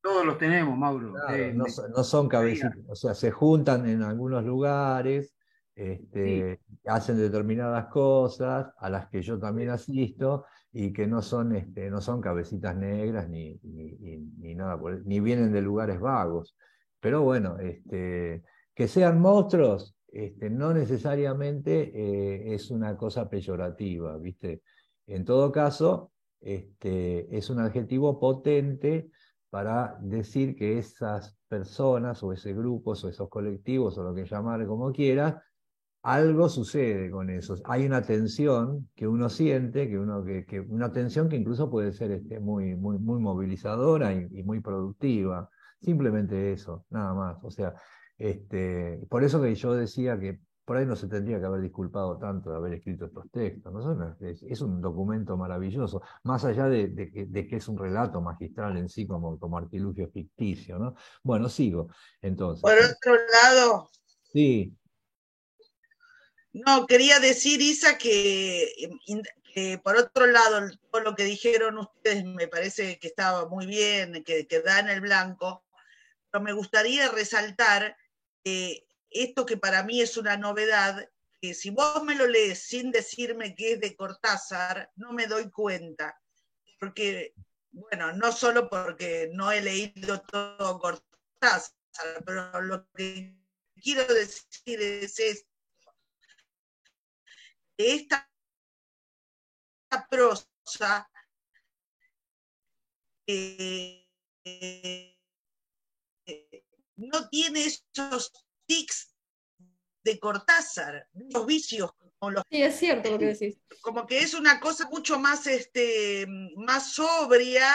[0.00, 1.14] todos los tenemos, Mauro.
[1.28, 1.66] Eh, no,
[2.02, 5.36] son cabecitas, o sea, se juntan en algunos lugares,
[5.76, 11.90] este, hacen determinadas cosas a las que yo también asisto y que no son, este,
[11.90, 16.56] no son cabecitas negras ni, ni, nada, ni vienen de lugares vagos.
[16.98, 18.42] Pero bueno, este,
[18.74, 24.62] que sean monstruos este, no necesariamente eh, es una cosa peyorativa, ¿viste?
[25.08, 29.10] En todo caso, este, es un adjetivo potente
[29.50, 34.66] para decir que esas personas o ese grupo o esos colectivos o lo que llamar
[34.66, 35.36] como quieras,
[36.02, 37.56] algo sucede con eso.
[37.64, 42.12] Hay una tensión que uno siente, que uno, que, una tensión que incluso puede ser
[42.12, 45.48] este, muy, muy, muy movilizadora y, muy productiva.
[45.80, 47.38] Simplemente eso, nada más.
[47.42, 47.74] O sea,
[48.18, 52.18] este, por eso que yo decía que por ahí no se tendría que haber disculpado
[52.18, 53.72] tanto de haber escrito estos textos.
[53.72, 54.16] ¿no?
[54.20, 59.38] Es, un documento maravilloso, más allá de, que, es un relato magistral en sí como,
[59.38, 60.78] como artilugio ficticio.
[60.78, 60.94] ¿no?
[61.22, 61.88] Bueno, sigo.
[62.20, 62.60] Entonces.
[62.60, 63.90] Por otro lado.
[64.30, 64.76] Sí.
[66.52, 68.70] No, quería decir, Isa, que,
[69.82, 74.46] por otro lado, todo lo que dijeron ustedes me parece que estaba muy bien, que,
[74.46, 75.64] que da en el blanco,
[76.30, 77.96] pero me gustaría resaltar
[79.10, 81.08] esto que para mí es una novedad,
[81.40, 85.50] que si vos me lo lees sin decirme que es de Cortázar, no me doy
[85.50, 86.20] cuenta.
[86.80, 87.34] Porque,
[87.70, 91.72] bueno, no solo porque no he leído todo Cortázar,
[92.24, 93.36] pero lo que
[93.82, 95.48] quiero decir es esto.
[97.76, 98.28] Esta
[100.10, 101.08] prosa
[103.26, 104.08] eh,
[106.96, 108.32] no tiene esos
[108.68, 109.14] tics
[110.04, 111.90] de Cortázar, los vicios.
[112.18, 113.58] Como los, sí, es cierto lo que decís.
[113.80, 116.26] Como que es una cosa mucho más, este,
[116.56, 117.68] más sobria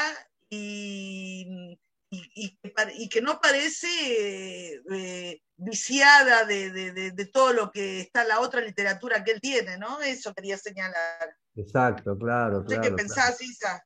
[0.49, 1.77] y,
[2.09, 9.31] y, que no parece eh, viciada de, todo lo que está la otra literatura que
[9.31, 10.01] él tiene, ¿no?
[10.01, 11.37] Eso quería señalar.
[11.55, 12.65] Exacto, claro.
[12.65, 13.83] qué pensás, Isa.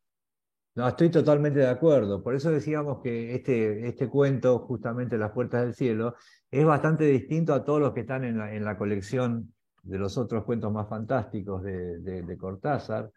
[0.78, 2.22] No, estoy totalmente de acuerdo.
[2.22, 6.14] Por eso decíamos que este, este cuento, justamente Las Puertas del Cielo,
[6.52, 10.20] es bastante distinto a todos los que están en la, en la colección de los
[10.20, 13.10] otros cuentos más fantásticos de, de, Cortázar.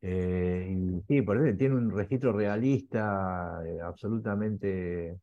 [0.00, 5.18] Eh, y sí, por eso tiene un registro realista eh, absolutamente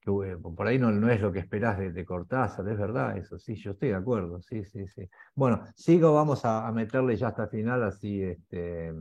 [0.00, 3.54] que por ahí no, no, es lo que esperás de, Cortázar, es verdad, eso sí,
[3.54, 5.08] yo estoy de acuerdo, sí, sí, sí.
[5.36, 8.92] Bueno, sigo, vamos a, a meterle ya hasta el final, así este,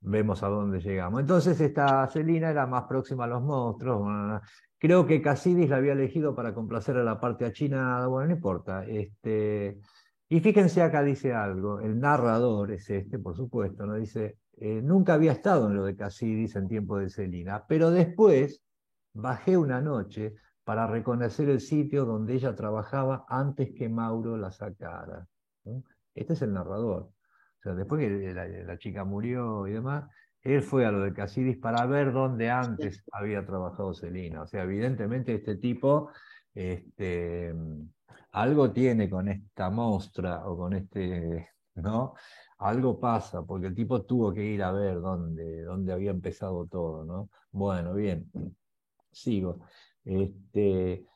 [0.00, 1.20] vemos a dónde llegamos.
[1.20, 4.40] Entonces esta Celina era más próxima a los monstruos.
[4.78, 8.84] creo que Casidis la había elegido para complacer a la parte achinada, bueno, no importa.
[8.86, 9.78] Este,
[10.28, 13.94] y fíjense acá dice algo, el narrador es este, por supuesto, ¿no?
[13.94, 18.62] Dice, eh, nunca había estado en lo de Casidis en tiempo de Celina, pero después
[19.12, 25.26] bajé una noche para reconocer el sitio donde ella trabajaba antes que Mauro la sacara.
[26.14, 27.10] Este es el narrador.
[27.60, 30.08] O sea, después que la, chica murió y demás,
[30.42, 34.42] él fue a lo de Casidis para ver dónde antes había trabajado Celina.
[34.42, 36.10] O sea, evidentemente este tipo
[36.54, 37.54] este,
[38.32, 42.14] algo tiene con esta mostra o con este, ¿no?
[42.58, 47.04] Algo pasa, porque el tipo tuvo que ir a ver dónde, dónde había empezado todo,
[47.04, 47.30] ¿no?
[47.52, 48.30] Bueno, bien,
[49.12, 49.60] sigo.
[50.04, 51.06] Este,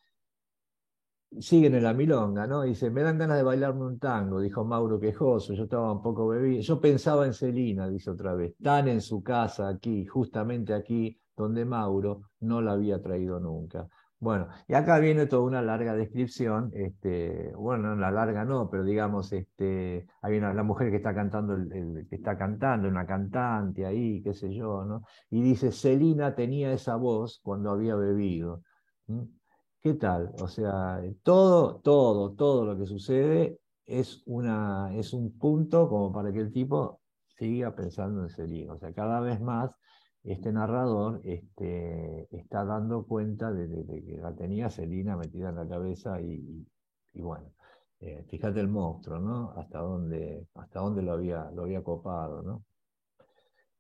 [1.41, 2.63] siguen en la milonga, ¿no?
[2.63, 6.29] Dice, me dan ganas de bailarme un tango, dijo Mauro quejoso, yo estaba un poco
[6.29, 11.19] bebido, yo pensaba en Celina, dice otra vez, tan en su casa aquí, justamente aquí,
[11.37, 13.89] donde Mauro no la había traído nunca.
[14.21, 19.31] Bueno, y acá viene toda una larga descripción, este, bueno, la larga no, pero digamos,
[19.33, 21.57] este, hay una, la mujer que está cantando,
[22.09, 25.03] que está cantando, una cantante ahí, qué sé yo, ¿no?
[25.29, 28.63] Y dice, Celina tenía esa voz cuando había bebido.
[29.85, 30.33] ¿Qué tal?
[30.41, 36.33] O sea, todo, todo, todo lo que sucede es, una, es un punto como para
[36.33, 37.03] que el tipo
[37.37, 38.73] siga pensando en Celina.
[38.73, 39.77] O sea, cada vez más
[40.23, 43.69] este narrador este, está dando cuenta de,
[44.07, 46.67] que la tenía Celina metida en la cabeza y,
[47.13, 47.53] bueno,
[48.01, 49.51] eh, fíjate el monstruo, ¿no?
[49.55, 52.65] Hasta dónde, hasta dónde lo, había, lo había copado, ¿no?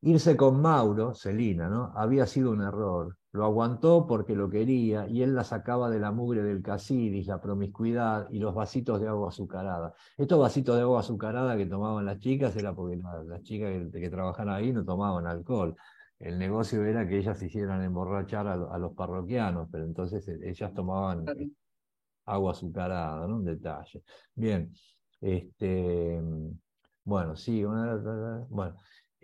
[0.02, 1.92] Irse con Mauro, Celina, ¿no?
[1.94, 3.16] Había sido un error.
[3.34, 7.40] Lo aguantó porque lo quería y él la sacaba de la mugre del casidis, la
[7.40, 9.92] promiscuidad y los vasitos de agua azucarada.
[10.16, 12.96] Estos vasitos de agua azucarada que tomaban las chicas era porque
[13.26, 15.74] las chicas que, trabajaban ahí no tomaban alcohol.
[16.20, 21.24] El negocio era que ellas hicieran emborrachar a, los parroquianos, pero entonces eh, ellas tomaban
[22.26, 23.34] agua azucarada, ¿no?
[23.34, 24.04] Un detalle.
[24.36, 24.72] Bien,
[25.20, 26.22] este,
[27.02, 28.76] bueno, sí, bueno.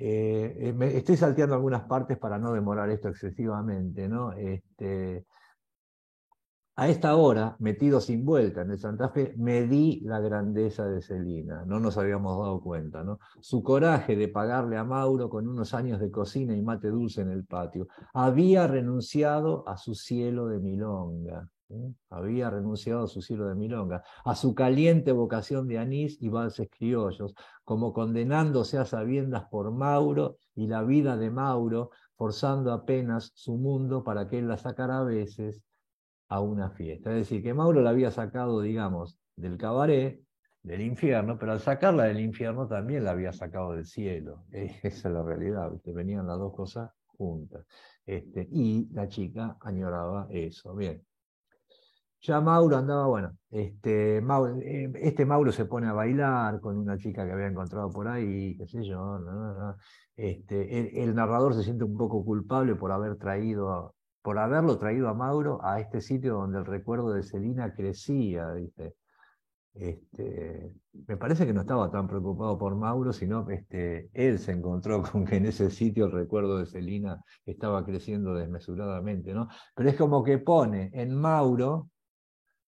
[0.03, 4.33] Eh, eh, estoy salteando algunas partes para no demorar esto excesivamente, ¿no?
[4.33, 5.27] Este,
[6.77, 11.67] a esta hora, metido sin vuelta en el Santa Fe, medí la grandeza de Celina,
[11.67, 13.19] no nos habíamos dado cuenta, ¿no?
[13.41, 17.31] Su coraje de pagarle a Mauro con unos años de cocina y mate dulce en
[17.31, 17.87] el patio.
[18.15, 21.47] Había renunciado a su cielo de milonga,
[22.09, 26.69] había renunciado a su cielo de milonga, a su caliente vocación de anís y valses
[26.71, 27.35] criollos,
[27.65, 34.05] como condenándose a sabiendas por Mauro y la vida de Mauro, forzando apenas su mundo
[34.05, 35.63] para que él la sacara a veces
[36.29, 37.11] a una fiesta.
[37.11, 40.23] Es decir, que Mauro la había sacado, digamos, del cabaret,
[40.63, 44.45] del infierno, pero al sacarla del infierno también la había sacado del cielo.
[44.51, 47.67] Esa es la realidad, venían las dos cosas juntas.
[48.05, 50.75] Este, y la chica añoraba eso.
[50.75, 51.03] Bien.
[52.23, 56.99] Ya Mauro andaba, bueno, este Mauro, eh, este Mauro se pone a bailar con una
[56.99, 59.19] chica que había encontrado por ahí, qué sé yo.
[60.17, 65.15] Este, el, narrador se siente un poco culpable por haber traído, por haberlo traído a
[65.15, 68.97] Mauro a este sitio donde el recuerdo de Celina crecía, dice.
[69.75, 70.75] este,
[71.07, 75.25] me parece que no estaba tan preocupado por Mauro, sino este, él se encontró con
[75.25, 79.49] que en ese sitio el recuerdo de Celina estaba creciendo desmesuradamente, ¿no?
[79.75, 81.89] Pero es como que pone en Mauro,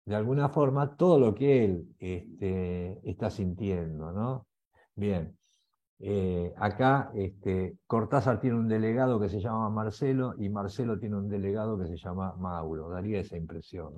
[0.09, 4.47] de alguna forma, todo lo que él este, está sintiendo, ¿no?
[4.95, 5.37] Bien.
[5.99, 11.29] Eh, acá este, Cortázar tiene un delegado que se llama Marcelo y Marcelo tiene un
[11.29, 13.93] delegado que se llama Mauro, daría esa impresión.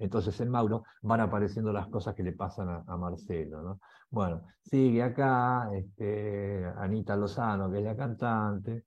[0.00, 3.78] Entonces en Mauro van apareciendo las cosas que le pasan a, Marcelo.
[4.10, 8.86] Bueno, sigue acá este, Anita Lozano, que es la cantante.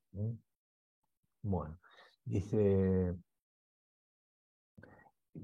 [1.42, 1.80] Bueno,
[2.26, 3.16] dice,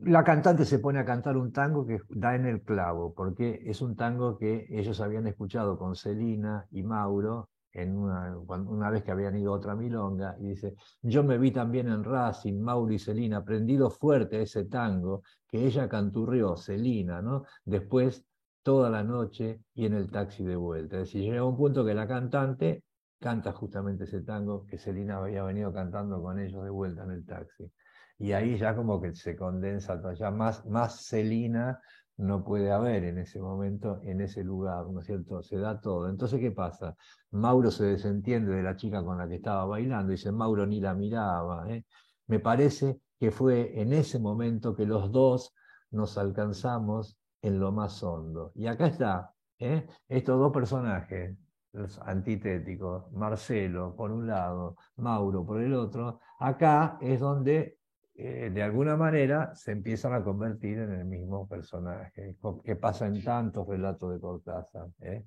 [0.03, 3.81] la cantante se pone a cantar un tango que da en el clavo, porque es
[3.81, 9.11] un tango que ellos habían escuchado con Celina y Mauro en una, una, vez que
[9.11, 12.99] habían ido a otra milonga, y dice, yo me vi también en Racing, Mauro y
[12.99, 17.43] Celina, prendido fuerte ese tango que ella canturrió, Celina, ¿no?
[17.65, 18.23] Después,
[18.63, 20.97] toda la noche y en el taxi de vuelta.
[20.97, 22.83] Es decir, llega un punto que la cantante
[23.19, 27.25] canta justamente ese tango que Celina había venido cantando con ellos de vuelta en el
[27.25, 27.71] taxi
[28.17, 31.81] y ahí ya como que se condensa, ya más, más Celina
[32.17, 35.43] no puede haber en ese momento, en ese lugar, ¿no es cierto?
[35.43, 36.09] Se da todo.
[36.09, 36.95] Entonces, ¿qué pasa?
[37.31, 40.93] Mauro se desentiende de la chica con la que estaba bailando, dice, Mauro ni la
[40.93, 41.69] miraba.
[41.69, 41.85] ¿eh?
[42.27, 45.53] Me parece que fue en ese momento que los dos
[45.91, 48.51] nos alcanzamos en lo más hondo.
[48.55, 49.85] Y acá está, ¿eh?
[50.07, 51.37] estos dos personajes,
[51.73, 57.77] los antitéticos, Marcelo por un lado, Mauro por el otro, acá es donde
[58.17, 63.21] eh, de alguna manera se empiezan a convertir en el mismo personaje, que pasa en
[63.21, 64.87] tantos relatos de Cortázar.
[65.01, 65.25] ¿eh?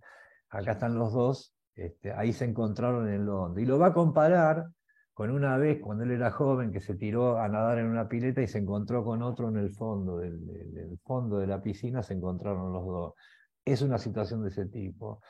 [0.49, 3.65] Acá están los dos, este, ahí se encontraron en Londres.
[3.65, 4.69] Y lo va a comparar
[5.13, 8.41] con una vez cuando él era joven que se tiró a nadar en una pileta
[8.41, 12.15] y se encontró con otro en el fondo del, del fondo de la piscina, se
[12.15, 13.15] encontraron los dos.
[13.67, 15.21] Es una situación de ese tipo.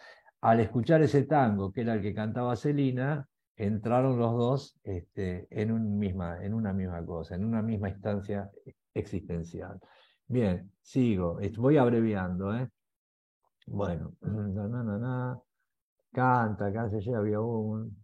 [0.43, 3.28] Al escuchar ese tango, que era el que cantaba Celina,
[3.59, 8.51] entraron los dos este, en, un misma, en una misma cosa, en una misma instancia
[8.95, 9.81] existencial.
[10.27, 12.55] Bien, sigo, voy abreviando.
[12.55, 12.69] ¿eh?
[13.67, 14.15] Bueno,
[16.13, 17.97] canta, acá se llega, había un...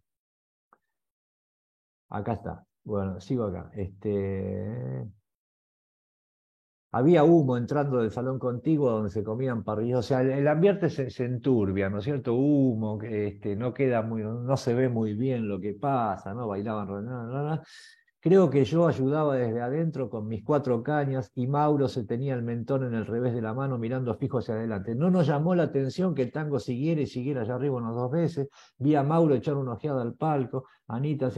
[2.09, 2.67] Acá está.
[2.85, 3.71] Bueno, sigo acá.
[3.75, 5.07] Este,
[6.95, 11.25] había humo entrando del salón contiguo donde se comían parrillas, o sea, el, ambiente se,
[11.25, 12.35] enturbia, ¿no es cierto?
[12.35, 16.47] Humo, este, no queda muy, no se ve muy bien lo que pasa, ¿no?
[16.47, 17.61] Bailaban,
[18.25, 22.41] Creo que yo ayudaba desde adentro con mis cuatro cañas y Mauro se tenía el
[22.41, 24.95] mentón en el revés de la mano mirando fijo hacia adelante.
[24.95, 28.11] No nos llamó la atención que el tango siguiera y siguiera allá arriba unas dos
[28.11, 28.49] veces.
[28.79, 31.31] Vi a Mauro echar una ojeada al palco, Anita,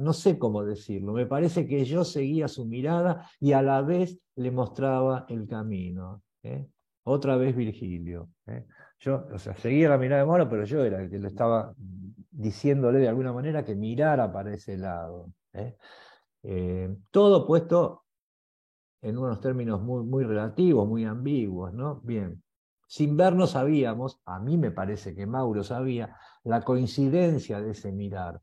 [0.00, 1.12] no sé cómo decirlo.
[1.12, 6.24] Me parece que yo seguía su mirada y a la vez le mostraba el camino.
[6.42, 6.66] ¿eh?
[7.04, 8.30] Otra vez Virgilio.
[8.48, 8.66] ¿eh?
[8.98, 11.72] Yo, o sea, seguía la mirada de Mauro, pero yo era el que le estaba
[12.32, 15.32] diciéndole de alguna manera que mirara para ese lado.
[15.52, 15.76] ¿Eh?
[16.42, 18.04] Eh, todo puesto
[19.02, 22.00] en unos términos muy, muy relativos, muy ambiguos, ¿no?
[22.02, 22.42] Bien.
[22.86, 28.40] Sin vernos sabíamos, a mí me parece que Mauro sabía, la coincidencia de ese mirar.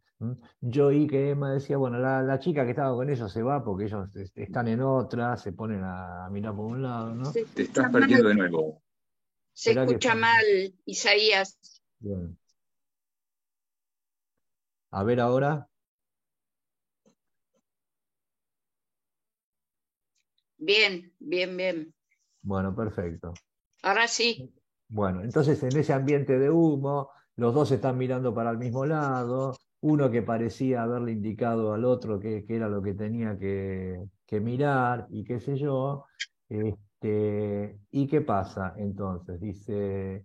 [0.61, 3.85] Yo oí que Emma decía, bueno, la, chica que estaba con ellos se va porque
[3.85, 7.31] ellos están en otra, se ponen a, mirar por un lado, ¿no?
[7.31, 8.81] Te estás perdiendo de nuevo.
[9.51, 10.43] Se escucha mal,
[10.85, 11.81] Isaías.
[11.99, 12.37] Bien.
[14.91, 15.67] A ver ahora.
[20.57, 21.93] Bien, bien, bien.
[22.41, 23.33] Bueno, perfecto.
[23.81, 24.53] Ahora sí.
[24.87, 29.55] Bueno, entonces en ese ambiente de humo, los dos están mirando para el mismo lado,
[29.81, 34.07] uno que parecía haberle indicado al otro que, era lo que tenía que,
[34.41, 36.05] mirar y qué sé yo.
[36.49, 39.39] Este, ¿Y qué pasa entonces?
[39.39, 40.23] Dice,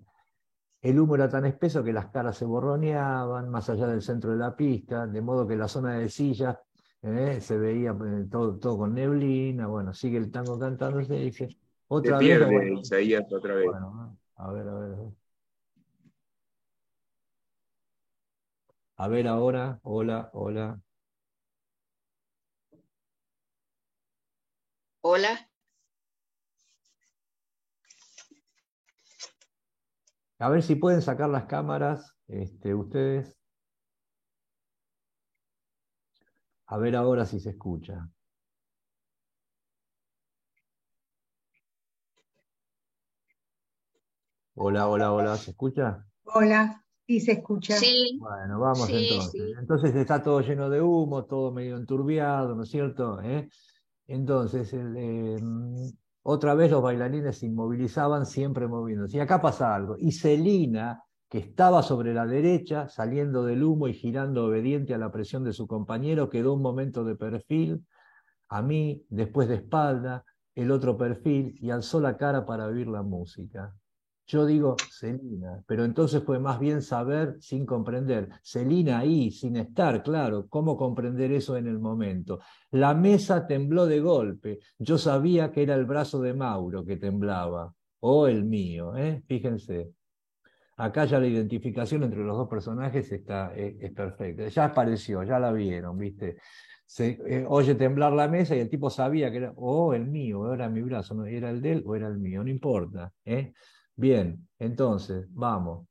[0.82, 4.38] el humo era tan espeso que las caras se borroneaban más allá del centro de
[4.38, 6.56] la pista, de modo que la zona de sillas
[7.02, 7.40] ¿eh?
[7.40, 11.48] se veía eh, todo, todo con neblina, bueno, sigue el tango cantando, se dice,
[11.88, 12.26] otra vez.
[12.26, 13.66] Pierde, Isaías, otra vez.
[13.66, 14.98] Bueno, a ver, a ver.
[18.96, 20.80] A ver ahora, hola, hola.
[25.02, 25.48] Hola.
[30.38, 33.39] A ver si pueden sacar las cámaras, este, ustedes.
[36.72, 38.08] A ver ahora si se escucha.
[44.54, 46.06] Hola, hola, hola, ¿se escucha?
[46.22, 47.76] Hola, sí se escucha.
[47.76, 48.16] Sí.
[48.20, 49.56] Bueno, vamos entonces.
[49.58, 53.20] Entonces está todo lleno de humo, todo medio enturbiado, ¿no es cierto?
[53.20, 53.48] ¿Eh?
[54.06, 55.74] Entonces, em,
[56.22, 59.16] Otra vez los bailarines se inmovilizaban, siempre moviéndose.
[59.16, 59.96] Y acá pasa algo.
[59.98, 65.12] Y Celina, que estaba sobre la derecha, saliendo del humo y girando obediente a la
[65.12, 67.86] presión de su compañero, quedó un momento de perfil,
[68.48, 70.24] a mí, después de espalda,
[70.56, 73.72] el otro perfil, y alzó la cara para oír la música.
[74.26, 78.28] Yo digo Celina, pero entonces fue más bien saber sin comprender.
[78.42, 82.40] Celina ahí, sin estar, claro, ¿cómo comprender eso en el momento?
[82.72, 84.58] La mesa tembló de golpe.
[84.78, 89.22] Yo sabía que era el brazo de Mauro que temblaba, o el mío, ¿eh?
[89.26, 89.92] fíjense.
[90.80, 94.48] Acá ya la identificación entre los dos personajes está, eh, es, perfecta.
[94.48, 96.38] Ya apareció, ya la vieron, ¿viste?
[96.86, 100.52] Se, eh, oye temblar la mesa y el tipo sabía que era, o el mío,
[100.54, 103.12] era mi brazo, no, era el de él o era el mío, no importa.
[103.26, 103.52] ¿eh?
[103.94, 105.86] Bien, entonces, vamos.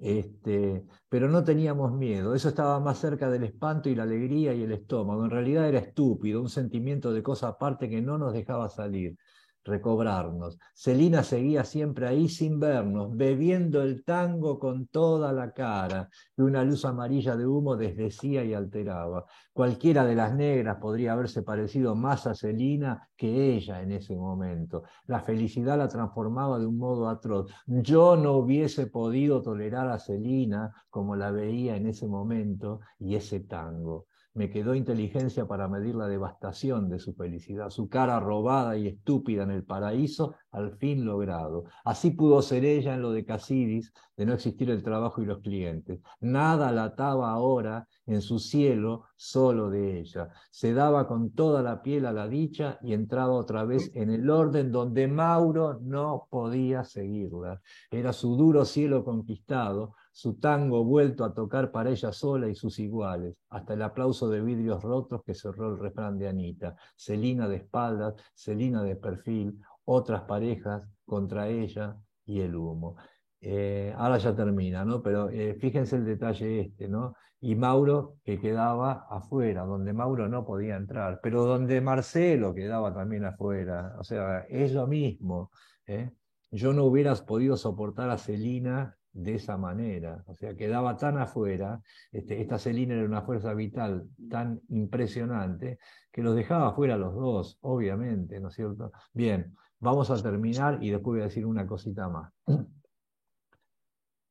[0.00, 4.62] Este, pero no teníamos miedo, eso estaba más cerca del espanto y la alegría y
[4.62, 5.24] el estómago.
[5.24, 9.16] En realidad era estúpido, un sentimiento de cosa aparte que no nos dejaba salir
[9.64, 10.58] recobrarnos.
[10.74, 16.64] Celina seguía siempre ahí sin vernos, bebiendo el tango con toda la cara, que una
[16.64, 19.26] luz amarilla de humo desdecía y alteraba.
[19.52, 24.84] Cualquiera de las negras podría haberse parecido más a Celina que ella en ese momento.
[25.06, 27.52] La felicidad la transformaba de un modo atroz.
[27.66, 33.40] Yo no hubiese podido tolerar a Celina como la veía en ese momento y ese
[33.40, 38.86] tango me quedó inteligencia para medir la devastación de su felicidad, su cara robada y
[38.86, 41.64] estúpida en el paraíso, al fin logrado.
[41.84, 45.40] Así pudo ser ella en lo de Casidis, de no existir el trabajo y los
[45.40, 46.00] clientes.
[46.20, 50.28] Nada la ataba ahora en su cielo solo de ella.
[50.50, 54.28] Se daba con toda la piel a la dicha y entraba otra vez en el
[54.28, 57.60] orden donde Mauro no podía seguirla.
[57.90, 62.78] Era su duro cielo conquistado, su tango vuelto a tocar para ella sola y sus
[62.78, 67.56] iguales, hasta el aplauso de vidrios rotos que cerró el refrán de Anita, Celina de
[67.56, 72.96] espaldas, Celina de perfil, otras parejas contra ella y el humo.
[73.40, 75.02] Eh, ahora ya termina, ¿no?
[75.02, 77.14] Pero eh, fíjense el detalle este, ¿no?
[77.40, 83.24] Y Mauro que quedaba afuera, donde Mauro no podía entrar, pero donde Marcelo quedaba también
[83.24, 83.96] afuera.
[83.98, 85.50] O sea, es lo mismo.
[85.86, 86.10] ¿eh?
[86.50, 91.80] Yo no hubieras podido soportar a Celina de esa manera, o sea, quedaba tan afuera,
[92.12, 95.78] este, esta Celina era una fuerza vital tan impresionante
[96.12, 98.92] que los dejaba afuera los dos, obviamente, ¿no es cierto?
[99.12, 102.32] Bien, vamos a terminar y después voy a decir una cosita más.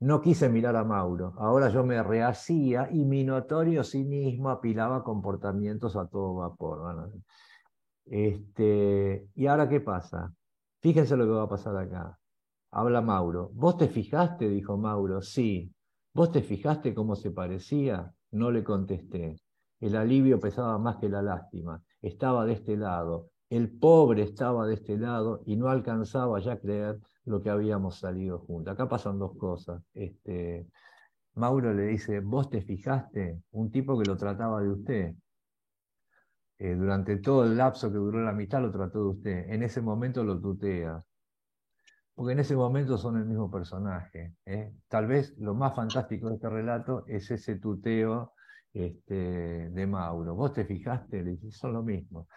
[0.01, 5.97] No quise mirar a Mauro, ahora yo me rehacía y mi notorio cinismo apilaba comportamientos
[5.97, 7.11] a todo vapor.
[8.05, 10.33] Este, ¿Y ahora qué pasa?
[10.79, 12.17] Fíjense lo que va a pasar acá.
[12.71, 13.49] Habla Mauro.
[13.53, 14.47] ¿Vos te fijaste?
[14.47, 15.21] dijo Mauro.
[15.21, 15.73] Sí.
[16.13, 18.13] ¿Vos te fijaste cómo se parecía?
[18.31, 19.37] No le contesté.
[19.79, 21.81] El alivio pesaba más que la lástima.
[22.01, 23.29] Estaba de este lado.
[23.49, 27.97] El pobre estaba de este lado y no alcanzaba ya a creer lo que habíamos
[27.99, 28.73] salido juntos.
[28.73, 29.81] Acá pasan dos cosas.
[29.93, 30.67] Este,
[31.35, 33.41] Mauro le dice, ¿vos te fijaste?
[33.51, 35.15] Un tipo que lo trataba de usted.
[36.59, 39.49] Eh, durante todo el lapso que duró la amistad lo trató de usted.
[39.49, 41.03] En ese momento lo tutea
[42.19, 44.35] porque en ese momento son el mismo personaje.
[44.45, 44.73] ¿eh?
[44.89, 48.33] Tal vez lo más fantástico de este relato es ese tuteo
[48.73, 50.35] este, de Mauro.
[50.35, 52.27] Vos te fijaste, son lo mismo.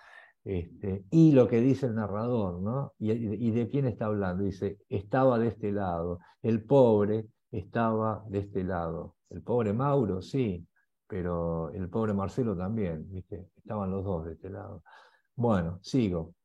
[0.44, 2.92] Este, y lo que dice el narrador, ¿no?
[3.00, 4.44] Y, y, de quién está hablando?
[4.44, 9.16] Dice, estaba de este lado, el pobre estaba de este lado.
[9.30, 10.64] El pobre Mauro, sí,
[11.08, 13.48] pero el pobre Marcelo también, ¿viste?
[13.56, 14.84] Estaban los dos de este lado.
[15.34, 16.36] Bueno, sigo.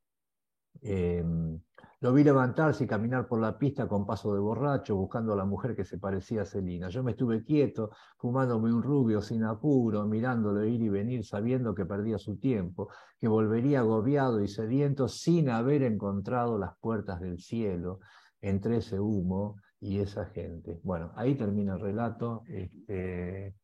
[0.82, 1.60] Em,
[2.00, 5.46] lo vi levantarse y caminar por la pista con paso de borracho, buscando a la
[5.46, 6.90] mujer que se parecía a Celina.
[6.90, 11.86] Yo me estuve quieto, fumándome un rubio sin apuro, mirándolo ir y venir, sabiendo que
[11.86, 18.00] perdía su tiempo, que volvería agobiado y sediento sin haber encontrado las puertas del cielo
[18.42, 20.80] entre ese humo y esa gente.
[20.84, 22.44] Bueno, ahí termina el relato.
[22.48, 23.56] Este,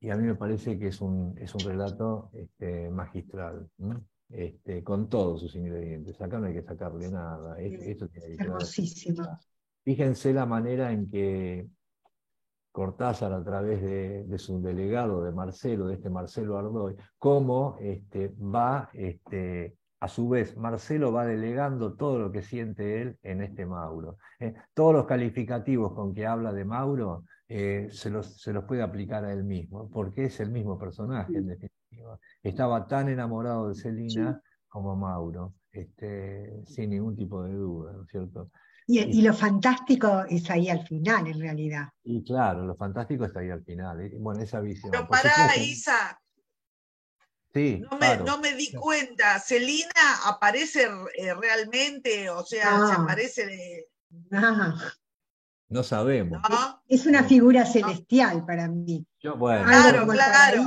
[0.00, 3.68] y a mí me parece que es un, es un relato este, magistral
[4.36, 6.20] este, con todos sus ingredientes.
[6.20, 7.58] Acá no hay que sacarle nada.
[7.60, 9.38] Esto tiene Hermosísimo.
[9.84, 11.68] Fíjense la manera en que
[12.72, 18.90] Cortázar, a través de, su delegado, de Marcelo, de este Marcelo Ardoy, cómo este, va,
[18.92, 24.18] este, a su vez, Marcelo va delegando todo lo que siente él en este Mauro.
[24.40, 24.54] ¿eh?
[24.74, 29.24] todos los calificativos con que habla de Mauro eh, se, los, se los puede aplicar
[29.24, 31.83] a él mismo, porque es el mismo personaje, en definitiva.
[32.42, 38.08] Estaba tan enamorado de Celina como Mauro, este, sin ningún tipo de duda, ¿no es
[38.10, 38.50] cierto?
[38.86, 41.88] Y, lo fantástico es ahí al final, en realidad.
[42.02, 44.10] Y claro, lo fantástico está ahí al final.
[44.18, 44.90] Bueno, esa visión.
[44.90, 46.20] Pero pará, Isa.
[47.54, 48.24] Sí, no, me, claro.
[48.24, 49.38] no me di cuenta.
[49.38, 49.88] ¿Celina
[50.26, 52.28] aparece eh, realmente?
[52.28, 53.04] O sea, se No.
[53.04, 53.86] aparece de.
[54.32, 54.74] Ah,
[55.74, 56.40] No sabemos.
[56.48, 56.82] ¿no?
[56.88, 59.04] es una figura celestial para mí.
[59.20, 60.62] Yo, bueno, Claro, claro.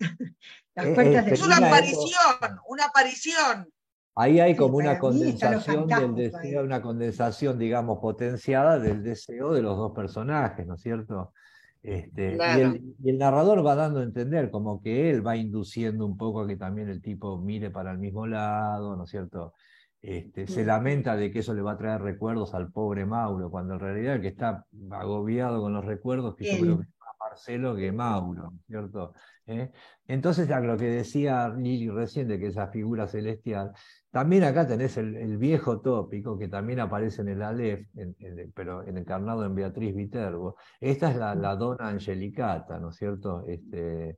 [0.74, 3.68] Las Eh, eh, Es una aparición, una aparición.
[4.16, 6.30] Ahí hay Sí, como una condensación del ahí.
[6.30, 11.32] deseo, una condensación, digamos, potenciada del deseo de los dos personajes, ¿no es cierto?
[11.80, 16.04] Este, y, el, y el narrador va dando a entender como que él va induciendo
[16.04, 19.54] un poco a que también el tipo mire para el mismo lado, ¿no es cierto?
[20.02, 20.66] Este, se Mm.
[20.66, 24.16] lamenta de que eso le va a traer recuerdos al pobre Mauro, cuando en realidad
[24.16, 27.92] el que está agobiado con los recuerdos, que yo creo que es más Marcelo que
[27.92, 29.12] Mauro, ¿no es ¿cierto?
[29.46, 29.70] ¿Eh?
[30.08, 33.72] Entonces, a lo que decía Lili recién de que esa figura celestial,
[34.10, 38.52] también acá tenés el, el viejo tópico que también aparece en el Aleph, en- en-
[38.52, 40.56] pero en- encarnado en Beatriz Viterbo.
[40.80, 43.44] Esta es la, la dona Angelicata, ¿no es cierto?
[43.46, 44.16] Este,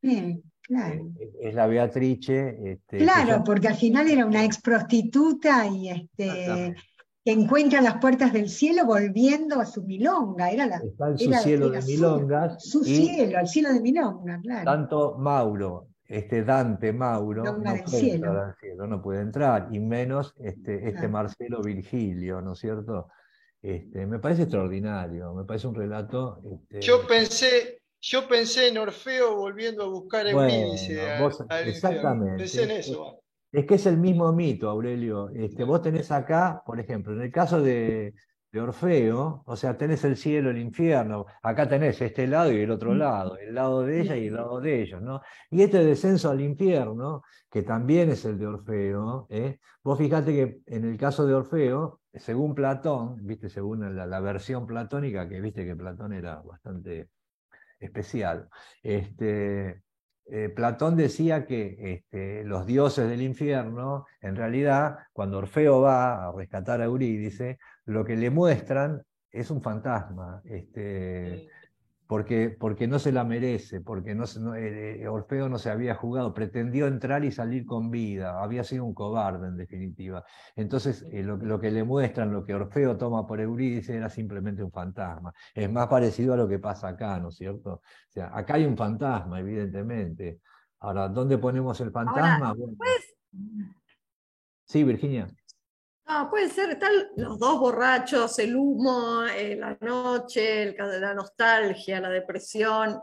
[0.67, 1.11] claro.
[1.19, 2.57] eh, es la Beatrice.
[2.65, 6.75] Este, Claro, ya- porque al final era una ex prostituta y este,
[7.25, 10.51] que encuentra las puertas del cielo volviendo a su milonga.
[10.51, 13.73] Era, la, está en su era- cielo era de milongas su y cielo, el cielo
[13.73, 14.65] de milonga, claro.
[14.65, 18.15] tanto Mauro, este Dante Mauro, no puede cielo.
[18.15, 21.09] entrar al cielo, no puede entrar, y menos este, este Claro.
[21.09, 23.09] Marcelo Virgilio, ¿no es cierto?
[23.63, 26.43] Este, me parece extraordinario, me parece un relato.
[26.53, 31.71] este, Yo pensé, yo pensé en Orfeo volviendo a buscar a Bueno, Eurídice vos- infierno.
[31.71, 32.37] exactamente.
[32.39, 33.21] Pensé en eso.
[33.51, 35.31] Es que es el mismo mito, Aurelio.
[35.31, 38.13] Este, vos tenés acá, por ejemplo, en el caso de,
[38.53, 42.71] de Orfeo, o sea, tenés el cielo, el infierno, acá tenés este lado y el
[42.71, 45.21] otro lado, el lado de ella y el lado de ellos, ¿no?
[45.51, 49.61] Y este descenso al infierno, que también es el de Orfeo, ¿eh?
[49.83, 54.67] Vos fíjate que en el caso de Orfeo, según Platón, viste, según la, la versión
[54.67, 57.09] platónica, que viste que Platón era bastante
[57.85, 58.49] especial,
[58.83, 59.83] este,
[60.27, 66.33] eh, Platón decía que este, los dioses del infierno, en realidad, cuando Orfeo va a
[66.33, 71.49] rescatar a Eurídice, lo que le muestran es un fantasma, este,
[72.07, 75.71] porque, porque no se la merece, porque no, se- no- eh, eh, Orfeo no se
[75.71, 80.25] había jugado, pretendió entrar y salir con vida, había sido un cobarde en definitiva.
[80.55, 84.63] Entonces, eh, lo, lo que le muestran, lo que Orfeo toma por Eurídice era simplemente
[84.63, 85.33] un fantasma.
[85.55, 87.73] Es más parecido a lo que pasa acá, ¿no es cierto?
[87.75, 90.41] O sea, acá hay un fantasma, evidentemente.
[90.81, 92.53] Ahora, ¿dónde ponemos el fantasma?
[92.53, 92.77] Bueno,
[94.65, 95.27] sí, Virginia.
[96.07, 102.01] No, puede ser, están los dos borrachos, el humo, eh, la noche, el la nostalgia,
[102.01, 103.01] la depresión,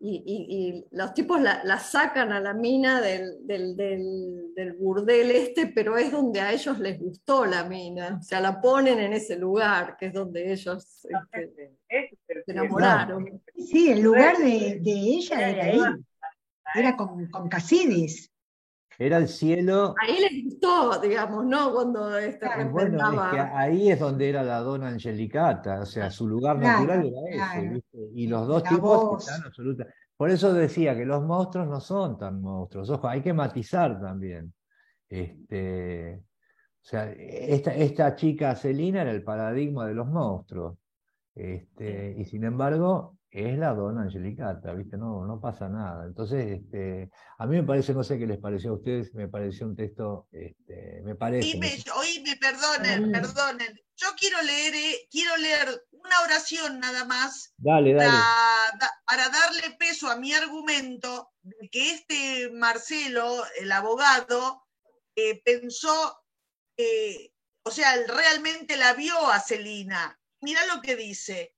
[0.00, 4.72] y, y- y los tipos la, la sacan a la mina del, del- del- del
[4.74, 8.98] burdel este, pero es donde a ellos les gustó la mina, o sea, la ponen
[9.00, 11.72] en ese lugar, que es donde ellos este,
[12.46, 13.42] se enamoraron.
[13.56, 15.80] Sí, el lugar de, de ella era ahí.
[16.74, 18.30] Era con, con Casidis.
[19.00, 19.94] Era el cielo.
[20.02, 21.72] Ahí les gustó, digamos, ¿no?
[21.72, 23.30] Cuando este Y bueno, es refrendaba.
[23.30, 27.20] que ahí es donde era la dona Angelicata, o sea, su lugar Claro, natural era
[27.28, 27.70] ese, claro.
[27.74, 27.98] ¿viste?
[28.14, 29.28] Y los dos La tipos voz.
[29.28, 29.86] están absoluta.
[30.16, 32.90] Por eso decía que los monstruos no son tan monstruos.
[32.90, 34.52] Ojo, hay que matizar también.
[35.08, 36.24] Este, o
[36.82, 40.76] sea, esta, esta chica Celina era el paradigma de los monstruos.
[41.36, 44.96] Este, y sin embargo, es la dona Angelicata, ¿viste?
[44.96, 46.06] No, no pasa nada.
[46.06, 49.66] Entonces, este, a mí me parece, no sé qué les pareció a ustedes, me pareció
[49.66, 51.48] un texto, este, me parece.
[51.96, 53.78] Oíme, perdonen, perdonen.
[53.96, 58.08] Yo quiero leer, eh, quiero leer una oración nada más Dale, dale.
[58.08, 64.62] para, da- para darle peso a mi argumento de que este Marcelo, el abogado,
[65.16, 66.22] eh, pensó,
[66.76, 67.32] eh,
[67.64, 70.18] o sea, realmente la vio a Celina.
[70.40, 71.54] Mirá lo que dice.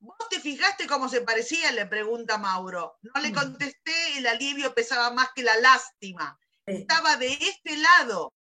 [0.00, 1.70] ¿Vos te fijaste cómo se parecía?
[1.72, 2.98] Le pregunta Mauro.
[3.02, 6.38] No le contesté, el alivio pesaba más que la lástima.
[6.64, 8.32] Estaba de este lado.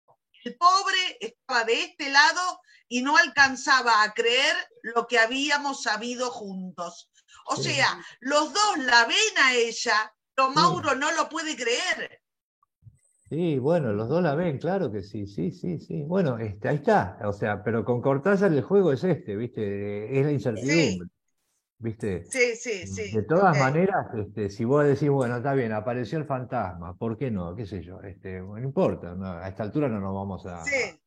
[0.45, 6.31] El pobre estaba de este lado y no alcanzaba a creer lo que habíamos sabido
[6.31, 7.11] juntos.
[7.48, 10.52] O sea, los dos la ven a ella, pero.
[10.52, 12.22] Mauro no lo puede creer.
[13.30, 16.03] Sí, bueno, los dos la ven, claro que sí, sí, sí, sí.
[16.03, 17.19] Bueno, este, ahí está.
[17.26, 20.19] O sea, pero con Cortázar el juego es este, ¿viste?
[20.19, 21.10] Es la incertidumbre,
[21.80, 22.23] ¿viste?
[22.26, 23.15] Sí, sí, sí.
[23.15, 27.31] De todas maneras, este, si vos decís, bueno, está bien, apareció el fantasma, ¿por qué
[27.31, 27.56] no?
[27.56, 28.01] ¿Qué sé yo?
[28.01, 30.99] Este, no importa, no, a esta altura no nos vamos a, Sí.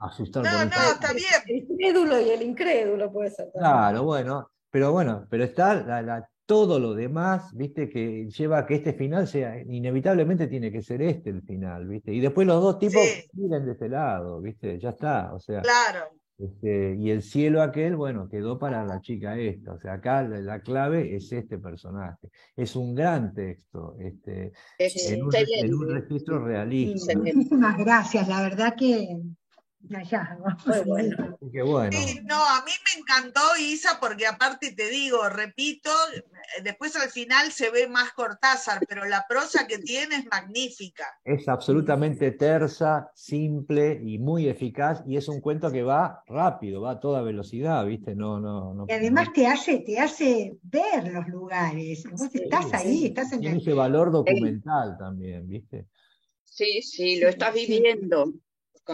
[0.00, 1.26] a asustar No, con no, está bien.
[1.46, 3.46] El incrédulo y el incrédulo puede ser.
[3.52, 3.72] también.
[3.72, 8.66] Claro, bueno, pero bueno, pero está la- la- todo lo demás, viste, que lleva a
[8.66, 12.62] que este final sea, inevitablemente tiene que ser este el final, viste, y después los
[12.62, 13.28] dos tipos Sí.
[13.32, 16.06] miren de este lado, viste, ya está, o sea, Claro.
[16.38, 19.72] Este, y el cielo aquel, bueno, quedó para la chica esta.
[19.72, 22.28] O sea, acá la, clave es este personaje.
[22.54, 27.16] Es un gran texto, este, en, un, en, un, registro realista.
[27.16, 29.18] Muchísimas gracias, la verdad que
[29.88, 31.38] muy bueno.
[31.52, 31.98] Qué bueno.
[32.24, 35.90] no, a mí me encantó Isa porque aparte te digo, repito,
[36.62, 41.06] después al final se ve más Cortázar, pero la prosa que tiene es magnífica.
[41.24, 46.92] Es absolutamente tersa, simple y muy eficaz y es un cuento que va rápido, va
[46.92, 48.14] a toda velocidad, ¿viste?
[48.14, 48.86] No, no, no.
[48.88, 52.04] Y además te hace, te hace ver los lugares.
[52.10, 55.86] Vos estás ahí, estás en Tiene ese valor documental también, ¿viste?
[56.42, 58.32] Sí, sí, lo estás viviendo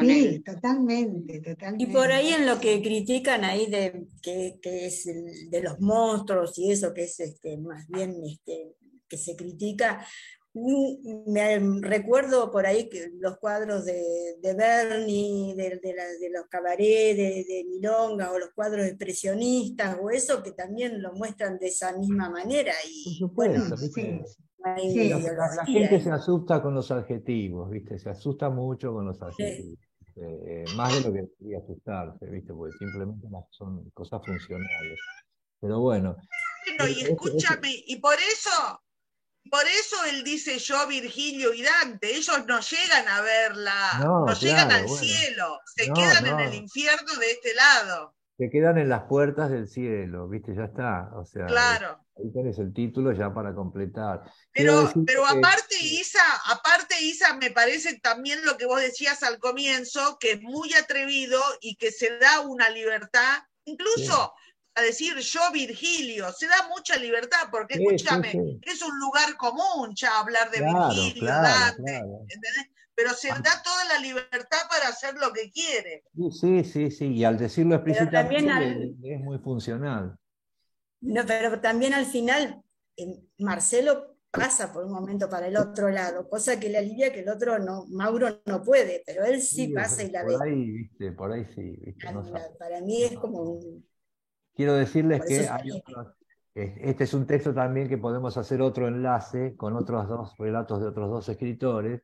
[0.00, 1.84] sí, totalmente, totalmente.
[1.84, 6.70] Y por ahí en lo que critican ahí de que, es de los monstruos y
[6.70, 8.74] eso que es este, más bien este,
[9.08, 10.06] que se critica,
[10.54, 17.64] me recuerdo por ahí que los cuadros de, de Bernie, de, de, los cabarets de,
[17.68, 22.74] Milonga, o los cuadros expresionistas, o eso, que también lo muestran de esa misma manera.
[22.86, 23.64] Y, bueno,
[24.64, 27.98] la, gente se asusta con los adjetivos, ¿viste?
[27.98, 29.78] Se asusta mucho con los adjetivos.
[30.16, 32.52] Eh, más de lo que debería asustarse, ¿viste?
[32.52, 35.00] Porque simplemente son cosas funcionales.
[35.60, 36.16] Pero bueno.
[36.88, 38.82] y escúchame, y por eso,
[39.50, 44.70] por eso él dice yo, Virgilio y Dante, ellos no llegan a verla, no, llegan
[44.70, 48.14] al cielo, se quedan en el infierno de este lado.
[48.42, 50.52] Se quedan en las puertas del cielo, ¿viste?
[50.52, 51.10] Ya está.
[51.14, 52.00] O sea, claro.
[52.18, 54.24] Ahí tenés el título ya para completar.
[54.52, 60.18] Pero, pero aparte, Isa, aparte, Isa, me parece también lo que vos decías al comienzo,
[60.18, 64.32] que es muy atrevido y que se da una libertad, incluso
[64.74, 70.18] a decir yo, Virgilio, se da mucha libertad, porque escúchame, es un lugar común ya
[70.18, 72.02] hablar de Virgilio, Dante,
[72.94, 76.04] pero se da toda la libertad para hacer lo que quiere.
[76.30, 80.16] Sí, sí, sí, y al decirlo explícitamente es muy funcional.
[81.00, 82.62] No, pero también al final
[82.96, 87.20] eh, Marcelo pasa por un momento para el otro lado, cosa que le alivia que
[87.20, 90.32] el otro no, Mauro no puede, pero él sí, pasa y la ve.
[90.32, 91.76] Por ahí, viste, por ahí sí.
[92.58, 93.86] para, mí es como un...
[94.54, 95.48] Quiero decirles que
[96.54, 100.86] este es un texto también que podemos hacer otro enlace con otros dos relatos de
[100.86, 102.02] otros dos escritores,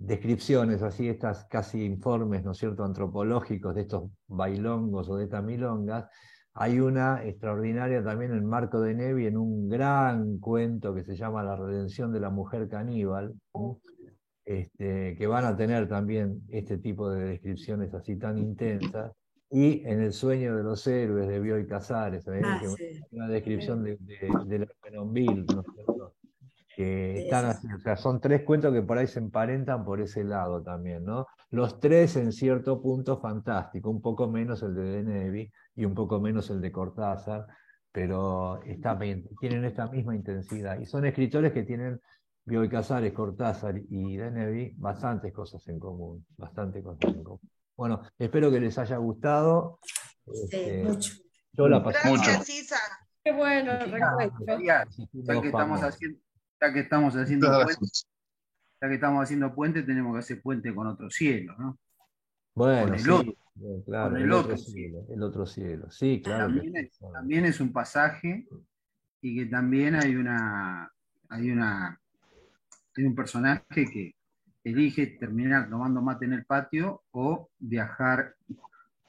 [0.00, 5.44] descripciones así, estas casi informes, ¿no es cierto?, antropológicos de estos bailongos o de estas
[5.44, 6.06] milongas,
[6.54, 11.44] hay una extraordinaria también en Marco de Nevi, en un gran cuento que se llama
[11.44, 13.34] La redención de la mujer caníbal,
[14.44, 19.12] este, que van a tener también este tipo de descripciones así tan intensas.
[19.50, 22.60] Y en El sueño de los héroes de Bioy Casares, ah,
[23.10, 23.98] una descripción de,
[24.46, 25.62] de, la Penonville, ¿no
[26.80, 30.24] que están así, o sea, son tres cuentos que por ahí se emparentan por ese
[30.24, 31.26] lado también, ¿no?
[31.50, 35.94] Los tres en cierto punto fantástico, un poco menos el de De Nevi, y un
[35.94, 37.46] poco menos el de Cortázar,
[37.92, 40.80] pero está, tienen esta misma intensidad.
[40.80, 42.00] Y son escritores que tienen,
[42.46, 47.50] Bioy Casares, Cortázar y Denevi, bastantes cosas en común, bastante cosas en común.
[47.76, 49.80] Bueno, espero que les haya gustado.
[50.24, 51.12] Sí, este, mucho.
[51.52, 52.72] Yo la pasé Gracias,
[53.22, 53.70] Qué bueno,
[54.64, 56.18] ya, que estamos haciendo,
[56.60, 57.86] ya que estamos haciendo puente,
[58.80, 61.78] ya que estamos haciendo puente, tenemos que hacer puente con otro cielo, ¿no?
[62.54, 63.36] Bueno, sí
[63.84, 66.52] claro, el, otro, cielo, el otro cielo, sí, claro.
[67.12, 68.46] También, es, un pasaje
[69.20, 70.90] y que también hay una,
[71.28, 72.00] hay una,
[72.96, 74.14] hay un personaje que
[74.64, 78.34] elige terminar tomando mate en el patio o viajar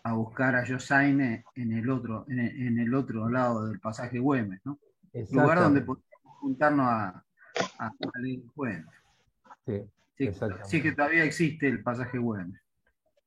[0.04, 4.80] a buscar a Josaine en el otro, en el, otro lado del pasaje Güemes, ¿no?
[5.32, 6.08] Lugar donde podemos
[6.40, 7.24] juntarnos a,
[7.80, 8.86] a, leer el
[10.18, 10.30] Sí,
[10.66, 12.60] sí, que todavía existe el pasaje Güemes.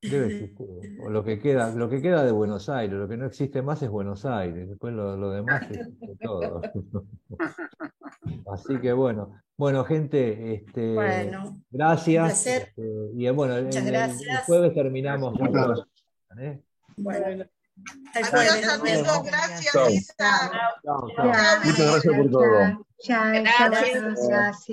[0.03, 0.67] Debe existir.
[1.03, 3.83] O lo que queda, lo que queda de Buenos Aires, lo que no existe más
[3.83, 5.89] es Buenos Aires, después lo, demás es
[6.21, 6.61] todo.
[8.53, 10.95] Así que bueno, bueno, gente, este,
[11.71, 12.47] gracias.
[12.47, 12.83] Este,
[13.15, 13.71] y bueno, el,
[14.47, 15.39] jueves terminamos.
[16.39, 16.61] ¿eh?
[16.97, 17.45] Bueno.
[18.15, 20.17] Adiós, amigos, gracias,
[21.65, 22.87] Muchas gracias por todo.
[23.70, 24.68] Gracias.